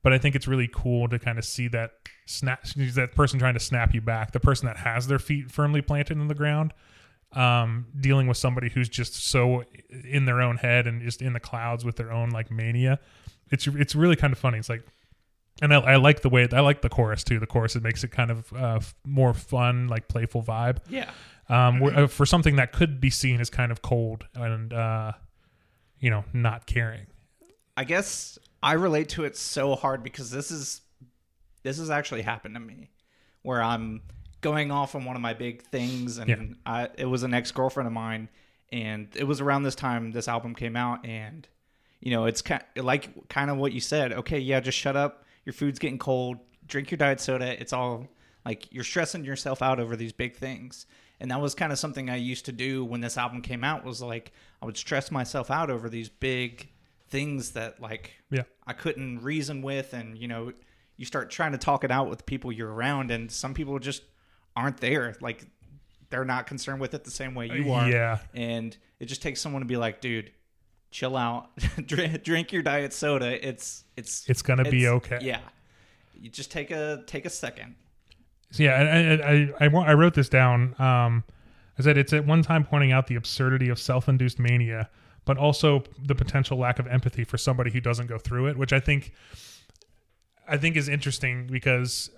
but 0.04 0.12
I 0.12 0.18
think 0.18 0.36
it's 0.36 0.48
really 0.50 0.70
cool 0.72 1.08
to 1.08 1.18
kind 1.18 1.40
of 1.40 1.46
see 1.46 1.70
that 1.70 1.92
snap 2.26 2.66
that 2.76 3.16
person 3.16 3.40
trying 3.40 3.54
to 3.54 3.60
snap 3.60 3.94
you 3.94 4.02
back, 4.02 4.32
the 4.34 4.40
person 4.40 4.66
that 4.66 4.78
has 4.78 5.08
their 5.08 5.20
feet 5.20 5.50
firmly 5.50 5.82
planted 5.82 6.18
in 6.18 6.28
the 6.28 6.36
ground, 6.36 6.74
um, 7.36 7.88
dealing 8.00 8.28
with 8.28 8.38
somebody 8.38 8.70
who's 8.70 8.90
just 8.90 9.16
so 9.16 9.64
in 10.04 10.26
their 10.26 10.42
own 10.42 10.58
head 10.58 10.88
and 10.88 11.02
just 11.02 11.22
in 11.22 11.34
the 11.34 11.40
clouds 11.40 11.84
with 11.86 11.96
their 11.96 12.12
own 12.12 12.30
like 12.30 12.52
mania. 12.52 13.00
It's 13.52 13.68
it's 13.68 13.96
really 13.96 14.16
kind 14.16 14.32
of 14.34 14.40
funny. 14.40 14.58
It's 14.58 14.70
like, 14.70 14.84
and 15.62 15.74
I, 15.74 15.80
I 15.80 15.96
like 15.98 16.22
the 16.22 16.30
way 16.30 16.48
I 16.52 16.60
like 16.62 16.82
the 16.82 16.90
chorus 16.90 17.24
too. 17.24 17.40
The 17.40 17.48
chorus 17.48 17.76
it 17.76 17.84
makes 17.84 18.04
it 18.04 18.10
kind 18.12 18.32
of 18.32 18.52
uh, 18.54 18.80
more 19.06 19.34
fun, 19.34 19.88
like 19.88 20.08
playful 20.08 20.44
vibe. 20.44 20.78
yeah. 20.90 21.12
Um, 21.50 21.80
where- 21.82 21.98
uh, 22.00 22.08
for 22.08 22.26
something 22.26 22.56
that 22.56 22.72
could 22.72 23.02
be 23.02 23.10
seen 23.10 23.42
as 23.42 23.50
kind 23.50 23.72
of 23.72 23.82
cold 23.82 24.26
and 24.34 24.72
uh, 24.74 25.12
you 26.00 26.10
know 26.10 26.24
not 26.34 26.66
caring. 26.66 27.08
I 27.76 27.84
guess 27.84 28.38
I 28.62 28.74
relate 28.74 29.10
to 29.10 29.24
it 29.26 29.36
so 29.36 29.76
hard 29.76 30.04
because 30.04 30.32
this 30.32 30.52
is 30.52 30.82
this 31.64 31.78
has 31.80 31.90
actually 31.90 32.22
happened 32.22 32.56
to 32.56 32.60
me 32.62 32.92
where 33.42 33.62
I'm 33.62 34.02
going 34.44 34.70
off 34.70 34.94
on 34.94 35.04
one 35.06 35.16
of 35.16 35.22
my 35.24 35.34
big 35.34 35.64
things 35.64 36.20
and 36.20 36.30
Yeah. 36.30 36.38
I, 36.66 36.90
it 36.98 37.06
was 37.06 37.24
an 37.24 37.34
ex-girlfriend 37.34 37.88
of 37.88 37.94
mine 37.94 38.30
and 38.72 39.08
it 39.16 39.24
was 39.24 39.42
around 39.42 39.64
this 39.64 39.74
time 39.76 40.12
this 40.12 40.28
album 40.28 40.54
came 40.54 40.76
out 40.76 41.04
and 41.06 41.48
you 42.00 42.12
know 42.12 42.26
it's 42.26 42.42
kind 42.44 42.64
like 42.76 43.28
kind 43.30 43.50
of 43.50 43.58
what 43.58 43.72
you 43.74 43.80
said 43.80 44.14
okay 44.14 44.38
yeah 44.40 44.60
just 44.60 44.78
shut 44.78 44.96
up 44.96 45.26
your 45.46 45.54
food's 45.54 45.80
getting 45.80 45.98
cold 45.98 46.38
drink 46.68 46.92
your 46.92 46.98
diet 47.00 47.20
soda 47.20 47.60
it's 47.62 47.74
all 47.74 48.08
like 48.46 48.72
you're 48.72 48.84
stressing 48.84 49.24
yourself 49.26 49.62
out 49.62 49.80
over 49.80 49.96
these 49.96 50.14
big 50.14 50.36
things 50.36 50.86
and 51.20 51.32
that 51.32 51.40
was 51.42 51.56
kind 51.56 51.72
of 51.72 51.80
something 51.80 52.10
i 52.10 52.16
used 52.16 52.46
to 52.46 52.52
do 52.52 52.84
when 52.86 53.02
this 53.02 53.18
album 53.18 53.42
came 53.42 53.64
out 53.64 53.84
was 53.86 54.02
like 54.02 54.32
i 54.62 54.66
would 54.66 54.78
stress 54.78 55.10
myself 55.12 55.50
out 55.50 55.70
over 55.70 55.88
these 55.90 56.10
big 56.10 56.70
things 57.10 57.52
that 57.52 57.80
like 57.80 58.12
Yeah. 58.32 58.44
i 58.68 58.74
couldn't 58.74 59.22
reason 59.22 59.62
with 59.62 59.94
and 59.94 60.18
you 60.18 60.28
know 60.28 60.52
you 60.98 61.06
start 61.06 61.30
trying 61.32 61.52
to 61.54 61.58
talk 61.58 61.84
it 61.84 61.92
out 61.92 62.10
with 62.10 62.26
people 62.26 62.52
you're 62.52 62.72
around 62.72 63.12
and 63.12 63.32
some 63.32 63.54
people 63.54 63.78
just 63.80 64.04
aren't 64.56 64.78
there 64.78 65.16
like 65.22 65.46
they're 66.10 66.26
not 66.26 66.46
concerned 66.48 66.80
with 66.80 66.94
it 66.94 67.04
the 67.04 67.12
same 67.12 67.34
way 67.36 67.48
you 67.48 67.72
are 67.72 67.90
Yeah. 67.90 68.20
and 68.34 68.76
it 69.00 69.06
just 69.08 69.22
takes 69.22 69.42
someone 69.42 69.62
to 69.62 69.68
be 69.68 69.78
like 69.78 70.00
dude 70.02 70.32
chill 70.92 71.18
out 71.18 71.50
drink, 71.88 72.52
your 72.52 72.62
diet 72.62 72.94
soda 72.94 73.48
it's 73.48 73.84
it's 73.98 74.30
It's 74.30 74.42
gonna 74.44 74.64
be 74.70 74.88
okay. 74.88 75.18
yeah 75.22 75.40
you 76.14 76.30
just 76.30 76.52
take 76.52 76.70
a 76.72 77.04
take 77.08 77.26
a 77.26 77.30
second 77.30 77.76
So, 78.52 78.62
yeah, 78.64 78.76
I, 78.76 79.66
I, 79.66 79.66
I, 79.66 79.68
I, 79.82 79.92
I 79.92 79.94
wrote 79.96 80.14
this 80.14 80.30
down. 80.30 80.76
Um, 80.80 81.24
I 81.80 81.82
said 81.82 81.98
it's 81.98 82.14
at 82.14 82.26
one 82.28 82.44
time 82.44 82.64
pointing 82.64 82.92
out 82.92 83.08
the 83.08 83.16
absurdity 83.16 83.70
of 83.70 83.80
self-induced 83.80 84.38
mania, 84.38 84.92
but 85.26 85.38
also 85.40 85.84
the 86.06 86.14
potential 86.14 86.60
lack 86.60 86.78
of 86.78 86.86
empathy 86.86 87.24
for 87.24 87.38
somebody 87.40 87.72
who 87.72 87.82
doesn't 87.82 88.06
go 88.06 88.20
through 88.20 88.46
it, 88.50 88.56
which 88.58 88.72
I 88.72 88.80
think, 88.80 89.12
I 90.48 90.58
think 90.58 90.76
is 90.78 90.88
interesting 90.88 91.48
because 91.48 92.12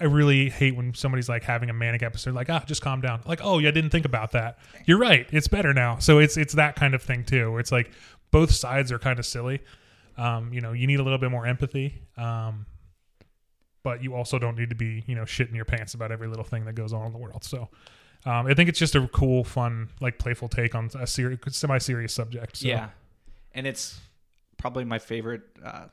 I 0.00 0.04
really 0.04 0.48
hate 0.48 0.74
when 0.74 0.94
somebody's 0.94 1.28
like 1.28 1.44
having 1.44 1.70
a 1.70 1.74
manic 1.74 2.02
episode, 2.02 2.34
like 2.34 2.48
ah, 2.50 2.64
just 2.66 2.82
calm 2.82 3.00
down. 3.00 3.20
Like 3.26 3.40
oh 3.42 3.58
yeah, 3.58 3.68
I 3.68 3.72
didn't 3.72 3.90
think 3.90 4.06
about 4.06 4.32
that. 4.32 4.58
You're 4.86 4.98
right, 4.98 5.26
it's 5.30 5.48
better 5.48 5.74
now. 5.74 5.98
So 5.98 6.18
it's 6.18 6.36
it's 6.36 6.54
that 6.54 6.76
kind 6.76 6.94
of 6.94 7.02
thing 7.02 7.24
too, 7.24 7.50
where 7.50 7.60
it's 7.60 7.72
like 7.72 7.90
both 8.30 8.50
sides 8.50 8.90
are 8.90 8.98
kind 8.98 9.18
of 9.18 9.26
silly. 9.26 9.60
Um, 10.16 10.52
you 10.52 10.60
know, 10.60 10.72
you 10.72 10.86
need 10.86 11.00
a 11.00 11.02
little 11.02 11.18
bit 11.18 11.30
more 11.30 11.46
empathy. 11.46 12.02
Um, 12.16 12.66
but 13.84 14.02
you 14.02 14.14
also 14.14 14.38
don't 14.38 14.56
need 14.56 14.70
to 14.70 14.74
be 14.74 15.04
you 15.06 15.14
know 15.14 15.22
shitting 15.22 15.54
your 15.54 15.64
pants 15.64 15.94
about 15.94 16.10
every 16.10 16.26
little 16.26 16.42
thing 16.42 16.64
that 16.64 16.74
goes 16.74 16.92
on 16.92 17.06
in 17.06 17.12
the 17.12 17.18
world 17.18 17.44
so 17.44 17.68
um, 18.26 18.46
i 18.46 18.54
think 18.54 18.68
it's 18.68 18.78
just 18.78 18.96
a 18.96 19.06
cool 19.08 19.44
fun 19.44 19.88
like 20.00 20.18
playful 20.18 20.48
take 20.48 20.74
on 20.74 20.90
a 20.98 21.06
serious 21.06 21.38
semi-serious 21.50 22.12
subject 22.12 22.56
so. 22.56 22.66
yeah 22.66 22.88
and 23.52 23.66
it's 23.68 24.00
probably 24.56 24.84
my 24.84 24.98
favorite 24.98 25.42
uh 25.64 25.84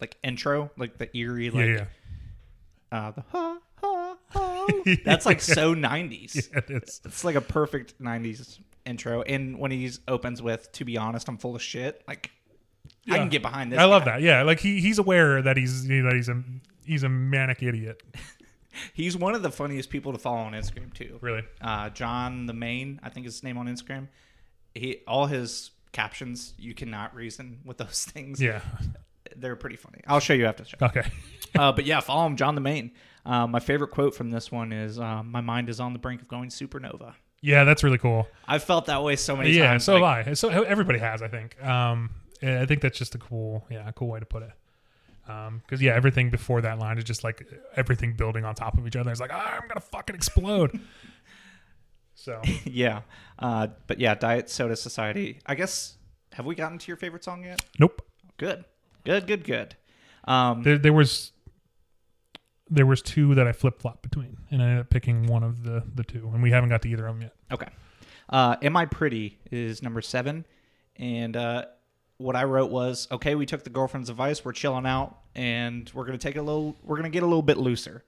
like 0.00 0.18
intro 0.22 0.70
like 0.76 0.98
the 0.98 1.16
eerie 1.16 1.46
yeah 1.46 1.52
like 1.52 1.68
yeah 1.68 1.84
uh 2.92 3.10
the 3.12 3.22
ha 3.30 3.58
ha 3.80 4.16
ha 4.30 4.66
that's 5.04 5.26
like 5.26 5.40
so 5.40 5.74
90s 5.74 6.50
yeah 6.54 6.60
it's 6.68 7.00
it's 7.04 7.24
like 7.24 7.34
a 7.36 7.40
perfect 7.40 8.00
90s 8.00 8.58
intro. 8.86 9.20
And 9.22 9.58
when 9.58 9.70
he 9.70 9.90
opens 10.06 10.40
with 10.40 10.72
to 10.72 10.84
be 10.84 10.96
honest 10.96 11.28
i'm 11.28 11.36
full 11.36 11.54
of 11.54 11.62
shit 11.62 12.02
like 12.08 12.30
i 13.10 13.18
can 13.18 13.28
get 13.28 13.42
behind 13.42 13.70
this 13.70 13.78
i 13.78 13.84
love 13.84 14.04
guy. 14.04 14.12
that. 14.12 14.22
Yeah 14.22 14.42
like 14.42 14.60
he, 14.60 14.80
he's 14.80 14.98
aware 14.98 15.42
that 15.42 15.56
he's 15.56 15.86
you 15.86 16.02
know, 16.02 16.08
that 16.08 16.16
he's 16.16 16.28
a 16.28 16.42
he's 16.84 17.02
a 17.02 17.08
manic 17.08 17.62
idiot. 17.62 18.02
He's 18.94 19.16
one 19.16 19.34
of 19.34 19.42
the 19.42 19.50
funniest 19.50 19.90
people 19.90 20.12
to 20.12 20.18
follow 20.18 20.38
on 20.38 20.52
instagram 20.52 20.94
too. 20.94 21.18
Really? 21.20 21.42
Uh 21.60 21.88
john 21.90 22.46
the 22.46 22.52
Maine 22.52 23.00
i 23.02 23.08
think 23.08 23.26
is 23.26 23.34
his 23.34 23.42
name 23.42 23.58
on 23.58 23.66
instagram. 23.66 24.06
He 24.74 25.00
all 25.08 25.26
his 25.26 25.72
captions 25.90 26.54
you 26.58 26.74
cannot 26.74 27.14
reason 27.14 27.58
with 27.64 27.78
those 27.78 28.04
things. 28.04 28.40
Yeah 28.40 28.60
they're 29.36 29.56
pretty 29.56 29.76
funny. 29.76 30.00
I'll 30.06 30.20
show 30.20 30.34
you 30.34 30.46
after 30.46 30.62
the 30.62 30.68
show. 30.68 30.76
Okay. 30.82 31.02
Uh, 31.58 31.72
but 31.72 31.86
yeah 31.86 31.98
follow 31.98 32.26
him 32.26 32.36
john 32.36 32.54
the 32.54 32.60
Maine. 32.60 32.90
Uh, 33.24 33.46
my 33.46 33.58
favorite 33.58 33.88
quote 33.88 34.14
from 34.14 34.30
this 34.30 34.52
one 34.52 34.72
is 34.72 34.98
uh, 34.98 35.22
my 35.22 35.40
mind 35.40 35.68
is 35.68 35.80
on 35.80 35.92
the 35.94 35.98
brink 35.98 36.20
of 36.20 36.28
going 36.28 36.50
supernova. 36.50 37.14
Yeah 37.40 37.64
that's 37.64 37.82
really 37.82 37.98
cool. 37.98 38.28
I've 38.46 38.62
felt 38.62 38.86
that 38.86 39.02
way 39.02 39.16
so 39.16 39.34
many 39.36 39.50
yeah 39.50 39.68
times 39.68 39.84
so 39.84 39.96
like, 39.96 40.26
have 40.26 40.28
i. 40.28 40.34
So 40.34 40.50
everybody 40.50 40.98
has 40.98 41.22
i 41.22 41.28
think. 41.28 41.60
Um 41.64 42.10
i 42.42 42.66
think 42.66 42.82
that's 42.82 42.98
just 42.98 43.14
a 43.14 43.18
cool 43.18 43.64
yeah 43.70 43.88
a 43.88 43.92
cool 43.92 44.08
way 44.08 44.20
to 44.20 44.26
put 44.26 44.42
it. 44.42 44.52
Um 45.26 45.62
because 45.64 45.80
yeah 45.80 45.94
everything 45.94 46.30
before 46.30 46.60
that 46.60 46.78
line 46.78 46.98
is 46.98 47.04
just 47.04 47.24
like 47.24 47.46
everything 47.76 48.14
building 48.14 48.44
on 48.44 48.54
top 48.54 48.76
of 48.76 48.86
each 48.86 48.96
other. 48.96 49.10
It's 49.10 49.20
like 49.20 49.32
ah, 49.32 49.58
i'm 49.60 49.68
gonna 49.68 49.80
fucking 49.80 50.14
explode. 50.16 50.78
So. 52.14 52.42
Yeah 52.64 53.02
uh, 53.38 53.68
but 53.86 54.00
yeah 54.00 54.14
diet 54.16 54.50
soda 54.50 54.76
society. 54.76 55.38
I 55.46 55.54
guess 55.54 55.96
have 56.32 56.46
we 56.46 56.56
gotten 56.56 56.76
to 56.76 56.88
your 56.88 56.96
favorite 56.96 57.24
song 57.24 57.44
yet? 57.44 57.64
Nope. 57.78 58.02
Good 58.36 58.64
good 59.04 59.26
good 59.26 59.44
good 59.44 59.76
um, 60.24 60.62
there, 60.62 60.78
there 60.78 60.92
was 60.92 61.32
there 62.70 62.86
was 62.86 63.00
two 63.00 63.34
that 63.34 63.46
I 63.46 63.52
flip 63.52 63.80
flop 63.80 64.02
between, 64.02 64.36
and 64.50 64.62
I 64.62 64.66
ended 64.66 64.80
up 64.80 64.90
picking 64.90 65.26
one 65.26 65.42
of 65.42 65.62
the 65.62 65.82
the 65.94 66.04
two, 66.04 66.30
and 66.32 66.42
we 66.42 66.50
haven't 66.50 66.68
got 66.68 66.82
to 66.82 66.88
either 66.88 67.06
of 67.06 67.14
them 67.14 67.22
yet. 67.22 67.34
Okay. 67.50 67.68
Uh, 68.28 68.56
Am 68.62 68.76
I 68.76 68.84
Pretty 68.84 69.38
is 69.50 69.82
number 69.82 70.02
seven. 70.02 70.44
And 70.96 71.36
uh, 71.36 71.66
what 72.18 72.36
I 72.36 72.44
wrote 72.44 72.70
was 72.70 73.08
okay, 73.10 73.34
we 73.34 73.46
took 73.46 73.64
the 73.64 73.70
girlfriend's 73.70 74.10
advice. 74.10 74.44
We're 74.44 74.52
chilling 74.52 74.86
out 74.86 75.18
and 75.34 75.90
we're 75.94 76.04
going 76.04 76.18
to 76.18 76.22
take 76.22 76.36
a 76.36 76.42
little, 76.42 76.76
we're 76.82 77.00
to 77.00 77.08
get 77.08 77.22
a 77.22 77.26
little 77.26 77.42
bit 77.42 77.56
looser. 77.56 78.04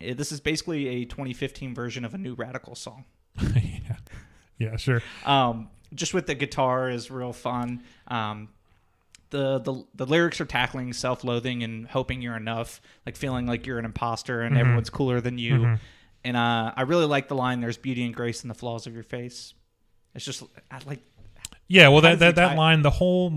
Uh, 0.00 0.14
This 0.14 0.32
is 0.32 0.40
basically 0.40 0.88
a 0.88 1.04
2015 1.04 1.74
version 1.74 2.04
of 2.04 2.14
a 2.14 2.18
New 2.18 2.34
Radicals 2.34 2.78
song. 2.78 3.04
yeah, 3.54 3.96
yeah, 4.58 4.76
sure. 4.76 5.02
Um, 5.26 5.68
just 5.92 6.14
with 6.14 6.26
the 6.26 6.34
guitar 6.34 6.88
is 6.88 7.10
real 7.10 7.32
fun. 7.32 7.82
Um, 8.06 8.48
the, 9.30 9.58
the 9.58 9.84
the 9.94 10.06
lyrics 10.06 10.40
are 10.40 10.44
tackling 10.44 10.92
self-loathing 10.92 11.62
and 11.62 11.86
hoping 11.86 12.20
you're 12.22 12.36
enough, 12.36 12.80
like 13.06 13.16
feeling 13.16 13.46
like 13.46 13.66
you're 13.66 13.78
an 13.78 13.84
imposter 13.84 14.42
and 14.42 14.58
everyone's 14.58 14.90
cooler 14.90 15.20
than 15.20 15.38
you. 15.38 15.78
And 16.22 16.36
uh, 16.36 16.72
I 16.76 16.82
really 16.82 17.06
like 17.06 17.28
the 17.28 17.34
line. 17.34 17.60
There's 17.60 17.78
beauty 17.78 18.04
and 18.04 18.14
grace 18.14 18.42
in 18.42 18.48
the 18.48 18.54
flaws 18.54 18.86
of 18.86 18.94
your 18.94 19.02
face. 19.04 19.54
It's 20.14 20.24
just 20.24 20.42
I 20.70 20.80
like 20.86 21.00
Yeah, 21.70 21.86
well, 21.88 22.00
that 22.00 22.18
that, 22.18 22.34
that 22.34 22.56
line, 22.56 22.82
the 22.82 22.90
whole 22.90 23.32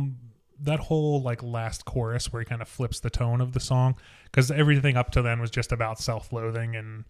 that 0.60 0.80
whole 0.80 1.22
like 1.22 1.44
last 1.44 1.86
chorus 1.86 2.34
where 2.34 2.42
he 2.42 2.46
kind 2.46 2.64
of 2.64 2.68
flips 2.68 3.00
the 3.00 3.12
tone 3.12 3.42
of 3.42 3.54
the 3.54 3.60
song, 3.60 3.96
because 4.24 4.50
everything 4.50 4.98
up 4.98 5.12
to 5.12 5.22
then 5.22 5.40
was 5.40 5.52
just 5.52 5.72
about 5.72 6.00
self 6.00 6.34
loathing 6.34 6.76
and 6.76 7.06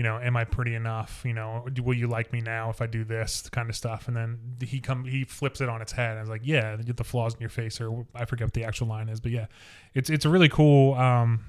you 0.00 0.04
know, 0.04 0.18
am 0.18 0.34
I 0.34 0.44
pretty 0.44 0.74
enough? 0.74 1.20
You 1.26 1.34
know, 1.34 1.66
do- 1.70 1.82
will 1.82 1.92
you 1.92 2.06
like 2.06 2.32
me 2.32 2.40
now 2.40 2.70
if 2.70 2.80
I 2.80 2.86
do 2.86 3.04
this 3.04 3.46
kind 3.50 3.68
of 3.68 3.76
stuff? 3.76 4.08
And 4.08 4.16
then 4.16 4.38
he 4.66 4.80
come 4.80 5.04
he 5.04 5.24
flips 5.24 5.60
it 5.60 5.68
on 5.68 5.82
its 5.82 5.92
head. 5.92 6.16
I 6.16 6.20
was 6.20 6.30
like, 6.30 6.40
yeah, 6.42 6.74
get 6.76 6.96
the 6.96 7.04
flaws 7.04 7.34
in 7.34 7.40
your 7.40 7.50
face, 7.50 7.82
or 7.82 8.06
I 8.14 8.24
forget 8.24 8.46
what 8.46 8.54
the 8.54 8.64
actual 8.64 8.86
line 8.86 9.10
is, 9.10 9.20
but 9.20 9.30
yeah, 9.30 9.44
it's 9.92 10.08
it's 10.08 10.24
a 10.24 10.30
really 10.30 10.48
cool. 10.48 10.94
Um, 10.94 11.44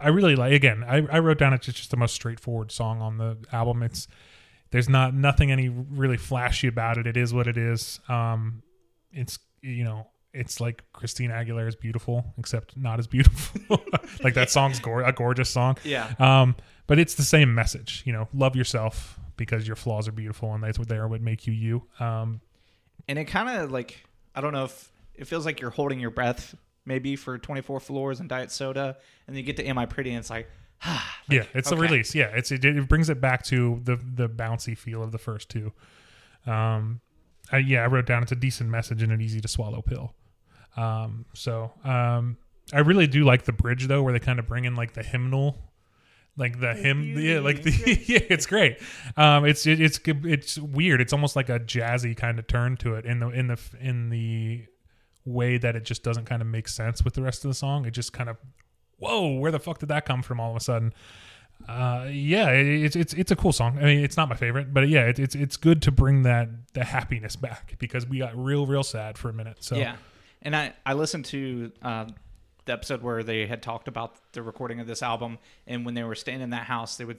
I 0.00 0.08
really 0.08 0.34
like. 0.34 0.52
Again, 0.52 0.82
I, 0.82 1.06
I 1.12 1.20
wrote 1.20 1.38
down 1.38 1.52
it's 1.52 1.64
just 1.64 1.92
the 1.92 1.96
most 1.96 2.14
straightforward 2.14 2.72
song 2.72 3.00
on 3.00 3.18
the 3.18 3.36
album. 3.52 3.84
It's 3.84 4.08
there's 4.72 4.88
not 4.88 5.14
nothing 5.14 5.52
any 5.52 5.68
really 5.68 6.16
flashy 6.16 6.66
about 6.66 6.98
it. 6.98 7.06
It 7.06 7.16
is 7.16 7.32
what 7.32 7.46
it 7.46 7.56
is. 7.56 8.00
Um, 8.08 8.64
it's 9.12 9.38
you 9.60 9.84
know 9.84 10.08
it's 10.34 10.60
like 10.60 10.82
Christina 10.92 11.34
Aguilera 11.34 11.68
is 11.68 11.76
beautiful, 11.76 12.34
except 12.36 12.76
not 12.76 12.98
as 12.98 13.06
beautiful. 13.06 13.80
like 14.24 14.34
that 14.34 14.50
song's 14.50 14.80
gor- 14.80 15.04
a 15.04 15.12
gorgeous 15.12 15.50
song. 15.50 15.76
Yeah. 15.84 16.12
Um, 16.18 16.56
but 16.92 16.98
it's 16.98 17.14
the 17.14 17.22
same 17.22 17.54
message. 17.54 18.02
You 18.04 18.12
know, 18.12 18.28
love 18.34 18.54
yourself 18.54 19.18
because 19.38 19.66
your 19.66 19.76
flaws 19.76 20.06
are 20.08 20.12
beautiful 20.12 20.52
and 20.52 20.62
that's 20.62 20.78
what 20.78 20.88
they 20.88 20.96
are 20.96 21.08
what 21.08 21.22
make 21.22 21.46
you 21.46 21.54
you. 21.54 21.84
Um, 21.98 22.42
and 23.08 23.18
it 23.18 23.24
kind 23.24 23.48
of 23.48 23.72
like 23.72 24.04
I 24.34 24.42
don't 24.42 24.52
know 24.52 24.64
if 24.64 24.92
it 25.14 25.26
feels 25.26 25.46
like 25.46 25.58
you're 25.58 25.70
holding 25.70 26.00
your 26.00 26.10
breath 26.10 26.54
maybe 26.84 27.16
for 27.16 27.38
24 27.38 27.80
floors 27.80 28.20
and 28.20 28.28
diet 28.28 28.50
soda, 28.50 28.98
and 29.26 29.34
then 29.34 29.36
you 29.36 29.42
get 29.42 29.56
to 29.56 29.66
Am 29.66 29.78
I 29.78 29.86
Pretty, 29.86 30.10
and 30.10 30.18
it's 30.18 30.28
like 30.30 30.50
yeah, 31.30 31.44
it's 31.54 31.70
the 31.70 31.76
okay. 31.76 31.82
release. 31.82 32.14
Yeah, 32.14 32.26
it's 32.26 32.52
it, 32.52 32.62
it 32.62 32.86
brings 32.90 33.08
it 33.08 33.22
back 33.22 33.42
to 33.44 33.80
the 33.82 33.96
the 33.96 34.28
bouncy 34.28 34.76
feel 34.76 35.02
of 35.02 35.12
the 35.12 35.18
first 35.18 35.48
two. 35.48 35.72
Um, 36.46 37.00
I, 37.50 37.56
yeah, 37.56 37.84
I 37.84 37.86
wrote 37.86 38.04
down 38.04 38.22
it's 38.22 38.32
a 38.32 38.36
decent 38.36 38.68
message 38.68 39.02
and 39.02 39.10
an 39.10 39.22
easy 39.22 39.40
to 39.40 39.48
swallow 39.48 39.80
pill. 39.80 40.12
Um, 40.76 41.24
so 41.32 41.72
um, 41.84 42.36
I 42.70 42.80
really 42.80 43.06
do 43.06 43.24
like 43.24 43.44
the 43.44 43.52
bridge 43.52 43.86
though, 43.86 44.02
where 44.02 44.12
they 44.12 44.20
kind 44.20 44.38
of 44.38 44.46
bring 44.46 44.66
in 44.66 44.74
like 44.74 44.92
the 44.92 45.02
hymnal, 45.02 45.56
like 46.36 46.60
the 46.60 46.74
hymn. 46.74 47.18
Yeah, 47.18 47.40
like 47.40 47.62
the 47.62 47.70
yeah, 48.06 48.20
it's 48.30 48.46
great. 48.46 48.78
Um, 49.16 49.44
it's 49.44 49.66
it, 49.66 49.80
it's 49.80 50.00
it's 50.04 50.58
weird. 50.58 51.00
It's 51.00 51.12
almost 51.12 51.36
like 51.36 51.48
a 51.48 51.60
jazzy 51.60 52.16
kind 52.16 52.38
of 52.38 52.46
turn 52.46 52.76
to 52.78 52.94
it 52.94 53.04
in 53.04 53.20
the 53.20 53.28
in 53.28 53.48
the 53.48 53.60
in 53.80 54.08
the 54.10 54.66
way 55.24 55.58
that 55.58 55.76
it 55.76 55.84
just 55.84 56.02
doesn't 56.02 56.24
kind 56.24 56.42
of 56.42 56.48
make 56.48 56.68
sense 56.68 57.04
with 57.04 57.14
the 57.14 57.22
rest 57.22 57.44
of 57.44 57.50
the 57.50 57.54
song. 57.54 57.84
It 57.84 57.92
just 57.92 58.12
kind 58.12 58.28
of 58.28 58.36
whoa, 58.98 59.34
where 59.34 59.50
the 59.50 59.58
fuck 59.58 59.78
did 59.78 59.88
that 59.88 60.06
come 60.06 60.22
from 60.22 60.40
all 60.40 60.50
of 60.50 60.56
a 60.56 60.60
sudden? 60.60 60.94
Uh, 61.68 62.08
yeah, 62.10 62.50
it, 62.50 62.66
it's 62.66 62.96
it's 62.96 63.14
it's 63.14 63.30
a 63.30 63.36
cool 63.36 63.52
song. 63.52 63.78
I 63.78 63.82
mean, 63.82 64.04
it's 64.04 64.16
not 64.16 64.28
my 64.28 64.36
favorite, 64.36 64.72
but 64.72 64.88
yeah, 64.88 65.02
it, 65.02 65.18
it's 65.18 65.34
it's 65.34 65.56
good 65.56 65.82
to 65.82 65.92
bring 65.92 66.22
that 66.22 66.48
the 66.72 66.84
happiness 66.84 67.36
back 67.36 67.76
because 67.78 68.06
we 68.06 68.18
got 68.18 68.36
real 68.36 68.66
real 68.66 68.82
sad 68.82 69.18
for 69.18 69.28
a 69.28 69.32
minute. 69.32 69.58
So 69.60 69.76
Yeah, 69.76 69.96
and 70.40 70.56
I 70.56 70.72
I 70.84 70.94
listened 70.94 71.26
to 71.26 71.72
uh, 71.82 72.06
the 72.64 72.72
episode 72.72 73.02
where 73.02 73.22
they 73.22 73.46
had 73.46 73.62
talked 73.62 73.88
about 73.88 74.16
the 74.32 74.42
recording 74.42 74.80
of 74.80 74.86
this 74.86 75.02
album, 75.02 75.38
and 75.66 75.84
when 75.84 75.94
they 75.94 76.04
were 76.04 76.14
staying 76.14 76.40
in 76.40 76.50
that 76.50 76.64
house, 76.64 76.96
they 76.96 77.04
would 77.04 77.18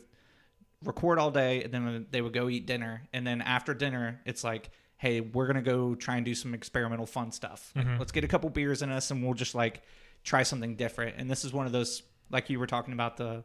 record 0.83 1.19
all 1.19 1.31
day, 1.31 1.63
and 1.63 1.73
then 1.73 2.05
they 2.11 2.21
would 2.21 2.33
go 2.33 2.49
eat 2.49 2.65
dinner, 2.65 3.03
and 3.13 3.25
then 3.25 3.41
after 3.41 3.73
dinner, 3.73 4.21
it's 4.25 4.43
like, 4.43 4.69
hey, 4.97 5.21
we're 5.21 5.47
gonna 5.47 5.61
go 5.61 5.95
try 5.95 6.15
and 6.17 6.25
do 6.25 6.33
some 6.35 6.53
experimental 6.53 7.05
fun 7.05 7.31
stuff. 7.31 7.71
Like, 7.75 7.99
Let's 7.99 8.11
get 8.11 8.23
a 8.23 8.27
couple 8.27 8.49
beers 8.49 8.81
in 8.81 8.89
us, 8.89 9.11
and 9.11 9.23
we'll 9.23 9.33
just 9.33 9.55
like 9.55 9.81
try 10.23 10.43
something 10.43 10.75
different. 10.75 11.15
And 11.17 11.29
this 11.29 11.43
is 11.45 11.51
one 11.53 11.65
of 11.65 11.71
those, 11.71 12.03
like 12.31 12.49
you 12.49 12.59
were 12.59 12.67
talking 12.67 12.93
about 12.93 13.17
the 13.17 13.43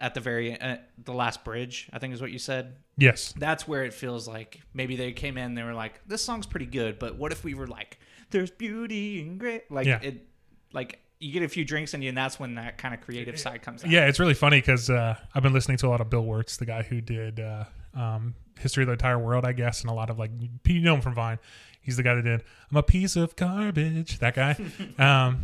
at 0.00 0.14
the 0.14 0.20
very 0.20 0.58
uh, 0.60 0.78
the 1.04 1.12
last 1.12 1.44
bridge, 1.44 1.88
I 1.92 1.98
think 1.98 2.12
is 2.14 2.20
what 2.20 2.32
you 2.32 2.38
said 2.38 2.76
yes, 2.96 3.32
that's 3.38 3.68
where 3.68 3.84
it 3.84 3.92
feels 3.94 4.26
like 4.26 4.60
maybe 4.74 4.96
they 4.96 5.12
came 5.12 5.38
in 5.38 5.54
they 5.54 5.62
were 5.62 5.74
like 5.74 6.00
this 6.08 6.22
song's 6.24 6.44
pretty 6.46 6.66
good 6.66 6.98
but 6.98 7.16
what 7.16 7.30
if 7.32 7.42
we 7.44 7.54
were 7.54 7.66
like 7.68 7.98
there's 8.30 8.50
beauty 8.50 9.20
and 9.22 9.38
great 9.38 9.70
like 9.70 9.86
Yeah. 9.86 10.00
it 10.02 10.26
like 10.72 11.00
you 11.18 11.32
get 11.32 11.42
a 11.42 11.48
few 11.48 11.64
drinks 11.64 11.94
in 11.94 12.02
you 12.02 12.08
and 12.08 12.18
that's 12.18 12.40
when 12.40 12.56
that 12.56 12.78
kind 12.78 12.92
of 12.92 13.00
creative 13.00 13.38
side 13.38 13.62
comes 13.62 13.84
out 13.84 13.90
yeah, 13.90 14.06
it's 14.06 14.18
really 14.18 14.34
funny 14.34 14.58
because 14.58 14.90
uh, 14.90 15.16
I've 15.34 15.42
been 15.42 15.52
listening 15.52 15.76
to 15.78 15.86
a 15.86 15.90
lot 15.90 16.00
of 16.00 16.10
Bill 16.10 16.24
Wurtz, 16.24 16.56
the 16.56 16.66
guy 16.66 16.82
who 16.82 17.00
did 17.00 17.38
uh, 17.38 17.64
um, 17.94 18.34
History 18.58 18.82
of 18.82 18.88
the 18.88 18.92
Entire 18.92 19.18
World, 19.18 19.44
I 19.44 19.52
guess, 19.52 19.82
and 19.82 19.90
a 19.90 19.94
lot 19.94 20.10
of 20.10 20.18
like 20.18 20.30
you 20.66 20.80
know 20.80 20.94
him 20.94 21.00
from 21.00 21.14
Vine. 21.14 21.38
He's 21.80 21.96
the 21.96 22.02
guy 22.02 22.14
that 22.14 22.22
did 22.22 22.42
I'm 22.70 22.76
a 22.76 22.82
piece 22.82 23.16
of 23.16 23.36
garbage. 23.36 24.18
That 24.18 24.34
guy. 24.34 24.56
um, 24.98 25.42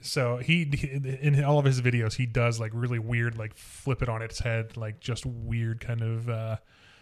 so 0.00 0.36
he 0.36 0.62
in 1.22 1.42
all 1.44 1.58
of 1.58 1.64
his 1.64 1.80
videos 1.80 2.14
he 2.14 2.24
does 2.24 2.60
like 2.60 2.70
really 2.72 2.98
weird 2.98 3.36
like 3.36 3.54
flip 3.56 4.00
it 4.00 4.08
on 4.08 4.22
its 4.22 4.38
head 4.38 4.76
like 4.76 5.00
just 5.00 5.26
weird 5.26 5.80
kind 5.80 6.02
of 6.02 6.28
uh 6.28 6.56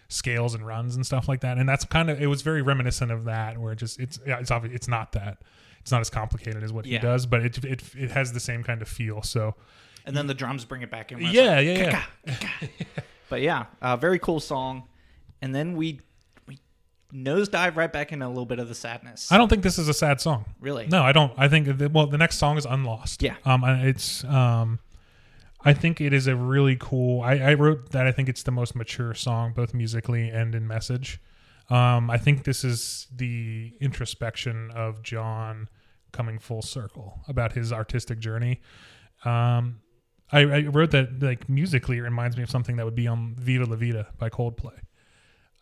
scales 0.09 0.55
and 0.55 0.67
runs 0.67 0.97
and 0.97 1.05
stuff 1.05 1.29
like 1.29 1.41
that 1.41 1.59
and 1.59 1.69
that's 1.69 1.85
kind 1.85 2.09
of 2.11 2.21
it 2.21 2.27
was 2.27 2.43
very 2.43 2.63
reminiscent 2.63 3.11
of 3.11 3.25
that 3.25 3.59
where 3.59 3.73
it 3.73 3.77
just 3.77 4.01
it's 4.01 4.19
yeah, 4.27 4.39
it's 4.39 4.51
obvious 4.51 4.75
it's 4.75 4.89
not 4.89 5.13
that 5.13 5.39
it's 5.87 5.93
not 5.93 6.01
as 6.01 6.11
complicated 6.11 6.65
as 6.65 6.73
what 6.73 6.85
Yeah. 6.85 6.99
he 6.99 7.03
does 7.07 7.27
but 7.27 7.45
it, 7.47 7.65
it 7.65 7.81
it 7.97 8.11
has 8.11 8.33
the 8.33 8.41
same 8.41 8.65
kind 8.65 8.83
of 8.83 8.89
feel 8.89 9.23
so 9.23 9.55
and 10.05 10.17
then 10.17 10.27
the 10.27 10.35
drums 10.35 10.65
bring 10.65 10.83
it 10.83 10.91
back 10.91 11.13
in 11.13 11.21
yeah 11.21 11.27
like, 11.59 11.65
yeah 11.65 12.07
yeah 12.27 12.69
but 13.29 13.41
yeah 13.41 13.67
uh, 13.81 13.97
very 13.97 14.19
cool 14.19 14.41
song 14.41 14.83
and 15.41 15.55
then 15.55 15.77
we 15.77 16.01
we 16.49 16.59
nosedive 17.15 17.77
right 17.77 17.93
back 17.93 18.11
into 18.11 18.27
a 18.27 18.29
little 18.29 18.47
bit 18.47 18.59
of 18.59 18.67
the 18.69 18.75
sadness 18.75 19.31
I 19.31 19.39
don't 19.39 19.47
think 19.47 19.63
this 19.63 19.79
is 19.79 19.89
a 19.89 19.95
sad 19.95 20.21
song. 20.21 20.45
Really? 20.61 20.89
No, 20.89 21.05
I 21.05 21.13
don't. 21.13 21.33
I 21.37 21.47
think 21.47 21.79
that, 21.79 21.93
well, 21.93 22.09
the 22.09 22.19
next 22.19 22.39
song 22.39 22.59
is 22.59 22.65
Unlost. 22.67 23.23
Yeah. 23.23 23.37
Um, 23.45 23.63
it's 23.65 24.25
um, 24.25 24.81
I 25.65 25.73
think 25.73 26.01
it 26.01 26.13
is 26.13 26.27
a 26.27 26.35
really 26.35 26.77
cool. 26.81 27.23
I, 27.23 27.35
I 27.39 27.55
wrote 27.55 27.91
that 27.93 28.09
I 28.09 28.13
think 28.13 28.29
it's 28.29 28.43
the 28.43 28.51
most 28.51 28.75
mature 28.75 29.15
song, 29.15 29.53
both 29.53 29.73
musically 29.73 30.29
and 30.31 30.53
in 30.53 30.67
message. 30.67 31.21
Um, 31.69 32.11
I 32.11 32.19
think 32.19 32.45
this 32.45 32.65
is 32.65 33.09
the 33.15 33.73
introspection 33.81 34.71
of 34.73 35.03
John 35.03 35.69
coming 36.13 36.39
full 36.39 36.63
circle 36.63 37.21
about 37.29 37.53
his 37.53 37.73
artistic 37.73 38.19
journey. 38.19 38.61
Um, 39.25 39.81
I, 40.31 40.41
I 40.41 40.61
wrote 40.63 40.91
that 40.93 41.23
like 41.23 41.49
musically 41.49 41.99
it 41.99 42.03
reminds 42.03 42.37
me 42.37 42.43
of 42.43 42.51
something 42.51 42.77
that 42.77 42.85
would 42.85 42.95
be 42.95 43.07
on 43.07 43.35
Viva 43.39 43.65
La 43.65 43.77
Vida 43.77 44.09
by 44.19 44.29
Coldplay 44.29 44.79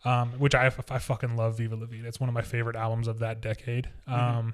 um, 0.05 0.33
which 0.33 0.53
I, 0.53 0.71
I 0.89 0.99
fucking 0.99 1.35
love 1.35 1.57
Viva 1.57 1.75
La 1.75 1.87
Vida. 1.87 2.07
It's 2.07 2.19
one 2.19 2.29
of 2.29 2.35
my 2.35 2.43
favorite 2.43 2.75
albums 2.75 3.07
of 3.07 3.19
that 3.19 3.41
decade. 3.41 3.89
Um, 4.07 4.53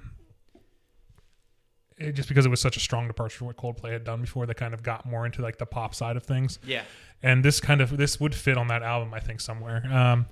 it, 1.98 2.12
just 2.12 2.28
because 2.28 2.46
it 2.46 2.48
was 2.48 2.60
such 2.60 2.78
a 2.78 2.80
strong 2.80 3.06
departure 3.06 3.36
from 3.36 3.48
what 3.48 3.56
Coldplay 3.58 3.92
had 3.92 4.02
done 4.02 4.22
before, 4.22 4.46
they 4.46 4.54
kind 4.54 4.72
of 4.72 4.82
got 4.82 5.04
more 5.04 5.26
into 5.26 5.42
like 5.42 5.58
the 5.58 5.66
pop 5.66 5.94
side 5.94 6.16
of 6.16 6.24
things. 6.24 6.58
yeah 6.66 6.82
And 7.22 7.44
this 7.44 7.60
kind 7.60 7.82
of 7.82 7.96
this 7.96 8.18
would 8.18 8.34
fit 8.34 8.56
on 8.56 8.68
that 8.68 8.82
album, 8.82 9.12
I 9.12 9.20
think, 9.20 9.40
somewhere. 9.40 9.86
Um, 9.92 10.26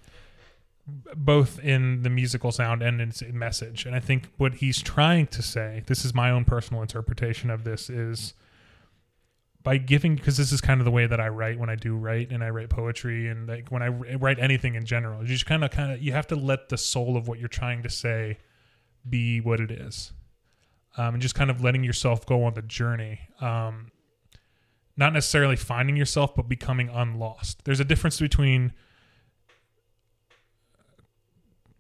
both 1.16 1.59
in 1.61 2.03
the 2.03 2.11
musical 2.11 2.53
sound 2.53 2.82
and 2.82 3.01
in 3.01 3.09
its 3.09 3.22
message. 3.22 3.86
And 3.86 3.95
I 3.95 4.01
think 4.01 4.28
what 4.36 4.55
he's 4.55 4.82
trying 4.82 5.26
to 5.28 5.43
say, 5.43 5.82
this 5.86 6.05
is 6.05 6.14
my 6.14 6.30
own 6.30 6.45
personal 6.45 6.82
interpretation 6.82 7.51
of 7.51 7.64
this, 7.64 7.91
is 7.91 8.34
by 9.62 9.76
giving 9.76 10.14
because 10.16 10.36
this 10.36 10.53
is 10.53 10.61
kind 10.61 10.80
of 10.80 10.84
the 10.84 10.91
way 10.91 11.07
that 11.07 11.20
I 11.20 11.28
write 11.28 11.59
when 11.59 11.68
I 11.68 11.74
do 11.74 11.95
write 11.95 12.30
and 12.30 12.43
I 12.43 12.51
write 12.51 12.70
poetry 12.70 13.28
and 13.28 13.47
like 13.47 13.70
when 13.70 13.82
I 13.82 13.88
write 13.88 14.38
anything 14.38 14.74
in 14.74 14.84
general. 14.84 15.22
You 15.22 15.28
just 15.28 15.47
kind 15.47 15.64
of 15.64 15.70
kind 15.70 15.93
of 15.93 16.03
you 16.03 16.12
have 16.12 16.26
to 16.28 16.36
let 16.36 16.68
the 16.68 16.78
soul 16.78 17.16
of 17.16 17.28
what 17.28 17.38
you're 17.38 17.49
trying 17.49 17.82
to 17.82 17.91
say 17.91 18.38
be 19.09 19.41
what 19.41 19.61
it 19.61 19.70
is, 19.70 20.12
um, 20.97 21.14
and 21.14 21.22
just 21.22 21.34
kind 21.34 21.51
of 21.51 21.62
letting 21.62 21.84
yourself 21.84 22.24
go 22.26 22.45
on 22.45 22.55
the 22.55 22.62
journey. 22.62 23.20
Um, 23.41 23.91
not 24.97 25.12
necessarily 25.12 25.57
finding 25.57 25.97
yourself, 25.97 26.34
but 26.34 26.49
becoming 26.49 26.91
unlost. 26.91 27.64
There's 27.64 27.80
a 27.80 27.84
difference 27.84 28.20
between 28.20 28.72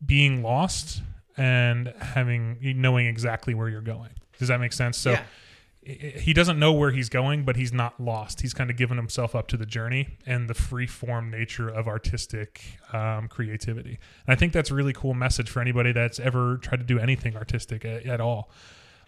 being 0.04 0.42
lost 0.42 1.02
and 1.36 1.92
having 2.00 2.58
knowing 2.60 3.06
exactly 3.06 3.54
where 3.54 3.68
you're 3.68 3.80
going. 3.80 4.10
Does 4.38 4.48
that 4.48 4.60
make 4.60 4.72
sense? 4.72 4.96
So 4.98 5.12
yeah 5.12 5.22
he 5.82 6.34
doesn't 6.34 6.58
know 6.58 6.72
where 6.72 6.90
he's 6.90 7.08
going, 7.08 7.44
but 7.44 7.56
he's 7.56 7.72
not 7.72 7.98
lost. 7.98 8.42
He's 8.42 8.52
kind 8.52 8.70
of 8.70 8.76
given 8.76 8.98
himself 8.98 9.34
up 9.34 9.48
to 9.48 9.56
the 9.56 9.64
journey 9.64 10.18
and 10.26 10.48
the 10.48 10.54
free 10.54 10.86
form 10.86 11.30
nature 11.30 11.68
of 11.68 11.88
artistic 11.88 12.78
um, 12.92 13.28
creativity. 13.28 13.98
And 14.26 14.32
I 14.32 14.34
think 14.34 14.52
that's 14.52 14.70
a 14.70 14.74
really 14.74 14.92
cool 14.92 15.14
message 15.14 15.48
for 15.48 15.60
anybody 15.60 15.92
that's 15.92 16.20
ever 16.20 16.58
tried 16.58 16.78
to 16.78 16.84
do 16.84 16.98
anything 16.98 17.34
artistic 17.34 17.86
at, 17.86 18.04
at 18.04 18.20
all. 18.20 18.50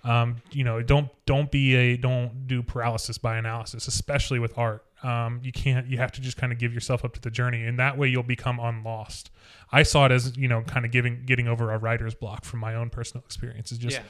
Um, 0.03 0.37
you 0.51 0.65
know, 0.65 0.83
don't 0.83 1.11
don't 1.27 1.51
be 1.51 1.75
a 1.75 1.97
don't 1.97 2.47
do 2.47 2.63
paralysis 2.63 3.19
by 3.19 3.37
analysis, 3.37 3.87
especially 3.87 4.39
with 4.39 4.57
art. 4.57 4.85
Um, 5.03 5.41
you 5.43 5.53
can't. 5.53 5.87
You 5.87 5.99
have 5.99 6.13
to 6.13 6.21
just 6.21 6.37
kind 6.37 6.53
of 6.53 6.59
give 6.59 6.73
yourself 6.73 7.05
up 7.05 7.13
to 7.15 7.21
the 7.21 7.31
journey, 7.31 7.65
and 7.65 7.79
that 7.79 7.99
way 7.99 8.09
you'll 8.09 8.23
become 8.23 8.61
unlost. 8.61 9.31
I 9.71 9.83
saw 9.83 10.07
it 10.07 10.13
as 10.13 10.37
you 10.37 10.49
know, 10.49 10.63
kind 10.63 10.85
of 10.85 10.93
giving 10.93 11.25
getting 11.25 11.49
over 11.49 11.73
a 11.73 11.79
writer's 11.79 12.15
block 12.15 12.45
from 12.45 12.61
my 12.61 12.75
own 12.75 12.91
personal 12.91 13.25
experiences. 13.25 13.79
Just 13.79 13.97
Yeah. 13.99 14.03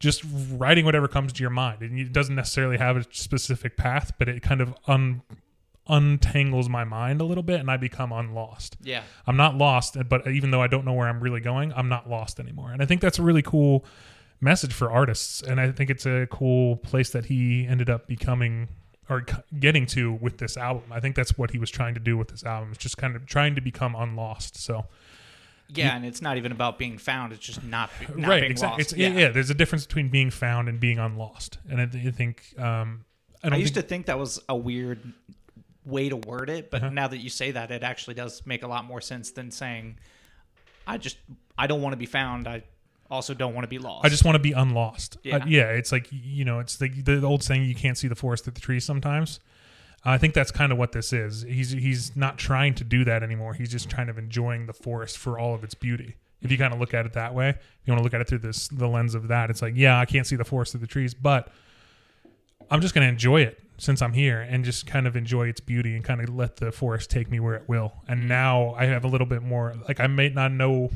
just 0.00 0.24
writing 0.52 0.84
whatever 0.84 1.06
comes 1.08 1.32
to 1.34 1.40
your 1.42 1.50
mind 1.50 1.82
and 1.82 1.98
it 1.98 2.10
doesn't 2.12 2.34
necessarily 2.34 2.78
have 2.78 2.96
a 2.96 3.04
specific 3.10 3.76
path 3.76 4.12
but 4.18 4.30
it 4.30 4.42
kind 4.42 4.62
of 4.62 4.74
un 4.86 5.20
untangles 5.88 6.68
my 6.68 6.84
mind 6.84 7.20
a 7.20 7.24
little 7.24 7.42
bit 7.42 7.58
and 7.60 7.70
i 7.70 7.76
become 7.76 8.12
unlost 8.12 8.76
yeah 8.82 9.02
i'm 9.26 9.36
not 9.36 9.56
lost 9.56 9.96
but 10.08 10.26
even 10.28 10.50
though 10.52 10.62
i 10.62 10.66
don't 10.66 10.84
know 10.84 10.92
where 10.92 11.08
i'm 11.08 11.20
really 11.20 11.40
going 11.40 11.72
i'm 11.74 11.88
not 11.88 12.08
lost 12.08 12.38
anymore 12.38 12.70
and 12.72 12.80
i 12.80 12.86
think 12.86 13.00
that's 13.00 13.18
a 13.18 13.22
really 13.22 13.42
cool 13.42 13.84
message 14.40 14.72
for 14.72 14.90
artists 14.90 15.42
and 15.42 15.60
i 15.60 15.70
think 15.72 15.90
it's 15.90 16.06
a 16.06 16.26
cool 16.30 16.76
place 16.76 17.10
that 17.10 17.26
he 17.26 17.66
ended 17.66 17.90
up 17.90 18.06
becoming 18.06 18.68
c- 19.18 19.36
getting 19.58 19.86
to 19.86 20.12
with 20.12 20.38
this 20.38 20.56
album 20.56 20.84
i 20.92 21.00
think 21.00 21.16
that's 21.16 21.36
what 21.36 21.50
he 21.50 21.58
was 21.58 21.70
trying 21.70 21.94
to 21.94 22.00
do 22.00 22.16
with 22.16 22.28
this 22.28 22.44
album 22.44 22.70
It's 22.72 22.82
just 22.82 22.96
kind 22.96 23.16
of 23.16 23.26
trying 23.26 23.54
to 23.56 23.60
become 23.60 23.94
unlost 23.94 24.56
so 24.56 24.86
yeah 25.68 25.94
and 25.96 26.04
it's 26.04 26.20
not 26.22 26.36
even 26.36 26.52
about 26.52 26.78
being 26.78 26.98
found 26.98 27.32
it's 27.32 27.44
just 27.44 27.62
not, 27.64 27.90
not 28.16 28.28
right 28.28 28.40
being 28.40 28.50
exactly 28.52 28.82
lost 28.84 28.92
it's, 28.92 28.98
yeah. 29.00 29.08
yeah 29.10 29.28
there's 29.28 29.50
a 29.50 29.54
difference 29.54 29.86
between 29.86 30.08
being 30.08 30.30
found 30.30 30.68
and 30.68 30.80
being 30.80 30.98
unlost 30.98 31.58
and 31.68 31.80
i, 31.80 31.84
I 31.84 32.10
think 32.10 32.42
um 32.58 33.04
i 33.42 33.48
I 33.48 33.56
used 33.56 33.74
think, 33.74 33.84
to 33.86 33.88
think 33.88 34.06
that 34.06 34.18
was 34.18 34.40
a 34.48 34.56
weird 34.56 35.00
way 35.86 36.08
to 36.10 36.16
word 36.16 36.50
it, 36.50 36.68
Uh-huh. 36.72 36.86
but 36.86 36.92
now 36.92 37.08
that 37.08 37.18
you 37.18 37.30
say 37.30 37.52
that, 37.52 37.70
it 37.70 37.82
actually 37.82 38.14
does 38.14 38.42
make 38.44 38.62
a 38.62 38.68
lot 38.68 38.84
more 38.84 39.00
sense 39.00 39.30
than 39.30 39.50
saying, 39.50 39.98
"I 40.86 40.98
just 40.98 41.16
I 41.56 41.66
don't 41.66 41.80
want 41.80 41.94
to 41.94 41.96
be 41.96 42.04
found. 42.06 42.46
I 42.46 42.64
also 43.10 43.34
don't 43.34 43.54
want 43.54 43.64
to 43.64 43.68
be 43.68 43.78
lost." 43.78 44.04
I 44.04 44.08
just 44.08 44.24
want 44.24 44.36
to 44.36 44.40
be 44.40 44.52
unlost. 44.52 45.18
Yeah. 45.22 45.36
Uh, 45.36 45.46
yeah, 45.46 45.70
it's 45.70 45.92
like 45.92 46.08
you 46.10 46.44
know, 46.44 46.60
it's 46.60 46.76
the 46.76 46.88
the 46.88 47.22
old 47.22 47.42
saying 47.42 47.64
you 47.64 47.74
can't 47.74 47.98
see 47.98 48.08
the 48.08 48.14
forest 48.14 48.44
through 48.44 48.54
the 48.54 48.60
trees 48.60 48.84
sometimes. 48.84 49.40
I 50.04 50.16
think 50.16 50.32
that's 50.32 50.50
kind 50.50 50.72
of 50.72 50.78
what 50.78 50.92
this 50.92 51.12
is. 51.12 51.42
He's 51.42 51.70
he's 51.70 52.16
not 52.16 52.38
trying 52.38 52.74
to 52.76 52.84
do 52.84 53.04
that 53.04 53.22
anymore. 53.22 53.54
He's 53.54 53.70
just 53.70 53.90
kind 53.90 54.08
of 54.08 54.18
enjoying 54.18 54.66
the 54.66 54.72
forest 54.72 55.18
for 55.18 55.38
all 55.38 55.54
of 55.54 55.62
its 55.62 55.74
beauty. 55.74 56.16
If 56.40 56.50
you 56.50 56.56
kind 56.56 56.72
of 56.72 56.80
look 56.80 56.94
at 56.94 57.04
it 57.04 57.12
that 57.12 57.34
way, 57.34 57.50
if 57.50 57.58
you 57.84 57.92
want 57.92 58.00
to 58.00 58.04
look 58.04 58.14
at 58.14 58.20
it 58.22 58.28
through 58.28 58.38
this 58.38 58.68
the 58.68 58.88
lens 58.88 59.14
of 59.14 59.28
that, 59.28 59.50
it's 59.50 59.60
like, 59.60 59.74
yeah, 59.76 59.98
I 60.00 60.06
can't 60.06 60.26
see 60.26 60.36
the 60.36 60.44
forest 60.44 60.72
through 60.72 60.80
the 60.80 60.86
trees, 60.86 61.12
but 61.12 61.52
I'm 62.70 62.80
just 62.80 62.94
going 62.94 63.06
to 63.06 63.12
enjoy 63.12 63.42
it 63.42 63.58
since 63.76 64.00
I'm 64.00 64.12
here 64.12 64.40
and 64.40 64.64
just 64.64 64.86
kind 64.86 65.06
of 65.06 65.16
enjoy 65.16 65.48
its 65.48 65.60
beauty 65.60 65.94
and 65.96 66.04
kind 66.04 66.20
of 66.20 66.28
let 66.34 66.56
the 66.56 66.70
forest 66.70 67.10
take 67.10 67.30
me 67.30 67.40
where 67.40 67.54
it 67.54 67.64
will. 67.66 67.92
And 68.08 68.28
now 68.28 68.74
I 68.78 68.86
have 68.86 69.04
a 69.04 69.08
little 69.08 69.26
bit 69.26 69.42
more 69.42 69.74
like 69.86 70.00
I 70.00 70.06
may 70.06 70.28
not 70.30 70.52
know 70.52 70.90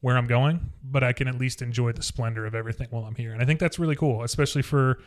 where 0.00 0.16
I'm 0.16 0.26
going, 0.26 0.70
but 0.82 1.04
I 1.04 1.12
can 1.12 1.28
at 1.28 1.36
least 1.38 1.60
enjoy 1.62 1.92
the 1.92 2.02
splendor 2.02 2.46
of 2.46 2.54
everything 2.54 2.88
while 2.90 3.04
I'm 3.04 3.14
here. 3.14 3.32
And 3.32 3.42
I 3.42 3.44
think 3.44 3.60
that's 3.60 3.78
really 3.78 3.96
cool, 3.96 4.22
especially 4.22 4.62
for 4.62 4.98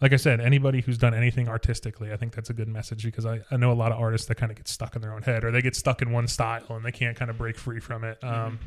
like 0.00 0.12
I 0.12 0.16
said, 0.16 0.40
anybody 0.40 0.80
who's 0.80 0.98
done 0.98 1.14
anything 1.14 1.48
artistically, 1.48 2.12
I 2.12 2.16
think 2.16 2.34
that's 2.34 2.50
a 2.50 2.52
good 2.54 2.66
message 2.66 3.04
because 3.04 3.24
I, 3.24 3.42
I 3.52 3.56
know 3.56 3.70
a 3.70 3.74
lot 3.74 3.92
of 3.92 4.00
artists 4.00 4.26
that 4.28 4.34
kind 4.34 4.50
of 4.50 4.56
get 4.56 4.66
stuck 4.66 4.96
in 4.96 5.02
their 5.02 5.12
own 5.14 5.22
head 5.22 5.44
or 5.44 5.52
they 5.52 5.62
get 5.62 5.76
stuck 5.76 6.02
in 6.02 6.10
one 6.10 6.26
style 6.26 6.64
and 6.70 6.84
they 6.84 6.90
can't 6.90 7.16
kind 7.16 7.30
of 7.30 7.38
break 7.38 7.56
free 7.56 7.78
from 7.78 8.02
it. 8.02 8.18
Um, 8.24 8.58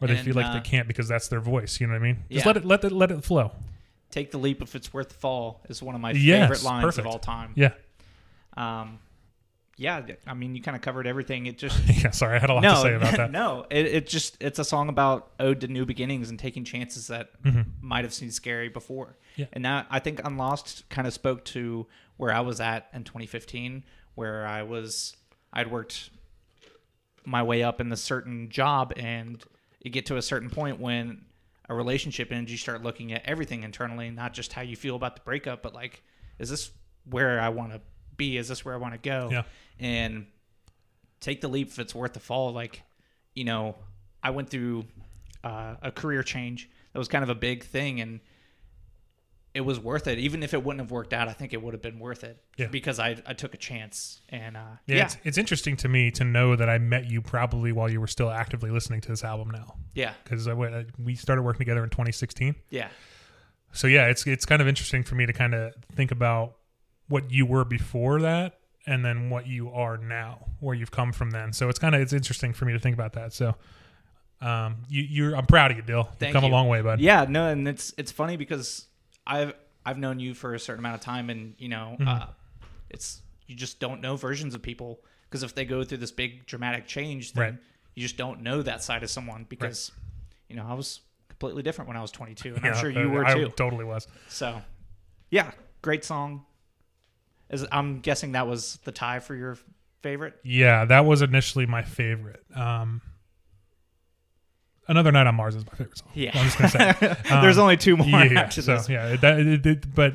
or 0.00 0.08
they 0.08 0.14
And, 0.16 0.24
feel 0.24 0.34
like 0.34 0.46
uh, 0.46 0.54
they 0.54 0.60
can't 0.60 0.88
because 0.88 1.06
that's 1.06 1.28
their 1.28 1.38
voice. 1.40 1.80
You 1.80 1.86
know 1.86 1.92
what 1.92 2.00
I 2.00 2.04
mean? 2.04 2.24
Just 2.30 2.44
Yeah. 2.44 2.48
let 2.48 2.56
it 2.56 2.64
let 2.64 2.82
it 2.84 2.90
let 2.90 3.10
it 3.12 3.22
flow. 3.22 3.52
Take 4.10 4.32
the 4.32 4.38
leap 4.38 4.60
if 4.62 4.74
it's 4.74 4.92
worth 4.92 5.10
the 5.10 5.14
fall 5.14 5.60
is 5.68 5.80
one 5.80 5.94
of 5.94 6.00
my 6.00 6.10
Yes, 6.12 6.48
favorite 6.48 6.64
lines 6.64 6.84
perfect. 6.86 7.06
of 7.06 7.12
all 7.12 7.18
time. 7.20 7.52
Yeah. 7.54 7.74
Um, 8.56 8.98
yeah, 9.78 10.02
I 10.26 10.34
mean, 10.34 10.56
you 10.56 10.60
kind 10.60 10.76
of 10.76 10.82
covered 10.82 11.06
everything. 11.06 11.46
It 11.46 11.56
just 11.56 11.78
yeah. 12.02 12.10
Sorry, 12.10 12.36
I 12.36 12.40
had 12.40 12.50
a 12.50 12.54
lot 12.54 12.62
no, 12.64 12.74
to 12.74 12.80
say 12.80 12.94
about 12.94 13.12
that. 13.16 13.30
no, 13.30 13.64
it, 13.70 13.86
it 13.86 14.06
just 14.08 14.36
it's 14.40 14.58
a 14.58 14.64
song 14.64 14.88
about 14.88 15.30
ode 15.38 15.60
to 15.60 15.68
new 15.68 15.86
beginnings 15.86 16.30
and 16.30 16.38
taking 16.38 16.64
chances 16.64 17.06
that 17.06 17.30
might 17.80 18.04
have 18.04 18.12
seemed 18.12 18.34
scary 18.34 18.68
before. 18.68 19.06
Mm-hmm. 19.06 19.40
Yeah. 19.40 19.46
And 19.52 19.64
that 19.64 19.86
I 19.88 20.00
think 20.00 20.20
Unlost 20.24 20.88
kind 20.90 21.06
of 21.06 21.14
spoke 21.14 21.44
to 21.46 21.86
where 22.16 22.32
I 22.32 22.40
was 22.40 22.60
at 22.60 22.88
in 22.92 23.04
2015, 23.04 23.84
where 24.16 24.44
I 24.44 24.64
was 24.64 25.16
I'd 25.52 25.70
worked 25.70 26.10
my 27.24 27.42
way 27.42 27.62
up 27.62 27.80
in 27.80 27.88
this 27.88 28.02
certain 28.02 28.48
job, 28.50 28.92
and 28.96 29.42
you 29.80 29.92
get 29.92 30.06
to 30.06 30.16
a 30.16 30.22
certain 30.22 30.50
point 30.50 30.80
when 30.80 31.24
a 31.68 31.74
relationship 31.74 32.32
ends, 32.32 32.50
you 32.50 32.58
start 32.58 32.82
looking 32.82 33.12
at 33.12 33.24
everything 33.24 33.62
internally, 33.62 34.10
not 34.10 34.32
just 34.32 34.54
how 34.54 34.62
you 34.62 34.74
feel 34.74 34.96
about 34.96 35.14
the 35.14 35.22
breakup, 35.22 35.62
but 35.62 35.74
like, 35.74 36.02
is 36.38 36.50
this 36.50 36.70
where 37.08 37.40
I 37.40 37.50
want 37.50 37.72
to 37.72 37.80
be? 38.16 38.36
Is 38.36 38.48
this 38.48 38.64
where 38.64 38.74
I 38.74 38.78
want 38.78 38.94
to 38.94 38.98
go? 38.98 39.28
Yeah. 39.30 39.42
And 39.80 40.26
take 41.20 41.40
the 41.40 41.48
leap 41.48 41.68
if 41.68 41.78
it's 41.78 41.94
worth 41.94 42.12
the 42.14 42.20
fall. 42.20 42.52
Like, 42.52 42.82
you 43.34 43.44
know, 43.44 43.76
I 44.22 44.30
went 44.30 44.50
through 44.50 44.84
uh, 45.44 45.76
a 45.82 45.90
career 45.92 46.22
change 46.22 46.68
that 46.92 46.98
was 46.98 47.08
kind 47.08 47.22
of 47.22 47.30
a 47.30 47.34
big 47.34 47.64
thing, 47.64 48.00
and 48.00 48.20
it 49.54 49.62
was 49.62 49.80
worth 49.80 50.06
it. 50.06 50.18
Even 50.18 50.42
if 50.42 50.52
it 50.54 50.62
wouldn't 50.62 50.80
have 50.80 50.90
worked 50.90 51.12
out, 51.12 51.26
I 51.28 51.32
think 51.32 51.52
it 51.52 51.62
would 51.62 51.74
have 51.74 51.82
been 51.82 51.98
worth 51.98 52.22
it 52.22 52.40
Yeah. 52.56 52.66
because 52.68 52.98
I, 53.00 53.16
I 53.26 53.32
took 53.32 53.54
a 53.54 53.56
chance. 53.56 54.20
And 54.28 54.56
uh, 54.56 54.60
Yeah, 54.86 54.96
yeah, 54.96 55.04
It's, 55.04 55.16
it's 55.24 55.38
interesting 55.38 55.76
to 55.78 55.88
me 55.88 56.10
to 56.12 56.24
know 56.24 56.54
that 56.54 56.68
I 56.68 56.78
met 56.78 57.10
you 57.10 57.22
probably 57.22 57.72
while 57.72 57.90
you 57.90 58.00
were 58.00 58.06
still 58.06 58.30
actively 58.30 58.70
listening 58.70 59.00
to 59.02 59.08
this 59.08 59.24
album 59.24 59.50
now, 59.50 59.74
yeah, 59.94 60.12
because 60.22 60.46
we 60.98 61.14
started 61.14 61.42
working 61.42 61.60
together 61.60 61.82
in 61.82 61.90
2016. 61.90 62.54
yeah, 62.70 62.88
So 63.72 63.86
yeah, 63.86 64.06
it's 64.06 64.26
it's 64.26 64.44
kind 64.44 64.60
of 64.62 64.68
interesting 64.68 65.02
for 65.02 65.14
me 65.14 65.26
to 65.26 65.32
kind 65.32 65.54
of 65.54 65.74
think 65.94 66.10
about 66.10 66.56
what 67.08 67.30
you 67.30 67.46
were 67.46 67.64
before 67.64 68.20
that, 68.20 68.58
and 68.86 69.04
then 69.04 69.30
what 69.30 69.46
you 69.46 69.70
are 69.70 69.96
now, 69.98 70.46
where 70.60 70.74
you've 70.74 70.90
come 70.90 71.12
from 71.12 71.30
then. 71.30 71.52
So 71.52 71.68
it's 71.68 71.78
kind 71.78 71.94
of 71.94 72.00
it's 72.00 72.12
interesting 72.12 72.52
for 72.52 72.64
me 72.64 72.72
to 72.72 72.78
think 72.78 72.94
about 72.94 73.12
that. 73.14 73.32
So, 73.32 73.54
um, 74.40 74.76
you 74.88 75.02
you're 75.02 75.34
I'm 75.36 75.46
proud 75.46 75.70
of 75.72 75.76
you, 75.76 75.82
Dill. 75.82 76.06
You've 76.10 76.18
Thank 76.18 76.32
come 76.34 76.44
you. 76.44 76.50
a 76.50 76.52
long 76.52 76.68
way, 76.68 76.80
bud. 76.80 77.00
yeah. 77.00 77.26
No, 77.28 77.48
and 77.48 77.66
it's 77.66 77.92
it's 77.98 78.12
funny 78.12 78.36
because 78.36 78.86
I've 79.26 79.52
I've 79.84 79.98
known 79.98 80.20
you 80.20 80.34
for 80.34 80.54
a 80.54 80.58
certain 80.58 80.80
amount 80.80 80.94
of 80.96 81.00
time, 81.00 81.30
and 81.30 81.54
you 81.58 81.68
know, 81.68 81.96
Mm-hmm. 81.98 82.08
uh, 82.08 82.26
it's 82.90 83.20
you 83.46 83.54
just 83.56 83.80
don't 83.80 84.00
know 84.00 84.16
versions 84.16 84.54
of 84.54 84.62
people 84.62 85.00
because 85.24 85.42
if 85.42 85.54
they 85.54 85.64
go 85.64 85.82
through 85.84 85.98
this 85.98 86.12
big 86.12 86.46
dramatic 86.46 86.86
change, 86.86 87.32
then 87.32 87.42
Right. 87.44 87.54
you 87.94 88.02
just 88.02 88.16
don't 88.16 88.42
know 88.42 88.62
that 88.62 88.82
side 88.82 89.02
of 89.02 89.10
someone 89.10 89.44
because 89.48 89.90
you 90.48 90.56
know 90.56 90.66
I 90.68 90.74
was 90.74 91.00
completely 91.28 91.62
different 91.62 91.88
when 91.88 91.96
I 91.96 92.02
was 92.02 92.10
22, 92.12 92.54
and 92.54 92.64
Yeah, 92.64 92.70
I'm 92.72 92.76
sure 92.78 92.90
you 92.90 93.08
uh, 93.10 93.12
were 93.12 93.24
I 93.24 93.34
too. 93.34 93.48
totally 93.50 93.84
was. 93.84 94.06
So, 94.28 94.60
yeah, 95.30 95.50
great 95.82 96.04
song. 96.04 96.44
Is 97.50 97.66
I'm 97.72 98.00
guessing 98.00 98.32
that 98.32 98.46
was 98.46 98.78
the 98.84 98.92
tie 98.92 99.20
for 99.20 99.34
your 99.34 99.56
favorite. 100.02 100.34
Yeah, 100.44 100.84
that 100.84 101.04
was 101.06 101.22
initially 101.22 101.66
my 101.66 101.82
favorite. 101.82 102.42
Um, 102.54 103.00
Another 104.86 105.12
Night 105.12 105.26
on 105.26 105.34
Mars 105.34 105.54
is 105.54 105.66
my 105.66 105.72
favorite 105.72 105.98
song. 105.98 106.08
Yeah. 106.14 106.30
I'm 106.34 106.44
just 106.46 106.58
gonna 106.58 106.70
say. 106.70 107.16
There's 107.42 107.58
Um, 107.58 107.62
only 107.64 107.76
two 107.76 107.96
more 107.96 108.06
yeah, 108.06 108.24
yeah, 108.32 108.48
so 108.48 108.62
this. 108.62 108.88
yeah, 108.88 109.16
that, 109.16 109.40
it, 109.40 109.66
it- 109.66 109.94
but 109.94 110.14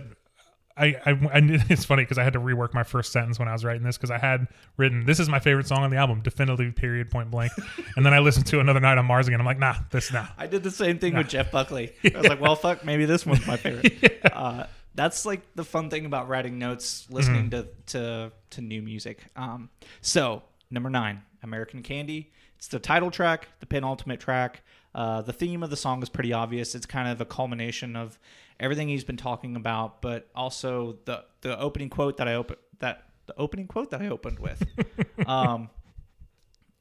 I, 0.76 0.96
I, 1.06 1.12
I, 1.12 1.18
it's 1.70 1.86
funny 1.86 2.02
because 2.02 2.18
I 2.18 2.24
had 2.24 2.34
to 2.34 2.40
rework 2.40 2.74
my 2.74 2.82
first 2.82 3.12
sentence 3.12 3.38
when 3.38 3.48
I 3.48 3.54
was 3.54 3.64
writing 3.64 3.84
this 3.84 3.98
because 3.98 4.10
I 4.10 4.18
had 4.18 4.48
written 4.78 5.06
this 5.06 5.20
is 5.20 5.30
my 5.30 5.38
favorite 5.40 5.68
song 5.68 5.80
on 5.84 5.92
the 5.92 5.98
album, 5.98 6.22
definitively 6.22 6.72
period 6.72 7.12
point 7.12 7.30
blank, 7.30 7.52
and 7.96 8.04
then 8.04 8.16
I 8.16 8.20
listened 8.20 8.48
to 8.48 8.60
Another 8.60 8.80
Night 8.80 8.98
on 8.98 9.06
Mars 9.06 9.28
again. 9.28 9.40
I'm 9.40 9.46
like, 9.46 9.60
nah, 9.60 9.76
this 9.92 10.12
nah. 10.12 10.26
I 10.36 10.48
did 10.48 10.64
the 10.64 10.72
same 10.72 10.98
thing 10.98 11.16
with 11.16 11.30
Jeff 11.30 11.52
Buckley. 11.52 11.94
I 12.04 12.18
was 12.18 12.28
like, 12.28 12.42
well, 12.42 12.56
fuck, 12.56 12.84
maybe 12.84 13.06
this 13.06 13.24
one's 13.28 13.46
my 13.46 13.58
favorite. 13.58 14.22
uh, 14.34 14.66
that's 14.96 15.26
like 15.26 15.42
the 15.56 15.64
fun 15.64 15.90
thing 15.90 16.06
about 16.06 16.28
writing 16.28 16.60
notes, 16.60 17.08
listening 17.10 17.50
Mm-hmm. 17.50 17.68
to, 17.88 18.28
to 18.28 18.32
to 18.52 18.62
new 18.62 18.82
music. 18.82 19.26
Um, 19.36 19.70
so 20.02 20.44
number 20.70 20.90
nine, 20.90 21.22
American 21.42 21.82
Candy. 21.84 22.32
It's 22.58 22.68
the 22.68 22.80
title 22.80 23.12
track, 23.12 23.48
the 23.60 23.66
penultimate 23.66 24.20
track. 24.20 24.62
Uh, 24.96 25.22
the 25.22 25.34
theme 25.34 25.64
of 25.64 25.70
the 25.70 25.76
song 25.76 26.02
is 26.04 26.10
pretty 26.10 26.32
obvious. 26.32 26.76
It's 26.76 26.86
kind 26.86 27.10
of 27.10 27.20
a 27.20 27.26
culmination 27.26 27.96
of 27.96 28.18
everything 28.60 28.88
he's 28.88 29.04
been 29.04 29.18
talking 29.18 29.56
about, 29.56 30.02
but 30.02 30.30
also 30.36 30.98
the 31.06 31.24
the 31.42 31.60
opening 31.60 31.90
quote 31.90 32.18
that 32.18 32.28
I 32.28 32.36
open 32.36 32.58
that 32.80 33.04
the 33.26 33.34
opening 33.38 33.68
quote 33.68 33.90
that 33.92 34.02
I 34.02 34.08
opened 34.08 34.40
with. 34.40 34.64
um, 35.28 35.70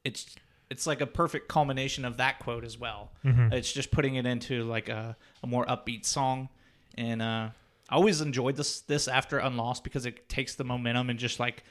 it's 0.04 0.34
it's 0.70 0.86
like 0.86 1.00
a 1.00 1.06
perfect 1.06 1.48
culmination 1.48 2.04
of 2.04 2.16
that 2.18 2.38
quote 2.38 2.64
as 2.64 2.78
well. 2.78 3.10
It's 3.52 3.72
just 3.72 3.90
putting 3.90 4.14
it 4.16 4.24
into 4.26 4.64
like 4.64 4.88
a, 4.88 5.16
a 5.42 5.46
more 5.46 5.66
upbeat 5.66 6.04
song, 6.06 6.48
and 6.96 7.20
uh, 7.20 7.48
I 7.92 7.96
always 7.96 8.22
enjoyed 8.22 8.56
this 8.56 8.80
this 8.80 9.06
after 9.06 9.38
Unlost 9.38 9.84
because 9.84 10.06
it 10.06 10.26
takes 10.26 10.54
the 10.54 10.64
momentum 10.64 11.10
and 11.10 11.18
just 11.18 11.38
like 11.38 11.62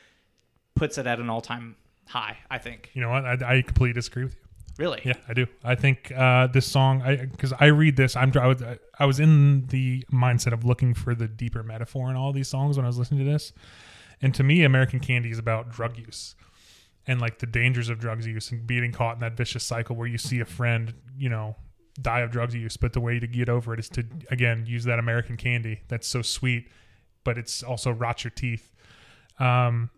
puts 0.76 1.00
it 1.00 1.08
at 1.08 1.20
an 1.20 1.32
all 1.32 1.42
time 1.42 1.76
high. 2.08 2.38
I 2.50 2.60
think 2.60 2.92
You 2.94 3.02
know 3.02 3.10
what? 3.10 3.26
I, 3.26 3.58
I 3.58 3.62
completely 3.64 3.94
disagree 3.94 4.26
with 4.26 4.36
you. 4.36 4.42
really. 4.78 5.02
Yeah, 5.04 5.16
I 5.28 5.34
do. 5.34 5.48
I 5.64 5.74
think 5.74 6.12
uh, 6.16 6.46
this 6.46 6.68
song, 6.68 7.02
I 7.02 7.26
because 7.26 7.54
I 7.60 7.66
read 7.66 7.96
this, 7.98 8.16
I'm 8.16 8.32
I 8.38 8.46
was, 8.46 8.64
I 9.00 9.06
was 9.06 9.20
in 9.20 9.66
the 9.68 10.06
mindset 10.14 10.54
of 10.54 10.64
looking 10.64 10.94
for 10.94 11.16
the 11.16 11.28
deeper 11.28 11.64
metaphor 11.64 12.12
in 12.12 12.16
all 12.16 12.32
these 12.32 12.48
songs 12.48 12.78
when 12.78 12.86
I 12.86 12.90
was 12.90 13.00
listening 13.00 13.26
to 13.26 13.32
this, 13.32 13.52
and 14.22 14.36
to 14.36 14.44
me, 14.44 14.64
American 14.64 15.00
Candy 15.00 15.32
is 15.32 15.40
about 15.40 15.72
drug 15.72 15.98
use 15.98 16.36
and 17.08 17.20
like 17.20 17.40
the 17.40 17.48
dangers 17.48 17.90
of 17.90 17.98
drugs 17.98 18.28
use 18.28 18.52
and 18.52 18.68
being 18.68 18.92
caught 18.92 19.16
in 19.16 19.22
that 19.22 19.36
vicious 19.36 19.64
cycle 19.64 19.96
where 19.96 20.08
you 20.08 20.20
see 20.20 20.40
a 20.40 20.46
friend, 20.46 20.94
you 21.18 21.30
know, 21.30 21.56
die 22.02 22.20
of 22.22 22.32
drugs 22.32 22.54
use, 22.56 22.78
but 22.78 22.94
the 22.94 23.02
way 23.02 23.20
to 23.20 23.28
get 23.28 23.50
over 23.50 23.74
it 23.74 23.80
is 23.80 23.90
to 23.90 24.06
again 24.30 24.66
use 24.68 24.84
that 24.86 25.00
American 25.00 25.38
candy 25.38 25.82
that's 25.88 26.08
so 26.08 26.22
sweet, 26.22 26.68
but 27.24 27.38
it's 27.38 27.64
also 27.64 27.92
rots 27.92 28.24
your 28.24 28.32
teeth. 28.32 28.74
Um, 29.40 29.90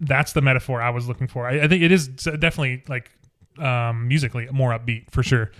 that's 0.00 0.32
the 0.32 0.40
metaphor 0.42 0.80
I 0.82 0.90
was 0.90 1.06
looking 1.08 1.28
for. 1.28 1.46
I, 1.46 1.62
I 1.62 1.68
think 1.68 1.82
it 1.82 1.92
is 1.92 2.08
definitely 2.08 2.82
like 2.88 3.10
um, 3.58 4.08
musically 4.08 4.48
more 4.52 4.70
upbeat 4.76 5.10
for 5.10 5.22
sure. 5.22 5.50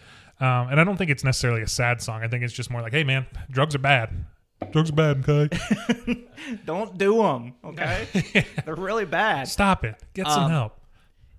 Um, 0.41 0.69
and 0.69 0.81
I 0.81 0.85
don't 0.85 0.97
think 0.97 1.11
it's 1.11 1.23
necessarily 1.25 1.63
a 1.63 1.69
sad 1.69 2.03
song. 2.03 2.23
I 2.23 2.29
think 2.29 2.43
it's 2.43 2.53
just 2.53 2.71
more 2.71 2.83
like, 2.83 2.93
hey 2.93 3.05
man, 3.05 3.27
drugs 3.51 3.75
are 3.75 3.79
bad. 3.81 4.11
Drugs 4.73 4.91
are 4.91 4.95
bad, 4.95 5.29
okay? 5.29 5.49
Don't 6.65 6.97
do 6.97 7.17
them, 7.23 7.55
okay? 7.65 8.47
They're 8.65 8.75
really 8.75 9.05
bad. 9.05 9.47
Stop 9.47 9.85
it. 9.85 10.03
Get 10.15 10.27
some 10.27 10.45
Um, 10.45 10.51
help. 10.51 10.81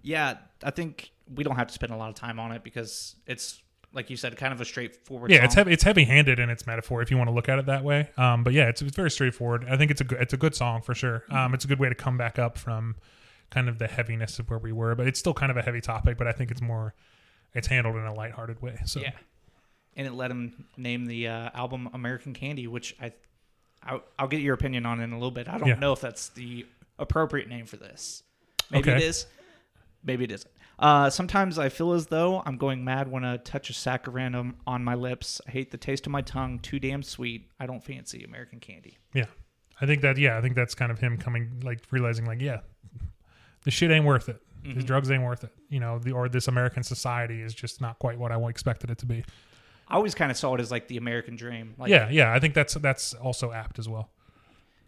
Yeah, 0.02 0.38
I 0.64 0.72
think 0.72 1.12
we 1.34 1.44
don't 1.44 1.56
have 1.56 1.68
to 1.68 1.74
spend 1.74 1.92
a 1.92 1.98
lot 1.98 2.10
of 2.10 2.16
time 2.16 2.40
on 2.40 2.52
it 2.52 2.64
because 2.64 3.16
it's 3.26 3.62
like 3.96 4.10
you 4.10 4.18
said, 4.18 4.36
kind 4.38 4.54
of 4.54 4.60
a 4.62 4.66
straightforward. 4.66 5.32
Yeah, 5.32 5.38
song. 5.38 5.46
it's 5.46 5.56
heavy. 5.56 5.72
It's 5.74 5.84
heavy-handed 5.84 6.38
in 6.38 6.50
its 6.50 6.68
metaphor 6.68 7.02
if 7.02 7.10
you 7.10 7.18
want 7.18 7.30
to 7.30 7.34
look 7.34 7.48
at 7.50 7.58
it 7.58 7.66
that 7.68 7.84
way. 7.84 8.10
Um, 8.18 8.44
but 8.44 8.54
yeah, 8.54 8.68
it's, 8.70 8.82
it's 8.82 8.96
very 8.96 9.10
straightforward. 9.10 9.66
I 9.70 9.78
think 9.78 9.90
it's 9.90 10.02
a 10.02 10.04
good, 10.04 10.20
it's 10.22 10.34
a 10.34 10.38
good 10.38 10.54
song 10.54 10.82
for 10.82 10.94
sure. 10.94 11.24
Um, 11.32 11.54
it's 11.54 11.64
a 11.66 11.68
good 11.68 11.80
way 11.80 11.90
to 11.90 11.96
come 11.96 12.18
back 12.18 12.38
up 12.38 12.58
from 12.58 12.96
kind 13.50 13.70
of 13.70 13.80
the 13.80 13.88
heaviness 13.88 14.38
of 14.38 14.50
where 14.50 14.60
we 14.60 14.72
were, 14.74 14.94
but 14.96 15.08
it's 15.08 15.20
still 15.20 15.34
kind 15.34 15.50
of 15.50 15.58
a 15.58 15.62
heavy 15.62 15.82
topic. 15.82 16.18
But 16.18 16.28
I 16.28 16.34
think 16.34 16.52
it's 16.52 16.62
more, 16.62 16.94
it's 17.54 17.68
handled 17.68 17.96
in 17.96 18.04
a 18.04 18.14
lighthearted 18.14 18.62
way. 18.62 18.78
So 18.86 19.00
Yeah, 19.00 19.12
and 19.96 20.06
it 20.06 20.14
let 20.14 20.30
him 20.30 20.66
name 20.78 21.06
the 21.06 21.28
uh, 21.30 21.50
album 21.54 21.90
"American 21.94 22.34
Candy," 22.34 22.68
which 22.68 22.96
I, 23.02 23.14
I'll, 23.84 24.04
I'll 24.20 24.28
get 24.28 24.42
your 24.42 24.56
opinion 24.56 24.86
on 24.86 25.00
in 25.00 25.12
a 25.14 25.16
little 25.16 25.32
bit. 25.32 25.48
I 25.48 25.58
don't 25.58 25.68
Yeah. 25.70 25.76
know 25.76 25.94
if 25.94 26.02
that's 26.02 26.30
the 26.30 26.66
appropriate 27.00 27.48
name 27.48 27.66
for 27.66 27.78
this. 27.78 28.24
Maybe 28.72 28.90
Okay. 28.92 28.98
it 29.02 29.08
is. 29.08 29.26
Maybe 30.04 30.24
it 30.26 30.32
isn't. 30.32 30.52
Uh, 30.78 31.10
sometimes 31.10 31.58
I 31.58 31.70
feel 31.70 31.94
as 31.94 32.08
though 32.08 32.44
I'm 32.46 32.58
going 32.58 32.84
mad 32.84 33.10
when 33.10 33.24
I 33.24 33.38
touch 33.38 33.70
a 33.70 33.74
sack 33.74 34.08
of 34.08 34.14
random 34.14 34.58
on 34.68 34.84
my 34.84 34.96
lips. 34.96 35.40
I 35.48 35.52
hate 35.52 35.72
the 35.72 35.78
taste 35.78 36.06
of 36.06 36.12
my 36.12 36.22
tongue, 36.22 36.60
too 36.60 36.80
damn 36.80 37.02
sweet. 37.02 37.50
I 37.60 37.66
don't 37.66 37.84
fancy 37.84 38.24
American 38.24 38.60
candy. 38.60 38.98
yeah, 39.14 39.26
I 39.80 39.86
think 39.86 40.02
that 40.02 40.18
yeah, 40.18 40.38
I 40.38 40.42
think 40.42 40.56
that's 40.56 40.76
kind 40.76 40.92
of 40.92 41.00
him 41.00 41.18
coming 41.18 41.62
like 41.64 41.82
realizing 41.92 42.26
like 42.26 42.42
yeah, 42.42 42.60
the 43.64 43.72
shit 43.72 43.92
ain't 43.92 44.06
worth 44.06 44.30
it. 44.30 44.42
These 44.64 44.84
drugs 44.84 45.12
ain't 45.12 45.22
worth 45.24 45.44
it. 45.44 45.52
You 45.70 45.80
know, 45.80 46.00
the 46.00 46.12
or 46.12 46.28
this 46.28 46.48
American 46.48 46.82
society 46.82 47.42
is 47.42 47.54
just 47.54 47.82
not 47.82 48.00
quite 48.00 48.18
what 48.18 48.32
I 48.32 48.42
expected 48.48 48.90
it 48.90 48.98
to 48.98 49.06
be. 49.06 49.24
I 49.88 49.96
always 49.96 50.16
kind 50.16 50.32
of 50.32 50.38
saw 50.38 50.56
it 50.56 50.60
as 50.60 50.72
like 50.72 50.88
the 50.88 50.98
American 50.98 51.36
dream. 51.36 51.76
Like, 51.78 51.92
yeah, 51.92 52.10
yeah, 52.10 52.34
I 52.34 52.40
think 52.40 52.56
that's 52.56 52.74
that's 52.74 53.14
also 53.14 53.52
apt 53.52 53.78
as 53.78 53.88
well. 53.88 54.10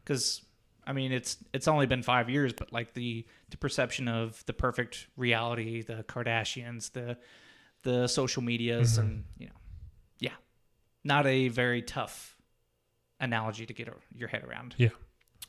because 0.03 0.41
I 0.87 0.93
mean 0.93 1.11
it's 1.11 1.37
it's 1.53 1.67
only 1.67 1.85
been 1.85 2.01
five 2.01 2.29
years, 2.29 2.53
but 2.53 2.71
like 2.71 2.93
the 2.93 3.25
the 3.49 3.57
perception 3.57 4.07
of 4.07 4.43
the 4.45 4.53
perfect 4.53 5.07
reality, 5.17 5.81
the 5.83 6.03
Kardashians, 6.07 6.91
the 6.93 7.17
the 7.83 8.07
social 8.07 8.41
medias, 8.41 8.93
Mm-hmm. 8.93 9.01
and 9.07 9.23
you 9.37 9.47
know, 9.47 9.53
yeah, 10.19 10.31
not 11.03 11.27
a 11.27 11.49
very 11.49 11.81
tough 11.81 12.35
analogy 13.19 13.65
to 13.65 13.73
get 13.73 13.89
your 14.15 14.27
head 14.29 14.43
around. 14.43 14.75
Yeah. 14.77 14.89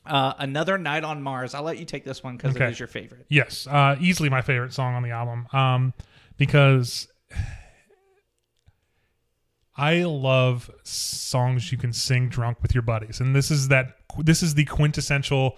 Uh, 0.05 0.33
another 0.39 0.77
night 0.77 1.03
on 1.03 1.21
Mars. 1.21 1.53
I'll 1.53 1.63
let 1.63 1.77
you 1.77 1.85
take 1.85 2.03
this 2.05 2.23
one 2.23 2.35
because 2.37 2.55
Okay. 2.55 2.65
it 2.65 2.71
is 2.71 2.79
your 2.79 2.87
favorite. 2.87 3.25
Yes, 3.29 3.67
uh, 3.67 3.95
easily 3.99 4.29
my 4.29 4.41
favorite 4.41 4.73
song 4.73 4.95
on 4.95 5.03
the 5.03 5.11
album 5.11 5.47
um, 5.53 5.93
because 6.37 7.07
I 9.79 10.03
love 10.03 10.69
songs 10.83 11.71
you 11.71 11.77
can 11.77 11.93
sing 11.93 12.27
drunk 12.27 12.61
with 12.61 12.75
your 12.75 12.81
buddies, 12.81 13.21
and 13.21 13.33
this 13.33 13.49
is 13.49 13.69
that. 13.69 13.95
This 14.17 14.43
is 14.43 14.55
the 14.55 14.65
quintessential. 14.65 15.57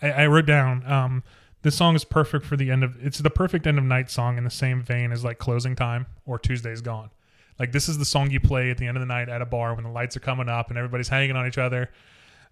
I, 0.00 0.10
I 0.10 0.26
wrote 0.26 0.46
down. 0.46 0.90
Um, 0.90 1.22
this 1.62 1.76
song 1.76 1.94
is 1.94 2.04
perfect 2.04 2.46
for 2.46 2.56
the 2.56 2.70
end 2.70 2.82
of. 2.82 2.96
It's 3.04 3.18
the 3.18 3.28
perfect 3.28 3.66
end 3.66 3.76
of 3.76 3.84
night 3.84 4.10
song 4.10 4.38
in 4.38 4.44
the 4.44 4.50
same 4.50 4.82
vein 4.82 5.12
as 5.12 5.22
like 5.22 5.38
closing 5.38 5.76
time 5.76 6.06
or 6.24 6.38
Tuesday's 6.38 6.80
Gone. 6.80 7.10
Like 7.58 7.72
this 7.72 7.90
is 7.90 7.98
the 7.98 8.06
song 8.06 8.30
you 8.30 8.40
play 8.40 8.70
at 8.70 8.78
the 8.78 8.86
end 8.86 8.96
of 8.96 9.02
the 9.02 9.06
night 9.06 9.28
at 9.28 9.42
a 9.42 9.46
bar 9.46 9.74
when 9.74 9.84
the 9.84 9.90
lights 9.90 10.16
are 10.16 10.20
coming 10.20 10.48
up 10.48 10.70
and 10.70 10.78
everybody's 10.78 11.08
hanging 11.08 11.36
on 11.36 11.46
each 11.46 11.58
other. 11.58 11.90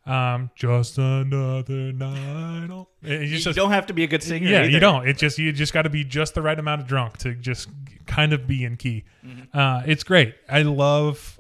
Um, 0.07 0.51
just 0.55 0.97
another 0.97 1.93
night. 1.93 2.71
on- 2.71 2.87
It- 3.03 3.29
You 3.29 3.39
just- 3.39 3.57
don't 3.57 3.73
have 3.73 3.87
to 3.87 3.93
be 3.93 4.05
a 4.05 4.07
good 4.07 4.23
singer. 4.23 4.49
yeah, 4.49 4.63
you 4.65 4.81
don't. 4.81 5.07
It 5.07 5.19
just 5.19 5.39
you 5.39 5.53
just 5.53 5.73
got 5.75 5.83
to 5.83 5.91
be 5.91 6.03
just 6.03 6.35
the 6.35 6.41
right 6.43 6.59
amount 6.59 6.81
of 6.81 6.87
drunk 6.89 7.19
to 7.19 7.35
just 7.35 7.69
kind 8.07 8.33
of 8.33 8.47
be 8.47 8.65
in 8.65 8.77
key. 8.77 9.05
Mm-hmm. 9.27 9.59
Uh, 9.59 9.83
it's 9.87 10.05
great. 10.05 10.35
I 10.49 10.63
love. 10.63 11.39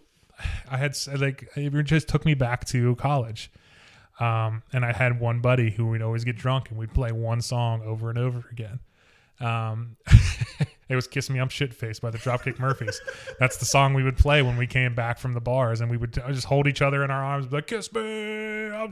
I 0.71 0.77
had 0.77 0.95
like 1.17 1.49
it 1.57 1.83
just 1.85 2.09
took 2.09 2.25
me 2.27 2.35
back 2.35 2.65
to 2.67 2.95
college, 2.97 3.51
um, 4.21 4.63
and 4.73 4.85
I 4.85 4.93
had 4.93 5.19
one 5.19 5.41
buddy 5.41 5.71
who 5.71 5.87
would 5.87 6.03
always 6.03 6.25
get 6.25 6.37
drunk 6.37 6.69
and 6.71 6.79
we'd 6.79 6.93
play 6.95 7.11
one 7.11 7.41
song 7.41 7.83
over 7.83 8.11
and 8.11 8.19
over 8.19 8.45
again. 8.53 8.81
Um, 9.41 9.97
it 10.89 10.95
was 10.95 11.07
"Kiss 11.09 11.29
Me 11.31 11.39
I'm 11.41 11.49
Shit 11.49 11.73
Faced" 11.75 12.03
by 12.03 12.11
the 12.11 12.19
Dropkick 12.19 12.59
Murphys. 12.61 13.01
That's 13.41 13.57
the 13.57 13.65
song 13.65 13.95
we 13.95 14.03
would 14.05 14.17
play 14.17 14.43
when 14.43 14.57
we 14.57 14.67
came 14.67 14.95
back 14.95 15.19
from 15.19 15.33
the 15.35 15.41
bars, 15.41 15.81
and 15.81 15.91
we 15.91 15.97
would 15.97 16.13
just 16.13 16.45
hold 16.47 16.67
each 16.69 16.83
other 16.83 17.03
in 17.03 17.11
our 17.11 17.25
arms, 17.25 17.47
be 17.47 17.57
like 17.57 17.67
"Kiss 17.69 17.93
me, 17.93 18.01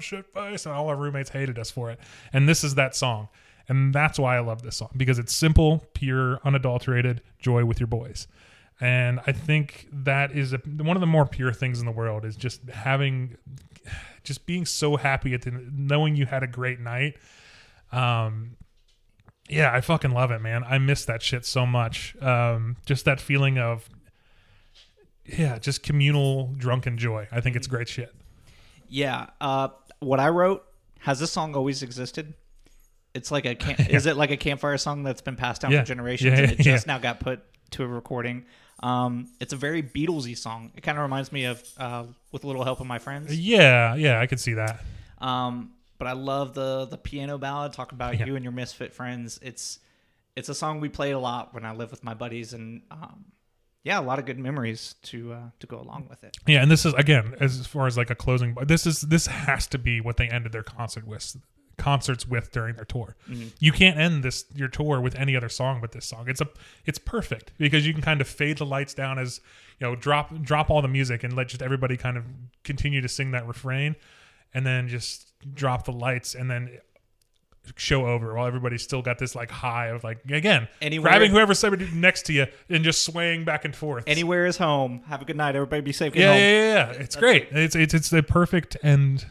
Shit 0.01 0.27
faced," 0.33 0.67
and 0.67 0.75
all 0.75 0.89
our 0.89 0.97
roommates 0.97 1.31
hated 1.31 1.59
us 1.59 1.71
for 1.71 1.91
it. 1.91 1.99
And 2.33 2.49
this 2.49 2.65
is 2.65 2.75
that 2.75 2.95
song, 2.95 3.29
and 3.69 3.95
that's 3.95 4.19
why 4.19 4.37
I 4.37 4.41
love 4.41 4.63
this 4.63 4.77
song 4.77 4.91
because 4.97 5.19
it's 5.19 5.35
simple, 5.35 5.85
pure, 5.95 6.41
unadulterated 6.45 7.23
joy 7.39 7.65
with 7.65 7.81
your 7.81 7.87
boys. 7.87 8.27
And 8.81 9.21
I 9.27 9.33
think 9.33 9.89
that 9.91 10.33
is 10.33 10.53
a, 10.53 10.59
one 10.59 10.97
of 10.97 11.01
the 11.01 11.07
more 11.07 11.27
pure 11.27 11.53
things 11.53 11.81
in 11.81 11.87
the 11.87 11.93
world 11.93 12.25
is 12.25 12.37
just 12.37 12.69
having, 12.69 13.37
just 14.23 14.45
being 14.45 14.67
so 14.67 14.97
happy 14.97 15.33
at 15.33 15.43
the 15.43 15.51
knowing 15.73 16.15
you 16.15 16.27
had 16.27 16.43
a 16.43 16.47
great 16.47 16.79
night. 16.79 17.17
Um, 17.91 18.57
yeah, 19.49 19.73
I 19.73 19.81
fucking 19.81 20.11
love 20.11 20.31
it, 20.31 20.41
man. 20.41 20.65
I 20.65 20.79
miss 20.79 21.05
that 21.07 21.23
shit 21.23 21.47
so 21.47 21.65
much. 21.65 22.17
Um, 22.21 22.77
just 22.85 23.05
that 23.05 23.21
feeling 23.21 23.59
of, 23.59 23.89
yeah, 25.25 25.59
just 25.59 25.83
communal 25.83 26.53
drunken 26.59 26.99
joy. 26.99 27.29
I 27.33 27.41
think 27.41 27.57
it's 27.57 27.67
great 27.67 27.89
shit. 27.89 28.15
Yeah. 28.89 29.27
Uh, 29.41 29.69
what 30.01 30.21
I 30.21 30.29
wrote 30.29 30.65
has 31.01 31.19
this 31.21 31.31
song 31.33 31.55
always 31.55 31.83
existed? 31.83 32.35
It's 33.15 33.31
like 33.31 33.45
a 33.47 33.55
camp- 33.65 33.89
is 33.91 34.07
it 34.07 34.17
like 34.17 34.31
a 34.31 34.37
campfire 34.37 34.77
song 34.79 35.03
that's 35.03 35.21
been 35.23 35.37
passed 35.37 35.63
down 35.63 35.73
Yeah. 35.73 35.81
for 35.81 35.87
generations 35.87 36.33
Yeah, 36.39 36.45
and 36.45 36.53
it 36.53 36.59
yeah, 36.59 36.73
just 36.75 36.87
now 36.87 36.99
got 36.99 37.21
put 37.21 37.41
to 37.73 37.83
a 37.83 37.87
recording. 37.87 38.45
Um, 38.81 39.29
it's 39.41 39.53
a 39.53 39.57
very 39.57 39.83
Beatlesy 39.83 40.37
song. 40.37 40.71
It 40.77 40.83
kind 40.83 40.99
of 40.99 41.03
reminds 41.03 41.33
me 41.33 41.45
of 41.47 41.63
uh, 41.79 42.05
"With 42.31 42.45
a 42.45 42.47
Little 42.47 42.63
Help 42.63 42.81
of 42.81 42.87
My 42.87 42.99
Friends." 42.99 43.35
Yeah, 43.39 43.95
yeah, 43.95 44.21
I 44.21 44.27
could 44.27 44.39
see 44.39 44.53
that. 44.55 44.81
Um, 45.19 45.73
but 45.99 46.07
I 46.07 46.13
love 46.13 46.53
the 46.53 46.85
the 46.85 46.99
piano 46.99 47.39
ballad. 47.39 47.73
Talk 47.73 47.93
about 47.93 48.19
Yeah. 48.19 48.27
you 48.27 48.37
and 48.37 48.45
your 48.45 48.53
misfit 48.53 48.93
friends. 48.93 49.41
It's 49.43 49.79
it's 50.37 50.51
a 50.51 50.55
song 50.55 50.81
we 50.81 50.91
played 50.91 51.13
a 51.13 51.19
lot 51.19 51.55
when 51.55 51.65
I 51.65 51.73
lived 51.73 51.91
with 51.91 52.05
my 52.05 52.13
buddies, 52.13 52.53
and 52.53 52.83
um, 52.91 53.25
yeah, 53.87 54.01
a 54.01 54.03
lot 54.03 54.19
of 54.19 54.25
good 54.25 54.37
memories 54.39 54.97
to 55.05 55.33
uh, 55.33 55.43
to 55.61 55.67
go 55.69 55.79
along 55.79 56.09
with 56.11 56.25
it. 56.25 56.37
Yeah, 56.45 56.61
and 56.61 56.69
this 56.69 56.85
is 56.85 56.93
again 56.95 57.37
as 57.39 57.69
far 57.69 57.87
as 57.87 57.97
like 57.97 58.11
a 58.11 58.17
closing. 58.17 58.57
This 58.67 58.85
is 58.85 59.03
this 59.03 59.29
has 59.29 59.69
to 59.69 59.79
be 59.79 60.01
what 60.01 60.17
they 60.17 60.29
ended 60.29 60.51
their 60.51 60.65
concert 60.65 61.07
with, 61.07 61.37
concerts 61.79 62.27
with 62.27 62.51
during 62.51 62.75
their 62.75 62.85
tour. 62.85 63.15
You 63.61 63.71
can't 63.71 63.97
end 63.97 64.25
this 64.25 64.45
your 64.53 64.67
tour 64.67 65.01
with 65.01 65.15
any 65.15 65.37
other 65.37 65.49
song 65.49 65.81
but 65.81 65.93
this 65.93 66.05
song. 66.05 66.29
It's 66.29 66.41
a 66.41 66.49
it's 66.85 66.99
perfect 66.99 67.53
because 67.59 67.87
you 67.87 67.93
can 67.93 68.03
kind 68.03 68.21
of 68.21 68.27
fade 68.27 68.59
the 68.59 68.67
lights 68.67 68.93
down 68.93 69.21
as 69.21 69.41
you 69.79 69.87
know 69.87 69.95
drop 69.95 70.35
drop 70.43 70.69
all 70.69 70.83
the 70.83 70.89
music 70.89 71.23
and 71.23 71.37
let 71.37 71.47
just 71.47 71.63
everybody 71.63 71.97
kind 71.97 72.17
of 72.17 72.25
continue 72.65 73.01
to 73.01 73.09
sing 73.09 73.31
that 73.31 73.47
refrain, 73.47 73.95
and 74.53 74.67
then 74.67 74.89
just 74.89 75.33
drop 75.55 75.85
the 75.85 75.93
lights 75.93 76.35
and 76.35 76.51
then 76.51 76.77
show 77.77 78.07
over 78.07 78.35
while 78.35 78.47
everybody's 78.47 78.83
still 78.83 79.03
got 79.03 79.19
this 79.19 79.35
like 79.35 79.51
high 79.51 79.89
of 79.89 80.05
like 80.05 80.19
again 80.31 80.69
Anywhere- 80.81 81.11
grabbing 81.11 81.31
whoever's 81.31 81.59
somebody 81.59 81.89
next 81.93 82.23
to 82.27 82.33
you 82.33 82.47
and 82.69 82.85
just 82.85 83.05
swaying 83.05 83.45
back 83.45 83.65
and 83.65 83.75
forth 83.75 84.05
Anywhere 84.07 84.47
is 84.47 84.57
home. 84.57 85.03
Have 85.09 85.23
a 85.23 85.25
good 85.25 85.37
night. 85.37 85.57
Everybody 85.57 85.83
be 85.83 85.93
safe. 85.93 86.13
Get 86.13 86.21
yeah, 86.21 86.29
home. 86.33 86.39
yeah, 86.39 86.51
yeah, 86.51 86.93
yeah. 86.93 87.03
It's 87.03 87.17
great. 87.17 87.49
It's 87.51 87.75
it's 87.75 87.95
it's 87.95 88.11
the 88.11 88.23
perfect 88.23 88.77
end 88.83 89.27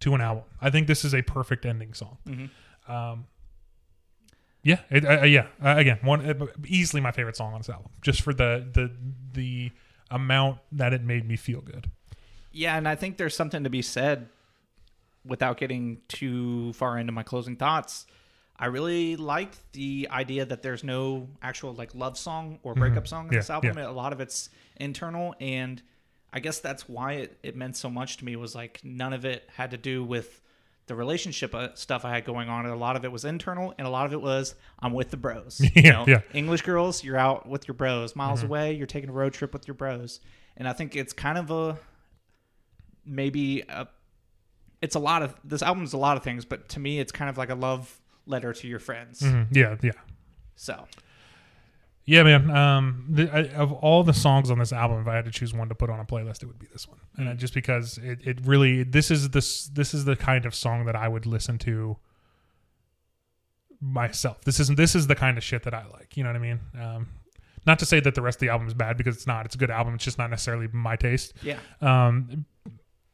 to 0.00 0.14
an 0.14 0.20
album. 0.20 0.44
I 0.60 0.70
think 0.70 0.86
this 0.86 1.04
is 1.04 1.14
a 1.14 1.22
perfect 1.22 1.64
ending 1.66 1.94
song. 1.94 2.18
Mm-hmm. 2.26 2.92
Um, 2.92 3.26
yeah, 4.62 4.80
it, 4.90 5.04
uh, 5.06 5.24
yeah. 5.24 5.46
Uh, 5.64 5.76
again, 5.78 5.98
one 6.02 6.24
uh, 6.28 6.46
easily 6.66 7.00
my 7.00 7.12
favorite 7.12 7.36
song 7.36 7.54
on 7.54 7.60
this 7.60 7.70
album, 7.70 7.90
just 8.02 8.20
for 8.20 8.34
the 8.34 8.66
the 8.72 8.90
the 9.32 9.70
amount 10.10 10.58
that 10.72 10.92
it 10.92 11.02
made 11.02 11.26
me 11.26 11.36
feel 11.36 11.60
good. 11.60 11.90
Yeah, 12.52 12.76
and 12.76 12.86
I 12.88 12.94
think 12.94 13.16
there's 13.16 13.34
something 13.34 13.64
to 13.64 13.70
be 13.70 13.80
said 13.80 14.28
without 15.24 15.58
getting 15.58 16.00
too 16.08 16.72
far 16.72 16.98
into 16.98 17.12
my 17.12 17.22
closing 17.22 17.56
thoughts. 17.56 18.06
I 18.58 18.66
really 18.66 19.16
like 19.16 19.52
the 19.72 20.08
idea 20.10 20.44
that 20.44 20.62
there's 20.62 20.84
no 20.84 21.28
actual 21.42 21.72
like 21.72 21.94
love 21.94 22.18
song 22.18 22.58
or 22.62 22.74
breakup 22.74 23.08
song 23.08 23.24
in 23.24 23.26
Mm-hmm. 23.28 23.34
Yeah, 23.34 23.38
this 23.40 23.50
album. 23.50 23.78
yeah. 23.78 23.88
A 23.88 23.90
lot 23.90 24.12
of 24.12 24.20
it's 24.20 24.50
internal 24.76 25.34
and 25.40 25.82
I 26.32 26.40
guess 26.40 26.60
that's 26.60 26.88
why 26.88 27.12
it, 27.14 27.38
it 27.42 27.56
meant 27.56 27.76
so 27.76 27.88
much 27.90 28.18
to 28.18 28.24
me 28.24 28.36
was 28.36 28.54
like 28.54 28.80
none 28.84 29.12
of 29.12 29.24
it 29.24 29.48
had 29.56 29.70
to 29.72 29.76
do 29.78 30.04
with 30.04 30.40
the 30.86 30.94
relationship 30.94 31.54
uh, 31.54 31.74
stuff 31.74 32.04
I 32.04 32.10
had 32.10 32.24
going 32.24 32.48
on. 32.48 32.66
And 32.66 32.74
a 32.74 32.76
lot 32.76 32.96
of 32.96 33.04
it 33.04 33.10
was 33.12 33.24
internal 33.24 33.72
and 33.78 33.86
a 33.86 33.90
lot 33.90 34.06
of 34.06 34.12
it 34.12 34.20
was 34.20 34.54
I'm 34.78 34.92
with 34.92 35.10
the 35.10 35.16
bros. 35.16 35.60
you 35.74 35.90
know? 35.90 36.04
yeah. 36.06 36.18
Mm-hmm. 36.18 36.36
English 36.36 36.62
girls, 36.62 37.02
you're 37.02 37.16
out 37.18 37.48
with 37.48 37.66
your 37.66 37.74
bros. 37.74 38.14
Miles 38.14 38.42
away, 38.42 38.74
you're 38.74 38.86
taking 38.86 39.08
a 39.08 39.12
road 39.12 39.32
trip 39.32 39.52
with 39.52 39.66
your 39.66 39.74
bros. 39.74 40.20
And 40.56 40.68
I 40.68 40.72
think 40.74 40.96
it's 40.96 41.12
kind 41.14 41.38
of 41.38 41.50
a 41.50 41.78
maybe 43.06 43.62
a, 43.68 43.88
it's 44.82 44.94
a 44.94 44.98
lot 44.98 45.22
of 45.22 45.34
this 45.44 45.62
album's 45.62 45.92
a 45.92 45.98
lot 45.98 46.16
of 46.16 46.22
things, 46.22 46.44
but 46.44 46.68
to 46.70 46.80
me, 46.80 46.98
it's 47.00 47.12
kind 47.12 47.28
of 47.30 47.36
like 47.38 47.50
a 47.50 47.54
love 47.54 48.00
letter 48.26 48.52
to 48.52 48.66
your 48.68 48.78
friends. 48.78 49.20
Mhm. 49.20 49.48
Yeah, 49.54 49.76
yeah. 49.82 49.92
So 50.56 50.86
Yeah, 52.06 52.22
man. 52.24 52.50
Um, 52.50 53.06
the, 53.10 53.30
I, 53.32 53.40
of 53.54 53.72
all 53.72 54.02
the 54.02 54.12
songs 54.14 54.50
on 54.50 54.58
this 54.58 54.72
album, 54.72 55.00
if 55.00 55.06
I 55.06 55.14
had 55.14 55.26
to 55.26 55.30
choose 55.30 55.52
one 55.54 55.68
to 55.68 55.74
put 55.74 55.90
on 55.90 56.00
a 56.00 56.04
playlist, 56.04 56.42
it 56.42 56.46
would 56.46 56.58
be 56.58 56.66
this 56.72 56.88
one. 56.88 56.98
And 57.16 57.28
I- 57.28 57.34
just 57.34 57.54
because 57.54 57.98
it, 57.98 58.18
it 58.26 58.40
really 58.44 58.82
this 58.82 59.10
is 59.10 59.30
this 59.30 59.66
this 59.68 59.94
is 59.94 60.04
the 60.06 60.16
kind 60.16 60.44
of 60.46 60.54
song 60.54 60.86
that 60.86 60.96
I 60.96 61.06
would 61.08 61.26
listen 61.26 61.58
to 61.58 61.98
myself. 63.80 64.42
This 64.44 64.60
isn't 64.60 64.76
this 64.76 64.94
is 64.94 65.06
the 65.06 65.14
kind 65.14 65.38
of 65.38 65.44
shit 65.44 65.62
that 65.64 65.74
I 65.74 65.84
like. 65.86 66.16
You 66.16 66.24
know 66.24 66.30
what 66.30 66.36
I 66.36 66.40
mean? 66.40 66.60
Um, 66.80 67.08
not 67.66 67.78
to 67.80 67.86
say 67.86 68.00
that 68.00 68.14
the 68.14 68.22
rest 68.22 68.36
of 68.36 68.40
the 68.40 68.48
album 68.48 68.66
is 68.68 68.74
bad 68.74 68.96
because 68.96 69.16
it's 69.16 69.26
not. 69.26 69.44
It's 69.46 69.54
a 69.54 69.58
good 69.58 69.70
album. 69.70 69.94
It's 69.94 70.04
just 70.04 70.18
not 70.18 70.30
necessarily 70.30 70.68
my 70.72 70.96
taste. 70.96 71.34
yeah, 71.42 71.58
Um, 71.80 72.44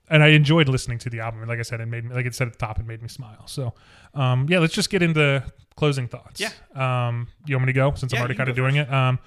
and 0.08 0.22
I 0.22 0.28
enjoyed 0.28 0.68
listening 0.68 0.98
to 0.98 1.10
the 1.10 1.20
album. 1.20 1.40
And 1.40 1.48
like 1.48 1.58
I 1.58 1.62
said, 1.62 1.80
it 1.80 1.86
made 1.86 2.04
me 2.04 2.14
like 2.14 2.26
it 2.26 2.34
said 2.34 2.46
at 2.46 2.54
the 2.54 2.58
top, 2.58 2.78
it 2.78 2.86
made 2.86 3.02
me 3.02 3.08
smile. 3.08 3.46
So, 3.46 3.74
um, 4.14 4.46
yeah, 4.48 4.58
let's 4.58 4.74
just 4.74 4.90
get 4.90 5.02
into 5.02 5.44
closing 5.76 6.08
thoughts. 6.08 6.40
Yeah. 6.40 6.50
Um, 6.74 7.28
you 7.46 7.54
want 7.56 7.66
me 7.66 7.72
to 7.72 7.76
go 7.76 7.94
since 7.94 8.12
Yeah, 8.12 8.18
I'm 8.18 8.22
already 8.22 8.36
kind 8.36 8.48
of 8.48 8.56
doing 8.56 8.76
it? 8.76 8.92
Um, 8.92 9.18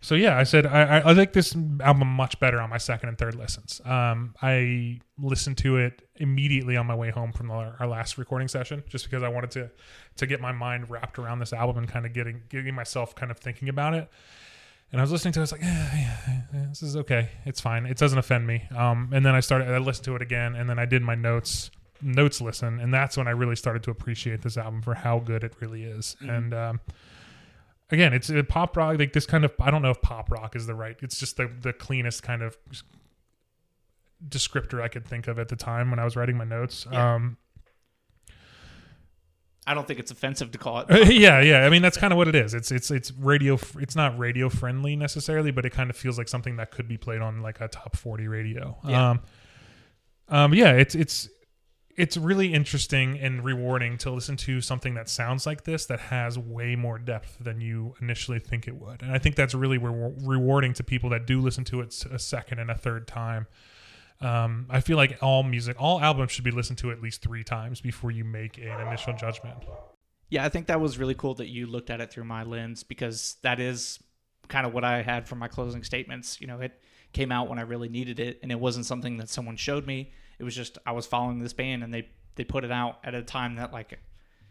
so 0.00 0.14
yeah, 0.14 0.36
I 0.36 0.44
said 0.44 0.66
I, 0.66 0.82
I, 0.82 0.98
I 0.98 1.12
like 1.12 1.32
this 1.32 1.56
album 1.80 2.08
much 2.08 2.38
better 2.38 2.60
on 2.60 2.70
my 2.70 2.78
second 2.78 3.08
and 3.08 3.18
third 3.18 3.34
listens. 3.34 3.80
Um, 3.84 4.34
I 4.42 5.00
listened 5.18 5.58
to 5.58 5.78
it 5.78 6.02
immediately 6.16 6.76
on 6.76 6.86
my 6.86 6.94
way 6.94 7.10
home 7.10 7.32
from 7.32 7.50
our, 7.50 7.76
our 7.80 7.86
last 7.86 8.18
recording 8.18 8.48
session, 8.48 8.84
just 8.88 9.06
because 9.06 9.22
I 9.22 9.28
wanted 9.28 9.50
to 9.52 9.70
to 10.16 10.26
get 10.26 10.40
my 10.40 10.52
mind 10.52 10.90
wrapped 10.90 11.18
around 11.18 11.38
this 11.38 11.52
album 11.52 11.78
and 11.78 11.88
kind 11.88 12.06
of 12.06 12.12
getting 12.12 12.42
getting 12.48 12.74
myself 12.74 13.14
kind 13.14 13.30
of 13.30 13.38
thinking 13.38 13.68
about 13.68 13.94
it. 13.94 14.08
And 14.92 15.00
I 15.00 15.02
was 15.02 15.10
listening 15.10 15.32
to 15.34 15.40
it, 15.40 15.42
I 15.42 15.44
was 15.44 15.52
like, 15.52 15.62
yeah, 15.62 15.90
yeah, 15.94 16.42
yeah, 16.54 16.66
this 16.68 16.82
is 16.82 16.96
okay. 16.96 17.30
It's 17.44 17.60
fine. 17.60 17.86
It 17.86 17.96
doesn't 17.96 18.18
offend 18.18 18.46
me. 18.46 18.68
Um, 18.76 19.10
and 19.12 19.26
then 19.26 19.34
I 19.34 19.40
started, 19.40 19.68
I 19.68 19.78
listened 19.78 20.04
to 20.06 20.16
it 20.16 20.22
again, 20.22 20.54
and 20.54 20.70
then 20.70 20.78
I 20.78 20.86
did 20.86 21.02
my 21.02 21.14
notes 21.14 21.70
notes 22.02 22.40
listen, 22.40 22.78
and 22.80 22.92
that's 22.92 23.16
when 23.16 23.26
I 23.26 23.30
really 23.30 23.56
started 23.56 23.82
to 23.84 23.90
appreciate 23.90 24.42
this 24.42 24.56
album 24.56 24.82
for 24.82 24.94
how 24.94 25.18
good 25.18 25.44
it 25.44 25.54
really 25.60 25.84
is. 25.84 26.16
And 26.20 26.54
um, 26.54 26.80
again, 27.90 28.12
it's 28.12 28.30
a 28.30 28.42
pop 28.42 28.76
rock, 28.76 28.98
like 28.98 29.12
this 29.12 29.26
kind 29.26 29.44
of. 29.44 29.52
I 29.60 29.70
don't 29.70 29.82
know 29.82 29.90
if 29.90 30.02
pop 30.02 30.30
rock 30.30 30.56
is 30.56 30.66
the 30.66 30.74
right. 30.74 30.96
It's 31.02 31.18
just 31.18 31.36
the 31.36 31.50
the 31.60 31.72
cleanest 31.72 32.22
kind 32.22 32.42
of 32.42 32.56
descriptor 34.26 34.80
I 34.80 34.88
could 34.88 35.06
think 35.06 35.28
of 35.28 35.38
at 35.38 35.48
the 35.48 35.56
time 35.56 35.90
when 35.90 35.98
I 35.98 36.04
was 36.04 36.16
writing 36.16 36.36
my 36.36 36.44
notes. 36.44 36.86
Yeah. 36.90 37.14
Um, 37.14 37.36
I 39.66 39.74
don't 39.74 39.86
think 39.86 39.98
it's 39.98 40.12
offensive 40.12 40.52
to 40.52 40.58
call 40.58 40.80
it. 40.80 41.12
yeah, 41.12 41.40
yeah. 41.40 41.66
I 41.66 41.70
mean, 41.70 41.82
that's 41.82 41.96
kind 41.96 42.12
of 42.12 42.16
what 42.16 42.28
it 42.28 42.34
is. 42.34 42.54
It's 42.54 42.70
it's 42.70 42.90
it's 42.90 43.12
radio. 43.12 43.58
It's 43.78 43.96
not 43.96 44.16
radio 44.16 44.48
friendly 44.48 44.94
necessarily, 44.94 45.50
but 45.50 45.66
it 45.66 45.70
kind 45.70 45.90
of 45.90 45.96
feels 45.96 46.18
like 46.18 46.28
something 46.28 46.56
that 46.56 46.70
could 46.70 46.86
be 46.86 46.96
played 46.96 47.20
on 47.20 47.42
like 47.42 47.60
a 47.60 47.68
top 47.68 47.96
forty 47.96 48.28
radio. 48.28 48.78
Yeah. 48.86 49.10
Um, 49.10 49.20
um, 50.28 50.54
yeah. 50.54 50.72
It's 50.72 50.94
it's 50.94 51.28
it's 51.96 52.16
really 52.16 52.52
interesting 52.52 53.18
and 53.18 53.44
rewarding 53.44 53.98
to 53.98 54.10
listen 54.10 54.36
to 54.36 54.60
something 54.60 54.94
that 54.94 55.08
sounds 55.08 55.46
like 55.46 55.64
this 55.64 55.86
that 55.86 55.98
has 55.98 56.38
way 56.38 56.76
more 56.76 56.98
depth 56.98 57.38
than 57.40 57.60
you 57.60 57.94
initially 58.00 58.38
think 58.38 58.68
it 58.68 58.76
would, 58.76 59.02
and 59.02 59.10
I 59.10 59.18
think 59.18 59.34
that's 59.34 59.54
really 59.54 59.78
re- 59.78 60.12
rewarding 60.22 60.74
to 60.74 60.84
people 60.84 61.10
that 61.10 61.26
do 61.26 61.40
listen 61.40 61.64
to 61.64 61.80
it 61.80 62.04
a 62.10 62.18
second 62.18 62.58
and 62.58 62.70
a 62.70 62.74
third 62.74 63.08
time. 63.08 63.46
Um, 64.20 64.66
I 64.70 64.80
feel 64.80 64.96
like 64.96 65.18
all 65.22 65.42
music, 65.42 65.76
all 65.78 66.00
albums 66.00 66.32
should 66.32 66.44
be 66.44 66.50
listened 66.50 66.78
to 66.78 66.90
at 66.90 67.02
least 67.02 67.22
three 67.22 67.44
times 67.44 67.80
before 67.80 68.10
you 68.10 68.24
make 68.24 68.58
an 68.58 68.80
initial 68.86 69.12
judgment. 69.14 69.58
Yeah, 70.30 70.44
I 70.44 70.48
think 70.48 70.66
that 70.66 70.80
was 70.80 70.98
really 70.98 71.14
cool 71.14 71.34
that 71.34 71.48
you 71.48 71.66
looked 71.66 71.90
at 71.90 72.00
it 72.00 72.10
through 72.10 72.24
my 72.24 72.42
lens 72.42 72.82
because 72.82 73.36
that 73.42 73.60
is 73.60 73.98
kind 74.48 74.66
of 74.66 74.72
what 74.72 74.84
I 74.84 75.02
had 75.02 75.28
for 75.28 75.34
my 75.36 75.48
closing 75.48 75.84
statements. 75.84 76.40
You 76.40 76.46
know, 76.46 76.60
it 76.60 76.80
came 77.12 77.30
out 77.30 77.48
when 77.48 77.58
I 77.58 77.62
really 77.62 77.88
needed 77.88 78.18
it, 78.18 78.40
and 78.42 78.50
it 78.50 78.58
wasn't 78.58 78.86
something 78.86 79.18
that 79.18 79.28
someone 79.28 79.56
showed 79.56 79.86
me. 79.86 80.12
It 80.38 80.44
was 80.44 80.54
just 80.54 80.78
I 80.86 80.92
was 80.92 81.06
following 81.06 81.38
this 81.38 81.52
band, 81.52 81.84
and 81.84 81.92
they 81.92 82.08
they 82.34 82.44
put 82.44 82.64
it 82.64 82.72
out 82.72 82.98
at 83.04 83.14
a 83.14 83.22
time 83.22 83.56
that 83.56 83.72
like, 83.72 83.98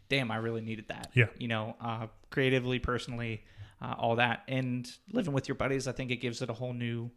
damn, 0.10 0.32
I 0.32 0.38
really 0.38 0.62
needed 0.62 0.88
that. 0.90 1.12
Yeah. 1.14 1.28
you 1.38 1.48
know, 1.48 1.76
uh, 1.82 2.08
creatively, 2.30 2.80
personally, 2.80 3.44
uh, 3.82 3.96
all 3.98 4.16
that, 4.18 4.44
and 4.48 4.90
living 5.12 5.34
with 5.34 5.48
your 5.48 5.56
buddies, 5.56 5.88
I 5.88 5.92
think 5.92 6.12
it 6.12 6.18
gives 6.18 6.42
it 6.42 6.50
a 6.50 6.54
whole 6.54 6.74
new, 6.74 7.12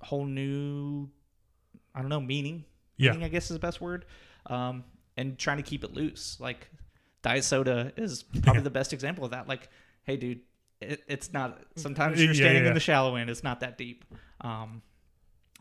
whole 0.00 0.24
new, 0.24 1.08
I 1.94 2.00
don't 2.00 2.08
know, 2.08 2.20
meaning. 2.20 2.64
Yeah. 2.96 3.10
meaning, 3.12 3.24
I 3.24 3.28
guess 3.28 3.44
is 3.44 3.56
the 3.56 3.58
best 3.60 3.80
word. 3.80 4.04
Um, 4.46 4.84
and 5.16 5.38
trying 5.38 5.56
to 5.58 5.62
keep 5.62 5.84
it 5.84 5.94
loose, 5.94 6.38
like 6.40 6.68
diet 7.22 7.44
soda 7.44 7.92
is 7.96 8.22
probably 8.22 8.60
Yeah. 8.60 8.64
the 8.64 8.70
best 8.70 8.92
example 8.92 9.24
of 9.24 9.30
that. 9.32 9.48
Like, 9.48 9.68
hey, 10.04 10.16
dude, 10.16 10.40
it, 10.80 11.02
it's 11.08 11.32
not. 11.32 11.60
Sometimes 11.76 12.22
you're 12.22 12.34
standing 12.34 12.62
yeah. 12.62 12.68
in 12.68 12.74
the 12.74 12.80
shallow 12.80 13.16
end. 13.16 13.30
It's 13.30 13.42
not 13.44 13.60
that 13.60 13.78
deep. 13.78 14.04
Um, 14.40 14.82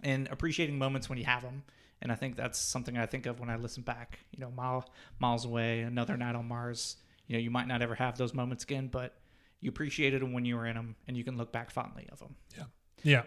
and 0.03 0.27
appreciating 0.29 0.77
moments 0.77 1.07
when 1.09 1.17
you 1.17 1.25
have 1.25 1.41
them. 1.41 1.63
And 2.01 2.11
I 2.11 2.15
think 2.15 2.36
that's 2.36 2.59
something 2.59 2.97
I 2.97 3.05
think 3.05 3.25
of 3.25 3.39
when 3.39 3.49
I 3.49 3.55
listen 3.55 3.81
back. 3.84 4.19
You 4.31 4.41
know, 4.41 4.51
mile 4.51 4.89
miles 5.19 5.45
away, 5.45 5.81
another 5.81 6.17
night 6.17 6.36
on 6.36 6.47
Mars. 6.47 6.97
You 7.27 7.38
know, 7.38 7.39
you 7.39 7.49
might 7.49 7.67
not 7.67 7.81
ever 7.81 7.95
have 7.95 8.17
those 8.17 8.34
moments 8.34 8.65
again, 8.65 8.89
but 8.91 9.15
you 9.61 9.69
appreciated 9.69 10.21
them 10.21 10.34
when 10.34 10.43
you 10.43 10.57
were 10.57 10.65
in 10.65 10.75
them, 10.75 10.95
and 11.07 11.15
you 11.15 11.23
can 11.23 11.38
look 11.38 11.53
back 11.53 11.71
fondly 11.71 12.09
of 12.11 12.19
them. 12.19 12.36
Yeah. 12.57 12.63
Yeah. 13.03 13.23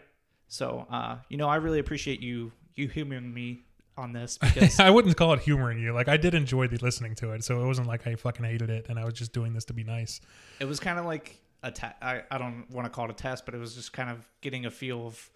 So, 0.48 0.86
uh, 0.90 1.16
you 1.30 1.38
know, 1.38 1.48
I 1.48 1.56
really 1.56 1.78
appreciate 1.78 2.20
you 2.20 2.52
you 2.76 2.88
humoring 2.88 3.32
me 3.32 3.62
on 3.96 4.12
this 4.12 4.38
because 4.42 4.78
I 4.78 4.90
wouldn't 4.90 5.16
call 5.16 5.32
it 5.32 5.40
humoring 5.40 5.78
you. 5.78 5.92
Like 5.92 6.08
I 6.08 6.16
did 6.16 6.34
enjoy 6.34 6.68
the 6.68 6.78
listening 6.78 7.14
to 7.16 7.32
it, 7.32 7.42
so 7.44 7.60
it 7.62 7.66
wasn't 7.66 7.88
like 7.88 8.06
I 8.06 8.14
fucking 8.14 8.44
hated 8.44 8.70
it 8.70 8.86
and 8.88 8.98
I 8.98 9.04
was 9.04 9.14
just 9.14 9.32
doing 9.32 9.54
this 9.54 9.64
to 9.66 9.72
be 9.72 9.84
nice. 9.84 10.20
it 10.60 10.66
was 10.66 10.78
kind 10.78 10.98
of 10.98 11.06
like 11.06 11.40
a 11.62 11.70
te- 11.70 11.86
I, 12.02 12.22
I 12.30 12.38
don't 12.38 12.66
want 12.70 12.84
to 12.84 12.90
call 12.90 13.06
it 13.06 13.10
a 13.10 13.14
test, 13.14 13.44
but 13.46 13.54
it 13.54 13.58
was 13.58 13.74
just 13.74 13.92
kind 13.92 14.10
of 14.10 14.28
getting 14.40 14.66
a 14.66 14.70
feel 14.70 15.06
of 15.06 15.30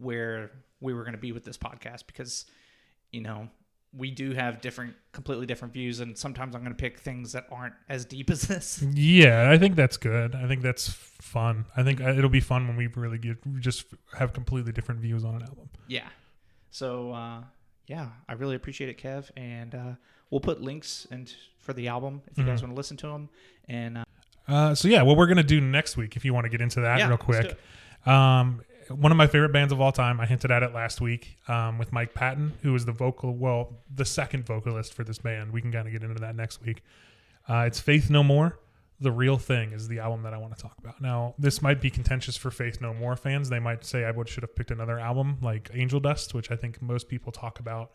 where 0.00 0.50
we 0.80 0.94
were 0.94 1.02
going 1.02 1.12
to 1.12 1.18
be 1.18 1.32
with 1.32 1.44
this 1.44 1.56
podcast 1.58 2.06
because, 2.06 2.46
you 3.12 3.20
know, 3.20 3.48
we 3.96 4.10
do 4.10 4.32
have 4.32 4.60
different, 4.60 4.94
completely 5.12 5.46
different 5.46 5.74
views, 5.74 6.00
and 6.00 6.16
sometimes 6.16 6.54
I'm 6.54 6.62
going 6.62 6.72
to 6.72 6.80
pick 6.80 7.00
things 7.00 7.32
that 7.32 7.46
aren't 7.50 7.74
as 7.88 8.04
deep 8.04 8.30
as 8.30 8.42
this. 8.42 8.84
Yeah, 8.94 9.50
I 9.50 9.58
think 9.58 9.74
that's 9.74 9.96
good. 9.96 10.34
I 10.34 10.46
think 10.46 10.62
that's 10.62 10.88
fun. 10.88 11.64
I 11.76 11.82
think 11.82 12.00
uh, 12.00 12.10
it'll 12.10 12.30
be 12.30 12.40
fun 12.40 12.68
when 12.68 12.76
we 12.76 12.86
really 12.86 13.18
get 13.18 13.38
just 13.58 13.86
have 14.16 14.32
completely 14.32 14.72
different 14.72 15.00
views 15.00 15.24
on 15.24 15.34
an 15.34 15.42
album. 15.42 15.68
Yeah. 15.88 16.08
So, 16.70 17.12
uh, 17.12 17.42
yeah, 17.86 18.08
I 18.28 18.34
really 18.34 18.54
appreciate 18.56 18.88
it, 18.90 18.98
Kev, 19.02 19.30
and 19.36 19.74
uh, 19.74 19.92
we'll 20.30 20.40
put 20.40 20.60
links 20.60 21.06
and 21.10 21.32
for 21.58 21.72
the 21.72 21.88
album 21.88 22.22
if 22.30 22.38
you 22.38 22.44
guys 22.44 22.60
Mhm. 22.60 22.64
want 22.64 22.72
to 22.72 22.76
listen 22.76 22.96
to 22.98 23.06
them. 23.08 23.28
And 23.68 23.98
uh, 23.98 24.04
Uh, 24.48 24.74
so 24.74 24.88
yeah, 24.88 25.02
what 25.02 25.16
we're 25.16 25.26
gonna 25.28 25.42
do 25.42 25.60
next 25.60 25.96
week, 25.96 26.16
if 26.16 26.24
you 26.24 26.34
want 26.34 26.44
to 26.44 26.48
get 26.48 26.60
into 26.60 26.80
that 26.80 26.98
yeah, 26.98 27.08
real 27.08 27.16
quick. 27.18 27.58
Um, 28.06 28.62
one 28.88 29.12
of 29.12 29.16
my 29.18 29.28
favorite 29.28 29.52
bands 29.52 29.72
of 29.72 29.80
all 29.80 29.92
time. 29.92 30.18
I 30.20 30.26
hinted 30.26 30.50
at 30.50 30.64
it 30.64 30.72
last 30.74 31.00
week 31.00 31.36
um, 31.46 31.78
with 31.78 31.92
Mike 31.92 32.12
Patton, 32.14 32.54
who 32.62 32.74
is 32.74 32.84
the 32.84 32.90
vocal, 32.92 33.36
well, 33.36 33.78
the 33.94 34.04
second 34.04 34.46
vocalist 34.46 34.92
for 34.94 35.04
this 35.04 35.18
band. 35.18 35.52
We 35.52 35.60
can 35.60 35.70
kind 35.70 35.86
of 35.86 35.92
get 35.92 36.02
into 36.02 36.18
that 36.20 36.34
next 36.34 36.60
week. 36.64 36.82
Uh, 37.48 37.64
it's 37.68 37.78
Faith 37.78 38.10
No 38.10 38.24
More. 38.24 38.58
The 39.02 39.10
Real 39.10 39.38
Thing 39.38 39.72
is 39.72 39.88
the 39.88 39.98
album 40.00 40.22
that 40.24 40.34
I 40.34 40.36
want 40.38 40.54
to 40.56 40.62
talk 40.62 40.76
about. 40.78 41.00
Now, 41.00 41.34
this 41.38 41.62
might 41.62 41.80
be 41.80 41.88
contentious 41.90 42.36
for 42.36 42.50
Faith 42.50 42.80
No 42.80 42.92
More 42.92 43.16
fans. 43.16 43.48
They 43.48 43.58
might 43.58 43.84
say 43.84 44.04
I 44.04 44.10
would 44.10 44.28
should 44.28 44.42
have 44.42 44.54
picked 44.54 44.70
another 44.70 44.98
album 44.98 45.38
like 45.40 45.70
Angel 45.72 46.00
Dust, 46.00 46.34
which 46.34 46.50
I 46.50 46.56
think 46.56 46.82
most 46.82 47.08
people 47.08 47.32
talk 47.32 47.60
about 47.60 47.90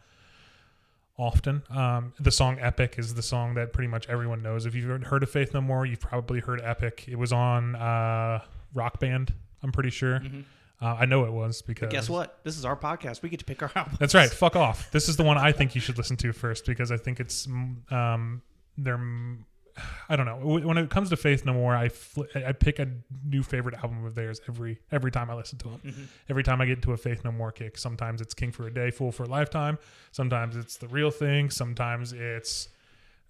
often. 1.18 1.64
Um, 1.70 2.14
the 2.20 2.32
song 2.32 2.58
Epic 2.60 2.96
is 2.98 3.14
the 3.14 3.22
song 3.22 3.54
that 3.54 3.72
pretty 3.72 3.88
much 3.88 4.08
everyone 4.10 4.42
knows. 4.42 4.66
If 4.66 4.74
you've 4.76 5.04
heard 5.04 5.24
of 5.24 5.30
Faith 5.30 5.54
No 5.54 5.62
More, 5.62 5.86
you've 5.86 6.00
probably 6.00 6.40
heard 6.40 6.60
Epic. 6.64 7.06
It 7.08 7.18
was 7.18 7.32
on 7.32 7.76
uh, 7.76 8.42
Rock 8.74 9.00
Band, 9.00 9.34
I'm 9.64 9.72
pretty 9.72 9.90
sure. 9.92 10.20
Mhm. 10.20 10.44
Uh, 10.82 10.98
I 11.00 11.06
know 11.06 11.24
it 11.24 11.32
was 11.32 11.62
because 11.62 11.88
But 11.88 11.92
guess 11.92 12.10
what? 12.10 12.40
This 12.44 12.58
is 12.58 12.66
our 12.66 12.76
podcast. 12.76 13.22
We 13.22 13.30
get 13.30 13.40
to 13.40 13.46
pick 13.46 13.64
our 13.64 13.72
album. 13.76 13.96
That's 14.00 14.14
right. 14.14 14.30
Fuck 14.30 14.56
off. 14.56 14.92
This 14.92 15.08
is 15.08 15.16
the 15.16 15.24
one 15.24 15.38
I 15.38 15.52
think 15.54 15.74
you 15.74 15.80
should 15.82 15.98
listen 15.98 16.18
to 16.18 16.34
first 16.34 16.66
because 16.66 16.92
I 16.92 16.98
think 16.98 17.20
it's 17.20 17.48
um 17.92 18.42
they're 18.78 18.98
mm, 18.98 19.38
I 20.10 20.16
don't 20.16 20.26
know. 20.26 20.38
When 20.38 20.78
it 20.78 20.90
comes 20.90 21.10
to 21.10 21.18
Faith 21.18 21.46
No 21.46 21.54
More, 21.54 21.76
I 21.76 21.90
fl- 21.90 22.24
I 22.36 22.52
pick 22.54 22.80
a 22.80 22.88
new 23.26 23.44
favorite 23.44 23.76
album 23.76 24.06
of 24.06 24.16
theirs 24.16 24.40
every 24.48 24.80
every 24.92 25.12
time 25.12 25.30
I 25.30 25.36
listen 25.36 25.58
to 25.60 25.70
them. 25.70 25.82
Mhm. 25.86 26.08
Every 26.30 26.44
time 26.44 26.62
I 26.62 26.66
get 26.66 26.78
into 26.78 26.92
a 26.94 26.98
Faith 26.98 27.24
No 27.26 27.32
More 27.32 27.52
kick. 27.52 27.78
Sometimes 27.78 28.22
it's 28.22 28.34
King 28.34 28.52
for 28.52 28.68
a 28.68 28.74
Day, 28.74 28.92
Fool 28.92 29.12
for 29.12 29.24
a 29.24 29.28
Lifetime. 29.28 29.78
Sometimes 30.12 30.56
it's 30.56 30.78
the 30.78 30.88
real 30.88 31.12
thing. 31.12 31.50
Sometimes 31.50 32.14
it's 32.14 32.70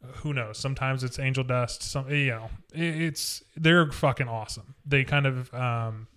uh, 0.03 0.07
who 0.17 0.33
knows. 0.33 0.57
Sometimes 0.57 1.03
it's 1.03 1.17
Angel 1.19 1.43
Dust. 1.43 1.81
Some 1.81 2.09
you 2.11 2.27
know, 2.27 2.49
it, 2.73 3.01
it's 3.01 3.43
they're 3.55 3.91
fucking 3.91 4.27
awesome. 4.27 4.75
They 4.85 5.03
kind 5.03 5.25
of 5.25 5.53
um 5.53 6.07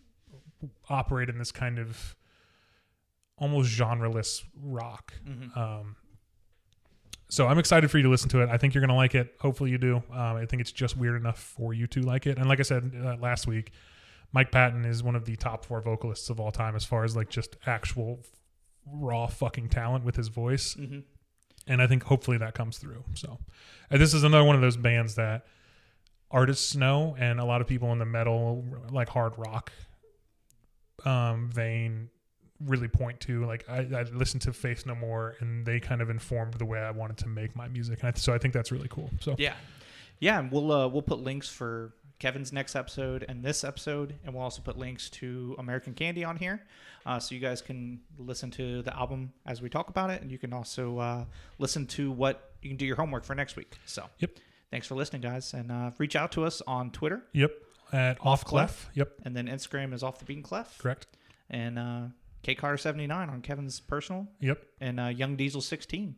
operate 0.90 1.28
in 1.28 1.38
this 1.38 1.52
kind 1.52 1.78
of 1.78 2.16
almost 3.38 3.70
genreless 3.70 4.42
rock. 4.60 5.12
Mhm. 5.26 5.56
Um, 5.56 5.96
so 7.28 7.46
I'm 7.46 7.58
excited 7.58 7.90
for 7.90 7.98
you 7.98 8.04
to 8.04 8.08
listen 8.10 8.28
to 8.30 8.40
it. 8.42 8.48
I 8.48 8.56
think 8.56 8.74
you're 8.74 8.80
going 8.80 8.88
to 8.88 8.94
like 8.94 9.14
it. 9.14 9.34
Hopefully 9.40 9.70
you 9.70 9.78
do. 9.78 9.96
Um, 10.10 10.36
I 10.36 10.46
think 10.46 10.60
it's 10.60 10.72
just 10.72 10.96
weird 10.96 11.20
enough 11.20 11.38
for 11.38 11.74
you 11.74 11.86
to 11.88 12.00
like 12.00 12.26
it. 12.26 12.38
And 12.38 12.48
like 12.48 12.58
I 12.60 12.62
said 12.62 12.92
uh, 13.04 13.16
last 13.20 13.46
week, 13.46 13.72
Mike 14.32 14.50
Patton 14.50 14.84
is 14.84 15.02
one 15.02 15.14
of 15.14 15.24
the 15.24 15.36
top 15.36 15.64
four 15.64 15.80
vocalists 15.80 16.30
of 16.30 16.40
all 16.40 16.50
time 16.52 16.74
as 16.76 16.84
far 16.84 17.04
as 17.04 17.14
like 17.16 17.28
just 17.30 17.56
actual 17.66 18.20
raw 18.86 19.26
fucking 19.26 19.68
talent 19.68 20.04
with 20.04 20.16
his 20.16 20.28
voice. 20.28 20.74
Mhm. 20.74 21.02
And 21.66 21.82
I 21.82 21.86
think 21.86 22.04
hopefully 22.04 22.38
that 22.38 22.54
comes 22.54 22.78
through. 22.78 23.04
So 23.14 23.38
and 23.90 24.00
this 24.00 24.14
is 24.14 24.24
another 24.24 24.44
one 24.44 24.54
of 24.56 24.62
those 24.62 24.76
bands 24.78 25.14
that 25.16 25.46
artists 26.30 26.74
know 26.74 27.14
and 27.18 27.40
a 27.40 27.44
lot 27.44 27.60
of 27.60 27.66
people 27.66 27.92
in 27.92 27.98
the 27.98 28.04
metal 28.06 28.64
like 28.90 29.08
hard 29.08 29.32
rock 29.38 29.72
um 31.04 31.50
vein 31.50 32.10
really 32.64 32.88
point 32.88 33.20
to 33.20 33.44
like 33.46 33.64
I, 33.68 33.78
I 33.94 34.02
listened 34.12 34.42
to 34.42 34.52
Faith 34.52 34.84
No 34.86 34.94
More 34.94 35.36
and 35.40 35.64
they 35.64 35.78
kind 35.80 36.00
of 36.02 36.10
informed 36.10 36.54
the 36.54 36.64
way 36.64 36.80
I 36.80 36.90
wanted 36.90 37.18
to 37.18 37.28
make 37.28 37.54
my 37.54 37.68
music 37.68 38.00
and 38.02 38.08
I, 38.14 38.18
so 38.18 38.34
I 38.34 38.38
think 38.38 38.52
that's 38.54 38.72
really 38.72 38.88
cool 38.88 39.10
so 39.20 39.34
Yeah, 39.38 39.54
yeah, 40.18 40.38
and 40.40 40.50
we'll 40.50 40.72
uh, 40.72 40.88
we'll 40.88 41.02
put 41.02 41.20
links 41.20 41.48
for 41.48 41.92
Kevin's 42.18 42.52
next 42.52 42.74
episode 42.74 43.24
and 43.28 43.44
this 43.44 43.62
episode, 43.62 44.16
and 44.24 44.34
we'll 44.34 44.42
also 44.42 44.60
put 44.60 44.76
links 44.76 45.08
to 45.10 45.54
American 45.60 45.94
Candy 45.94 46.24
on 46.24 46.36
here, 46.36 46.64
uh, 47.06 47.20
so 47.20 47.32
you 47.36 47.40
guys 47.40 47.62
can 47.62 48.00
listen 48.18 48.50
to 48.50 48.82
the 48.82 48.92
album 48.96 49.32
as 49.46 49.62
we 49.62 49.68
talk 49.68 49.88
about 49.88 50.10
it, 50.10 50.20
and 50.20 50.32
you 50.32 50.36
can 50.38 50.52
also 50.52 50.98
uh, 50.98 51.24
listen 51.60 51.86
to 51.86 52.10
what 52.10 52.50
you 52.60 52.70
can 52.70 52.76
do 52.76 52.84
your 52.84 52.96
homework 52.96 53.22
for 53.22 53.36
next 53.36 53.54
week. 53.54 53.78
So, 53.86 54.02
Yep. 54.18 54.32
thanks 54.72 54.88
for 54.88 54.96
listening, 54.96 55.22
guys, 55.22 55.54
and 55.54 55.70
uh, 55.70 55.92
reach 55.98 56.16
out 56.16 56.32
to 56.32 56.44
us 56.44 56.60
on 56.66 56.90
Twitter, 56.90 57.22
yep 57.32 57.52
at 57.92 58.18
off 58.20 58.44
Clef. 58.44 58.70
clef 58.86 58.90
yep 58.94 59.12
and 59.22 59.36
then 59.36 59.46
Instagram 59.46 59.94
is 59.94 60.02
off 60.02 60.18
the 60.18 60.24
beaten 60.24 60.42
clef, 60.42 60.76
correct 60.78 61.06
and 61.48 61.78
uh, 61.78 62.00
K 62.42 62.56
seventy 62.76 63.06
nine 63.06 63.28
on 63.30 63.42
Kevin's 63.42 63.80
personal, 63.80 64.28
yep 64.40 64.62
and 64.80 64.98
uh, 65.00 65.06
Young 65.06 65.36
Diesel 65.36 65.60
sixteen 65.60 66.16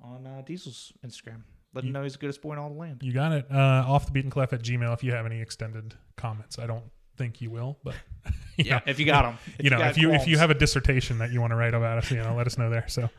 on 0.00 0.26
uh, 0.26 0.42
Diesel's 0.44 0.92
Instagram. 1.06 1.42
Let 1.74 1.84
him 1.84 1.92
know 1.92 2.02
he's 2.02 2.14
the 2.14 2.18
goodest 2.18 2.40
boy 2.42 2.54
in 2.54 2.58
all 2.58 2.70
the 2.70 2.78
land. 2.78 3.02
you 3.02 3.12
got 3.12 3.32
it 3.32 3.46
uh 3.50 3.84
off 3.86 4.06
the 4.06 4.12
beaten 4.12 4.30
clef 4.30 4.52
at 4.52 4.62
gmail 4.62 4.92
if 4.94 5.04
you 5.04 5.12
have 5.12 5.26
any 5.26 5.40
extended 5.40 5.94
comments 6.16 6.58
I 6.58 6.66
don't 6.66 6.84
think 7.16 7.40
you 7.40 7.50
will 7.50 7.78
but 7.84 7.94
Yeah, 8.56 8.80
if 8.86 8.98
you 8.98 9.04
got 9.06 9.22
them. 9.22 9.38
you 9.60 9.70
know 9.70 9.80
if 9.82 9.98
you 9.98 10.10
if 10.12 10.26
you 10.26 10.38
have 10.38 10.50
a 10.50 10.54
dissertation 10.54 11.18
that 11.18 11.30
you 11.30 11.40
want 11.40 11.50
to 11.50 11.56
write 11.56 11.74
about 11.74 11.98
us 11.98 12.10
you 12.10 12.16
know 12.16 12.34
let 12.34 12.46
us 12.46 12.56
know 12.58 12.70
there 12.70 12.86
so 12.88 13.10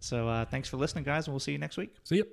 So 0.00 0.28
uh, 0.28 0.44
thanks 0.44 0.68
for 0.68 0.76
listening, 0.76 1.02
guys, 1.04 1.26
and 1.26 1.32
we'll 1.34 1.40
see 1.40 1.52
you 1.52 1.58
next 1.58 1.76
week. 1.76 1.94
see 2.04 2.16
you 2.16 2.26